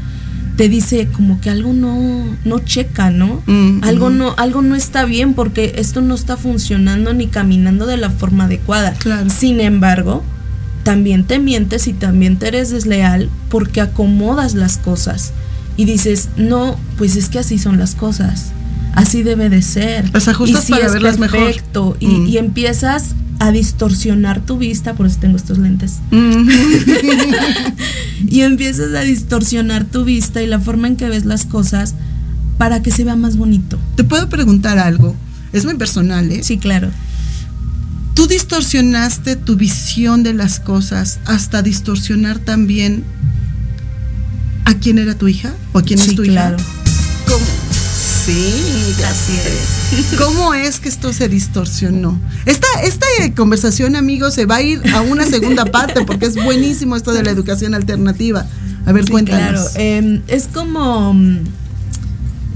te 0.58 0.70
dice 0.70 1.08
como 1.08 1.42
que 1.42 1.50
algo 1.50 1.74
no, 1.74 2.24
no 2.46 2.60
checa, 2.60 3.10
¿no? 3.10 3.42
Mm, 3.48 3.84
algo, 3.84 4.10
mm. 4.12 4.18
no, 4.18 4.34
algo 4.38 4.62
no 4.62 4.76
está 4.76 5.06
bien 5.06 5.34
porque 5.34 5.74
esto 5.78 6.02
no 6.02 6.14
está 6.16 6.38
funcionando 6.38 7.14
ni 7.14 7.28
caminando 7.28 7.86
de 7.88 7.98
la 7.98 8.10
forma 8.12 8.46
adecuada. 8.46 8.94
Claro. 8.94 9.30
Sin 9.32 9.60
embargo, 9.62 10.24
también 10.84 11.24
te 11.26 11.40
mientes 11.40 11.88
y 11.88 11.94
también 11.94 12.38
te 12.38 12.50
eres 12.50 12.70
desleal 12.70 13.30
porque 13.50 13.82
acomodas 13.82 14.54
las 14.54 14.78
cosas 14.78 15.32
y 15.78 15.86
dices, 15.86 16.30
no, 16.38 16.78
pues 16.98 17.16
es 17.16 17.30
que 17.30 17.40
así 17.40 17.58
son 17.58 17.78
las 17.78 17.96
cosas, 17.96 18.52
así 18.94 19.24
debe 19.24 19.50
de 19.50 19.62
ser. 19.62 20.10
Las 20.14 20.28
ajustas 20.28 20.64
y 20.64 20.68
sí 20.68 20.72
para 20.74 20.86
es 20.88 20.94
verlas 20.94 21.18
mejor. 21.20 21.40
perfecto, 21.40 21.98
y, 22.00 22.08
Mm. 22.08 22.28
y 22.28 22.38
empiezas 22.38 23.16
a 23.40 23.52
distorsionar 23.52 24.40
tu 24.46 24.58
vista, 24.58 24.94
por 24.94 25.08
eso 25.08 25.18
tengo 25.20 25.36
estos 25.38 25.58
lentes, 25.58 25.94
Mm. 26.12 26.48
y 28.28 28.42
empiezas 28.42 28.94
a 28.94 29.02
distorsionar 29.02 29.86
tu 29.86 30.06
vista 30.06 30.42
y 30.42 30.48
la 30.48 30.60
forma 30.60 30.88
en 30.88 30.96
que 30.96 31.10
ves 31.10 31.26
las 31.26 31.46
cosas 31.46 31.96
para 32.58 32.82
que 32.82 32.92
se 32.92 33.04
vea 33.04 33.16
más 33.16 33.38
bonito. 33.38 33.80
Te 33.96 34.04
puedo 34.04 34.30
preguntar 34.30 34.78
algo. 34.80 35.16
Es 35.52 35.66
muy 35.66 35.76
personal, 35.76 36.32
¿eh? 36.32 36.44
Sí, 36.44 36.58
claro. 36.58 36.90
Tú 38.14 38.28
distorsionaste 38.28 39.36
tu 39.36 39.56
visión 39.56 40.24
de 40.24 40.34
las 40.34 40.60
cosas 40.60 41.20
hasta 41.26 41.62
distorsionar 41.64 42.38
también 42.40 43.04
a 44.66 44.74
quién 44.76 44.98
era 45.00 45.16
tu 45.16 45.28
hija 45.28 45.54
o 45.74 45.80
a 45.80 45.84
quién 45.84 46.00
es 46.00 46.16
tu 46.16 46.24
claro. 46.24 46.58
hija. 46.58 46.68
¿Cómo? 47.28 47.46
Sí, 48.26 48.96
Así 49.06 49.34
sé. 49.36 50.16
¿Cómo 50.18 50.54
es 50.54 50.80
que 50.80 50.88
esto 50.88 51.12
se 51.12 51.28
distorsionó? 51.28 52.18
Esta, 52.46 52.68
esta 52.84 53.06
eh, 53.22 53.34
conversación, 53.34 53.96
amigos, 53.98 54.34
se 54.34 54.46
va 54.46 54.56
a 54.58 54.62
ir 54.62 54.82
a 54.94 55.02
una 55.02 55.26
segunda 55.26 55.66
parte 55.66 56.06
porque 56.06 56.28
es 56.28 56.36
buenísimo 56.36 56.96
esto 56.96 57.12
de 57.12 57.24
la 57.24 57.32
educación 57.32 57.74
alternativa. 57.74 58.46
A 58.86 58.92
ver, 58.94 59.06
Sí, 59.06 59.12
cuéntanos. 59.12 59.70
Claro, 59.70 59.70
eh, 59.76 60.22
es 60.28 60.48
como 60.54 61.14
mm, 61.14 61.40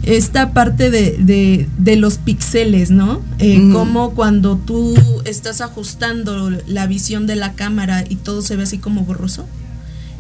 esta 0.04 0.54
parte 0.54 0.90
de, 0.90 1.18
de- 1.20 1.68
de 1.78 1.96
los 1.98 2.18
píxeles, 2.18 2.90
¿no? 2.90 3.22
Eh, 3.40 3.60
Ujú. 3.62 3.74
Como 3.74 4.12
cuando 4.16 4.56
tú 4.58 4.96
estás 5.26 5.60
ajustando 5.60 6.50
la 6.68 6.88
visión 6.88 7.28
de 7.28 7.36
la 7.36 7.54
cámara 7.54 8.06
y 8.08 8.16
todo 8.16 8.42
se 8.42 8.56
ve 8.56 8.64
así 8.64 8.78
como 8.78 9.02
borroso 9.02 9.46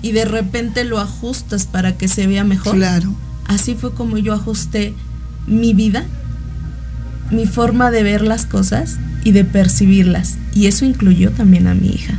y 0.07 0.11
de 0.13 0.25
repente 0.25 0.83
lo 0.83 0.99
ajustas 0.99 1.65
para 1.65 1.97
que 1.97 2.07
se 2.07 2.27
vea 2.27 2.43
mejor. 2.43 2.75
Claro. 2.75 3.13
Así 3.47 3.75
fue 3.75 3.93
como 3.93 4.17
yo 4.17 4.33
ajusté 4.33 4.93
mi 5.47 5.73
vida, 5.73 6.05
mi 7.31 7.45
forma 7.45 7.91
de 7.91 8.03
ver 8.03 8.21
las 8.21 8.45
cosas 8.45 8.97
y 9.23 9.31
de 9.31 9.43
percibirlas. 9.43 10.37
Y 10.53 10.67
eso 10.67 10.85
incluyó 10.85 11.31
también 11.31 11.67
a 11.67 11.73
mi 11.73 11.89
hija. 11.89 12.13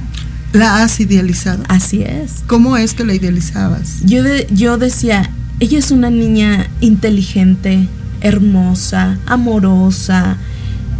¿La 0.52 0.82
has 0.82 1.00
idealizado? 1.00 1.62
Así 1.68 2.02
es. 2.02 2.42
¿Cómo 2.46 2.76
es 2.76 2.94
que 2.94 3.04
la 3.04 3.14
idealizabas? 3.14 4.00
Yo, 4.04 4.22
de- 4.22 4.46
yo 4.50 4.78
decía, 4.78 5.30
ella 5.60 5.78
es 5.78 5.90
una 5.90 6.10
niña 6.10 6.66
inteligente, 6.80 7.86
hermosa, 8.20 9.18
amorosa, 9.26 10.36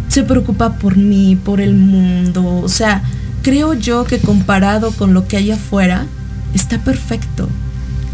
se 0.07 0.23
preocupa 0.23 0.73
por 0.77 0.97
mí, 0.97 1.35
por 1.35 1.61
el 1.61 1.73
mundo. 1.75 2.45
O 2.63 2.69
sea, 2.69 3.01
creo 3.41 3.73
yo 3.73 4.05
que 4.05 4.19
comparado 4.19 4.91
con 4.91 5.13
lo 5.13 5.27
que 5.27 5.37
hay 5.37 5.51
afuera, 5.51 6.05
está 6.53 6.79
perfecto. 6.79 7.49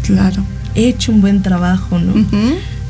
Claro. 0.02 0.44
He 0.74 0.88
hecho 0.88 1.12
un 1.12 1.20
buen 1.20 1.42
trabajo, 1.42 1.98
¿no? 1.98 2.14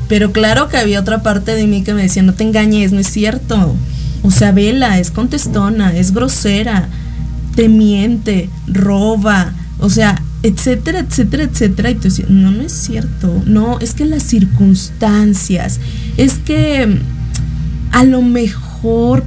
Pero 0.07 0.31
claro 0.31 0.69
que 0.69 0.77
había 0.77 0.99
otra 0.99 1.21
parte 1.21 1.55
de 1.55 1.67
mí 1.67 1.83
que 1.83 1.93
me 1.93 2.03
decía, 2.03 2.23
no 2.23 2.33
te 2.33 2.43
engañes, 2.43 2.91
no 2.91 2.99
es 2.99 3.07
cierto. 3.07 3.75
O 4.23 4.31
sea, 4.31 4.51
vela, 4.51 4.99
es 4.99 5.11
contestona, 5.11 5.95
es 5.95 6.13
grosera, 6.13 6.87
te 7.55 7.69
miente, 7.69 8.49
roba, 8.67 9.53
o 9.79 9.89
sea, 9.89 10.21
etcétera, 10.43 10.99
etcétera, 10.99 11.43
etcétera. 11.43 11.91
Y 11.91 11.95
tú 11.95 12.03
decías, 12.03 12.29
no, 12.29 12.51
no 12.51 12.61
es 12.61 12.73
cierto. 12.73 13.41
No, 13.45 13.79
es 13.79 13.93
que 13.93 14.05
las 14.05 14.23
circunstancias, 14.23 15.79
es 16.17 16.35
que 16.35 16.87
mm, 16.87 16.99
a 17.91 18.03
lo 18.03 18.21
mejor 18.21 18.66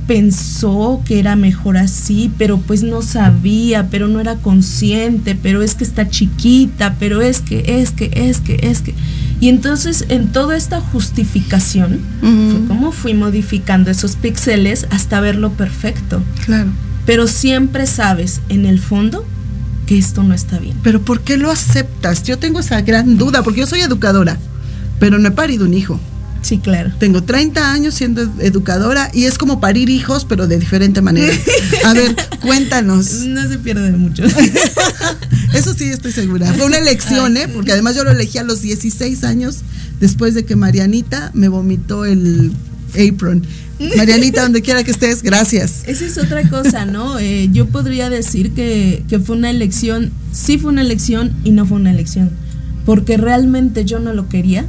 pensó 0.07 1.03
que 1.05 1.19
era 1.19 1.37
mejor 1.37 1.77
así, 1.77 2.31
pero 2.39 2.59
pues 2.59 2.83
no 2.83 3.03
sabía, 3.03 3.89
pero 3.91 4.09
no 4.09 4.21
era 4.21 4.37
consciente, 4.37 5.35
pero 5.35 5.63
es 5.63 5.75
que 5.75 5.85
está 5.85 6.09
chiquita, 6.09 6.97
pero 6.99 7.21
es 7.21 7.41
que, 7.41 7.81
es 7.81 7.91
que, 7.91 8.11
es 8.15 8.41
que, 8.41 8.59
es 8.63 8.81
que. 8.81 8.95
Y 9.41 9.49
entonces 9.49 10.05
en 10.09 10.33
toda 10.33 10.57
esta 10.57 10.81
justificación 10.81 12.01
Ujú. 12.23 12.51
fue 12.51 12.67
como 12.69 12.93
fui 12.93 13.15
modificando 13.15 13.91
esos 13.91 14.17
píxeles 14.17 14.87
hasta 14.91 15.21
verlo 15.21 15.53
perfecto. 15.53 16.23
Claro. 16.45 16.71
Pero 17.07 17.27
siempre 17.27 17.87
sabes 17.87 18.41
en 18.49 18.67
el 18.67 18.79
fondo 18.79 19.25
que 19.87 19.99
esto 19.99 20.23
no 20.23 20.35
está 20.35 20.59
bien. 20.59 20.77
Pero 20.83 21.01
¿por 21.01 21.21
qué 21.21 21.37
lo 21.37 21.51
aceptas? 21.51 22.23
Yo 22.23 22.39
tengo 22.39 22.61
esa 22.61 22.81
gran 22.83 23.17
duda, 23.17 23.43
porque 23.43 23.61
yo 23.61 23.67
soy 23.67 23.81
educadora, 23.81 24.37
pero 24.99 25.19
no 25.19 25.29
he 25.29 25.33
parido 25.33 25.65
un 25.65 25.75
hijo. 25.75 25.99
Sí, 26.43 26.59
claro. 26.59 26.91
Tengo 26.99 27.23
30 27.23 27.73
años 27.73 27.95
siendo 27.95 28.23
ed- 28.23 28.29
educadora 28.41 29.11
y 29.13 29.25
es 29.25 29.37
como 29.37 29.61
parir 29.61 29.91
hijos, 29.91 30.25
pero 30.29 30.47
de 30.47 30.59
diferente 30.59 31.03
manera. 31.03 31.33
A 31.85 31.93
ver, 31.93 32.17
cuéntanos. 32.41 33.11
No 33.27 33.47
se 33.49 33.59
pierde 33.59 33.93
mucho. 33.93 34.25
Eso 35.55 35.75
sí 35.75 35.85
estoy 35.85 36.13
segura. 36.13 36.53
Fue 36.55 36.67
una 36.67 36.79
elección, 36.79 37.37
¿eh? 37.37 37.49
Porque 37.49 37.73
además 37.73 37.97
yo 37.97 38.05
lo 38.05 38.11
elegí 38.11 38.39
a 38.39 38.45
los 38.45 38.63
16 38.63 39.25
años 39.25 39.59
después 40.01 40.35
de 40.35 40.45
que 40.45 40.57
Marianita 40.57 41.31
me 41.35 41.49
vomitó 41.49 42.05
el 42.05 42.53
apron. 42.95 43.45
Marianita, 43.97 44.43
donde 44.43 44.61
quiera 44.63 44.85
que 44.85 44.91
estés, 44.91 45.23
gracias. 45.23 45.83
Esa 45.87 46.05
es 46.05 46.19
otra 46.19 46.49
cosa, 46.49 46.85
¿no? 46.87 47.19
Eh, 47.21 47.49
yo 47.53 47.67
podría 47.67 48.09
decir 48.11 48.53
que, 48.53 49.05
que 49.09 49.19
fue 49.21 49.37
una 49.37 49.51
elección, 49.51 50.11
sí 50.33 50.59
fue 50.59 50.71
una 50.73 50.81
elección 50.83 51.33
y 51.45 51.51
no 51.51 51.67
fue 51.67 51.77
una 51.79 51.91
elección, 51.91 52.31
porque 52.87 53.17
realmente 53.17 53.85
yo 53.85 53.99
no 54.01 54.13
lo 54.13 54.29
quería, 54.29 54.65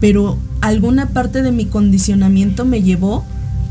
pero 0.00 0.38
alguna 0.60 1.08
parte 1.10 1.42
de 1.42 1.52
mi 1.52 1.66
condicionamiento 1.66 2.64
me 2.64 2.82
llevó 2.82 3.24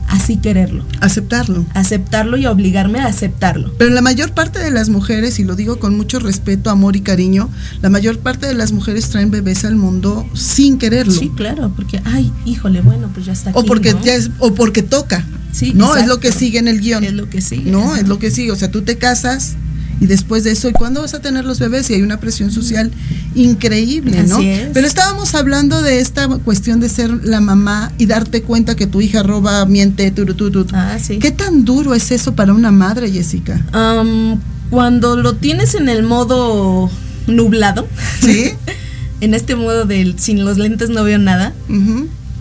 a 0.08 0.20
sí 0.20 0.38
quererlo, 0.38 0.86
Aceptarlo. 1.02 1.66
aceptarlo 1.74 2.38
y 2.38 2.46
obligarme 2.46 3.00
a 3.00 3.08
aceptarlo. 3.08 3.74
Pero 3.80 3.90
la 3.92 4.02
mayor 4.02 4.34
parte 4.34 4.60
de 4.60 4.70
las 4.70 4.90
mujeres, 4.90 5.40
y 5.40 5.44
lo 5.44 5.56
digo 5.56 5.80
con 5.80 5.98
mucho 5.98 6.20
respeto, 6.20 6.70
amor 6.70 6.96
y 6.96 7.02
cariño, 7.02 7.50
la 7.82 7.90
mayor 7.90 8.20
parte 8.20 8.46
de 8.46 8.54
las 8.54 8.72
mujeres 8.72 9.10
traen 9.10 9.32
bebés 9.32 9.66
al 9.66 9.76
mundo 9.76 10.26
sin 10.34 10.78
quererlo. 10.78 11.12
Sí, 11.12 11.32
claro, 11.36 11.74
porque, 11.76 12.02
ay, 12.06 12.32
híjole, 12.46 12.82
bueno, 12.82 13.10
pues 13.14 13.26
ya 13.26 13.34
está 13.34 13.50
aquí. 13.50 13.60
o 13.60 13.66
porque 13.66 13.94
¿no? 13.94 14.04
ya 14.04 14.14
es, 14.14 14.30
o 14.40 14.54
porque 14.54 14.84
toca. 14.84 15.26
Sí, 15.52 15.72
no, 15.74 15.96
es 15.96 16.06
lo 16.06 16.20
que 16.20 16.32
sigue 16.32 16.60
en 16.60 16.68
el 16.68 16.82
guion. 16.82 17.04
Es 17.04 17.14
lo 17.14 17.30
que 17.30 17.42
sigue. 17.42 17.72
No, 17.72 17.96
es 17.96 18.08
lo 18.08 18.20
que 18.20 18.30
sigue. 18.30 18.52
O 18.52 18.56
sea, 18.56 18.70
tú 18.70 18.84
te 18.84 18.98
casas 18.98 19.56
y 20.00 20.08
después 20.08 20.44
de 20.44 20.52
eso, 20.52 20.70
¿y 20.70 20.74
cuándo 20.74 21.02
vas 21.02 21.14
a 21.14 21.22
tener 21.22 21.46
los 21.46 21.60
bebés? 21.60 21.90
Y 21.90 21.94
hay 21.94 22.02
una 22.02 22.20
presión 22.20 22.52
social 22.52 22.92
increíble, 23.34 24.24
¿no? 24.24 24.38
Así 24.38 24.50
es. 24.50 24.70
Pero 24.74 24.86
estábamos 24.88 25.36
hablando 25.36 25.82
de 25.82 26.00
esta 26.00 26.28
cuestión 26.28 26.80
de 26.80 26.90
ser 26.90 27.10
la 27.24 27.40
mamá 27.40 27.92
y 27.98 28.06
darte 28.06 28.42
cuenta 28.42 28.76
que 28.76 28.88
tu 28.88 29.02
hija 29.02 29.24
roba, 29.24 29.66
miente, 29.66 30.12
turututut. 30.12 30.72
Ah, 30.74 30.98
sí. 31.02 31.20
¿Qué 31.20 31.32
tan 31.32 31.66
duro 31.66 31.94
es 31.94 32.12
eso 32.12 32.36
para 32.36 32.54
una 32.54 32.72
madre, 32.72 33.10
Jessica? 33.10 33.66
Am, 33.72 34.40
cuando 34.70 35.16
lo 35.16 35.36
tienes 35.36 35.76
en 35.76 35.90
el 35.90 36.04
modo 36.04 36.90
nublado, 37.28 37.88
¿Sí? 38.22 38.52
en 39.22 39.34
este 39.34 39.56
modo 39.56 39.86
del 39.86 40.20
sin 40.20 40.44
los 40.44 40.58
lentes 40.58 40.90
no 40.90 41.04
veo 41.04 41.18
nada, 41.18 41.54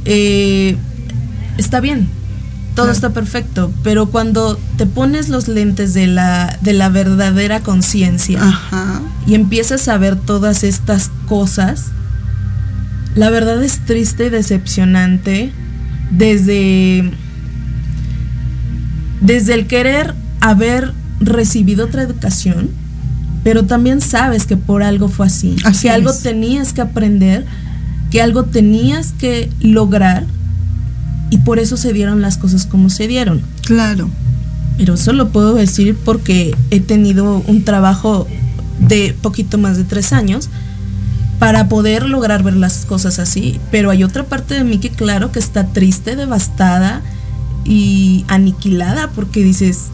eh, 0.04 0.76
está 1.56 1.80
bien, 1.80 2.08
todo 2.74 2.90
está 2.90 3.10
perfecto, 3.10 3.72
pero 3.82 4.06
cuando 4.06 4.58
te 4.76 4.86
pones 4.86 5.28
los 5.28 5.46
lentes 5.46 5.94
de 5.94 6.06
la, 6.06 6.58
de 6.60 6.72
la 6.72 6.88
verdadera 6.88 7.60
conciencia 7.60 8.40
y 9.26 9.34
empiezas 9.34 9.86
a 9.88 9.96
ver 9.96 10.16
todas 10.16 10.64
estas 10.64 11.10
cosas, 11.28 11.86
la 13.14 13.30
verdad 13.30 13.62
es 13.62 13.84
triste 13.84 14.26
y 14.26 14.30
decepcionante 14.30 15.52
desde, 16.10 17.12
desde 19.20 19.54
el 19.54 19.66
querer 19.68 20.14
haber 20.40 20.92
recibido 21.20 21.86
otra 21.86 22.02
educación, 22.02 22.70
pero 23.44 23.64
también 23.64 24.00
sabes 24.00 24.46
que 24.46 24.56
por 24.56 24.82
algo 24.82 25.08
fue 25.08 25.26
así, 25.26 25.54
Así 25.64 25.82
que 25.82 25.90
algo 25.90 26.12
tenías 26.12 26.72
que 26.72 26.80
aprender, 26.80 27.46
que 28.10 28.20
algo 28.20 28.44
tenías 28.44 29.12
que 29.12 29.48
lograr 29.60 30.24
y 31.34 31.38
por 31.38 31.58
eso 31.58 31.76
se 31.76 31.92
dieron 31.92 32.22
las 32.22 32.38
cosas 32.38 32.64
como 32.64 32.90
se 32.90 33.08
dieron. 33.08 33.42
Claro. 33.62 34.08
Pero 34.78 34.94
eso 34.94 35.12
lo 35.12 35.30
puedo 35.30 35.54
decir 35.54 35.96
porque 35.96 36.54
he 36.70 36.78
tenido 36.78 37.42
un 37.48 37.64
trabajo 37.64 38.28
de 38.78 39.16
poquito 39.20 39.58
más 39.58 39.76
de 39.76 39.82
tres 39.82 40.12
años 40.12 40.48
para 41.40 41.68
poder 41.68 42.08
lograr 42.08 42.44
ver 42.44 42.54
las 42.54 42.84
cosas 42.84 43.18
así. 43.18 43.58
Pero 43.72 43.90
hay 43.90 44.04
otra 44.04 44.22
parte 44.22 44.54
de 44.54 44.62
mí 44.62 44.78
que 44.78 44.90
claro 44.90 45.32
que 45.32 45.40
está 45.40 45.66
triste, 45.72 46.14
devastada 46.14 47.02
y 47.64 48.24
aniquilada 48.28 49.10
porque 49.10 49.42
dices, 49.42 49.86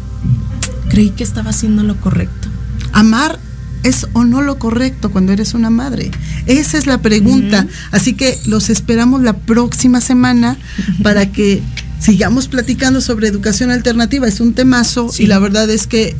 creí 0.90 1.08
que 1.08 1.24
estaba 1.24 1.48
haciendo 1.48 1.82
lo 1.84 1.98
correcto. 2.02 2.48
Amar 2.92 3.38
es 3.82 4.06
o 4.12 4.24
no 4.24 4.42
lo 4.42 4.58
correcto 4.58 5.10
cuando 5.10 5.32
eres 5.32 5.54
una 5.54 5.70
madre. 5.70 6.10
Esa 6.46 6.78
es 6.78 6.86
la 6.86 6.98
pregunta. 6.98 7.66
Así 7.90 8.14
que 8.14 8.38
los 8.46 8.70
esperamos 8.70 9.22
la 9.22 9.34
próxima 9.34 10.00
semana 10.00 10.56
para 11.02 11.30
que 11.32 11.62
sigamos 11.98 12.48
platicando 12.48 13.00
sobre 13.00 13.28
educación 13.28 13.70
alternativa. 13.70 14.26
Es 14.26 14.40
un 14.40 14.54
temazo 14.54 15.10
Sí. 15.12 15.24
y 15.24 15.26
la 15.26 15.38
verdad 15.38 15.68
es 15.70 15.86
que 15.86 16.16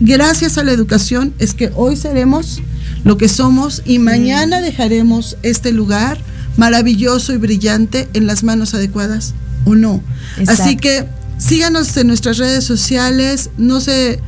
gracias 0.00 0.58
a 0.58 0.64
la 0.64 0.72
educación 0.72 1.34
es 1.38 1.54
que 1.54 1.70
hoy 1.74 1.96
seremos 1.96 2.62
lo 3.04 3.16
que 3.16 3.28
somos 3.28 3.82
y 3.84 3.98
mañana 3.98 4.60
dejaremos 4.60 5.36
este 5.42 5.72
lugar 5.72 6.18
maravilloso 6.56 7.32
y 7.32 7.36
brillante 7.36 8.08
en 8.14 8.26
las 8.26 8.42
manos 8.44 8.74
adecuadas 8.74 9.34
o 9.64 9.74
no. 9.74 10.02
Así 10.46 10.76
que 10.76 11.04
síganos 11.38 11.96
en 11.96 12.06
nuestras 12.06 12.38
redes 12.38 12.64
sociales, 12.64 13.50
no 13.56 13.80
se 13.80 14.20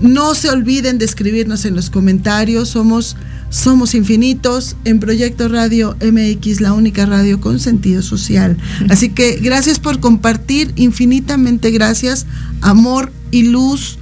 no 0.00 0.34
se 0.34 0.50
olviden 0.50 0.98
de 0.98 1.04
escribirnos 1.04 1.64
en 1.64 1.74
los 1.74 1.90
comentarios. 1.90 2.68
Somos, 2.68 3.16
somos 3.50 3.94
infinitos 3.94 4.76
en 4.84 5.00
Proyecto 5.00 5.48
Radio 5.48 5.96
MX, 6.00 6.60
la 6.60 6.72
única 6.72 7.06
radio 7.06 7.40
con 7.40 7.58
sentido 7.58 8.02
social. 8.02 8.56
Así 8.88 9.10
que 9.10 9.36
gracias 9.36 9.78
por 9.78 10.00
compartir, 10.00 10.72
infinitamente 10.76 11.70
gracias. 11.70 12.26
Amor 12.60 13.12
y 13.30 13.44
luz 13.44 13.98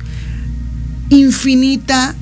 infinita. 1.08 2.14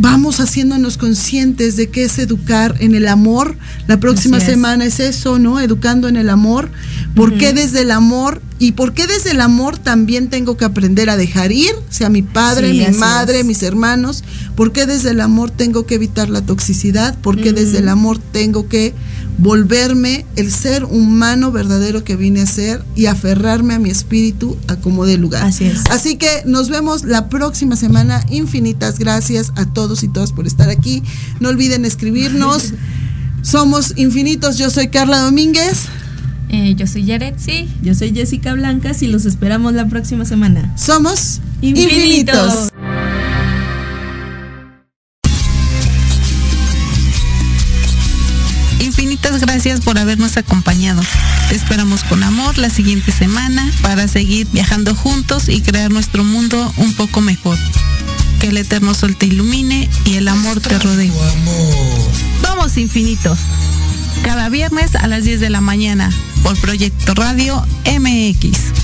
Vamos 0.00 0.38
haciéndonos 0.38 0.96
conscientes 0.96 1.76
de 1.76 1.88
qué 1.88 2.04
es 2.04 2.18
educar 2.18 2.76
en 2.78 2.94
el 2.94 3.08
amor. 3.08 3.56
La 3.86 3.98
próxima 3.98 4.38
es. 4.38 4.44
semana 4.44 4.84
es 4.84 5.00
eso, 5.00 5.38
¿no? 5.38 5.60
Educando 5.60 6.08
en 6.08 6.16
el 6.16 6.30
amor. 6.30 6.70
¿Por 7.14 7.36
qué 7.36 7.52
desde 7.52 7.82
el 7.82 7.90
amor? 7.90 8.40
Y 8.60 8.72
por 8.72 8.92
qué 8.92 9.06
desde 9.06 9.30
el 9.30 9.40
amor 9.40 9.78
también 9.78 10.30
tengo 10.30 10.56
que 10.56 10.64
aprender 10.64 11.10
a 11.10 11.16
dejar 11.16 11.52
ir, 11.52 11.70
sea 11.90 12.08
mi 12.08 12.22
padre, 12.22 12.72
Sí, 12.72 12.78
mi 12.78 12.98
madre, 12.98 13.40
es. 13.40 13.46
mis 13.46 13.62
hermanos. 13.62 14.24
¿Por 14.56 14.72
qué 14.72 14.86
desde 14.86 15.10
el 15.10 15.20
amor 15.20 15.50
tengo 15.50 15.86
que 15.86 15.94
evitar 15.94 16.28
la 16.28 16.42
toxicidad? 16.42 17.16
¿Por 17.20 17.40
qué 17.40 17.52
desde 17.52 17.78
el 17.78 17.88
amor 17.88 18.18
tengo 18.18 18.68
que 18.68 18.94
volverme 19.38 20.26
el 20.34 20.50
ser 20.52 20.82
humano 20.84 21.52
verdadero 21.52 22.02
que 22.02 22.16
vine 22.16 22.40
a 22.40 22.46
ser 22.46 22.84
y 22.96 23.06
aferrarme 23.06 23.74
a 23.74 23.78
mi 23.78 23.90
espíritu 23.90 24.56
a 24.66 24.74
como 24.74 25.06
de 25.06 25.18
lugar? 25.18 25.44
Así 25.44 25.64
es. 25.64 25.86
Así 25.90 26.16
que 26.16 26.42
nos 26.44 26.68
vemos 26.68 27.04
la 27.04 27.28
próxima 27.28 27.76
semana. 27.76 28.24
Infinitas 28.30 28.98
gracias 28.98 29.52
a 29.54 29.66
todos 29.66 30.02
y 30.02 30.08
todas 30.08 30.32
por 30.32 30.48
estar 30.48 30.68
aquí. 30.68 31.04
No 31.38 31.48
olviden 31.48 31.84
escribirnos. 31.84 32.72
Somos 33.42 33.94
infinitos. 33.96 34.58
Yo 34.58 34.68
soy 34.68 34.88
Carla 34.88 35.20
Domínguez. 35.20 35.84
Eh, 36.50 36.74
yo 36.76 36.86
soy 36.86 37.04
Yaret, 37.04 37.38
sí. 37.38 37.68
Yo 37.82 37.94
soy 37.94 38.12
Jessica 38.14 38.54
Blancas 38.54 39.02
y 39.02 39.06
los 39.08 39.24
esperamos 39.26 39.74
la 39.74 39.86
próxima 39.86 40.24
semana. 40.24 40.72
Somos 40.76 41.40
Infinitos. 41.60 42.70
infinitos. 42.72 42.72
Infinitas 48.80 49.40
gracias 49.40 49.80
por 49.80 49.98
habernos 49.98 50.36
acompañado. 50.36 51.02
Te 51.48 51.56
esperamos 51.56 52.04
con 52.04 52.22
amor 52.22 52.58
la 52.58 52.70
siguiente 52.70 53.10
semana 53.12 53.68
para 53.82 54.06
seguir 54.08 54.46
viajando 54.52 54.94
juntos 54.94 55.48
y 55.48 55.60
crear 55.62 55.90
nuestro 55.90 56.24
mundo 56.24 56.72
un 56.76 56.94
poco 56.94 57.20
mejor. 57.20 57.58
que 58.40 58.46
el 58.48 58.56
eterno 58.56 58.94
sol 58.94 59.16
te 59.16 59.26
ilumine 59.26 59.90
y 60.04 60.14
el 60.14 60.28
amor 60.28 60.60
te 60.60 60.78
rodee. 60.78 61.10
Vamos 62.40 62.76
infinitos. 62.76 63.36
Cada 64.22 64.48
viernes 64.48 64.94
a 64.94 65.08
las 65.08 65.24
10 65.24 65.40
de 65.40 65.50
la 65.50 65.60
mañana 65.60 66.08
por 66.42 66.56
Proyecto 66.58 67.14
Radio 67.14 67.64
MX. 67.84 68.77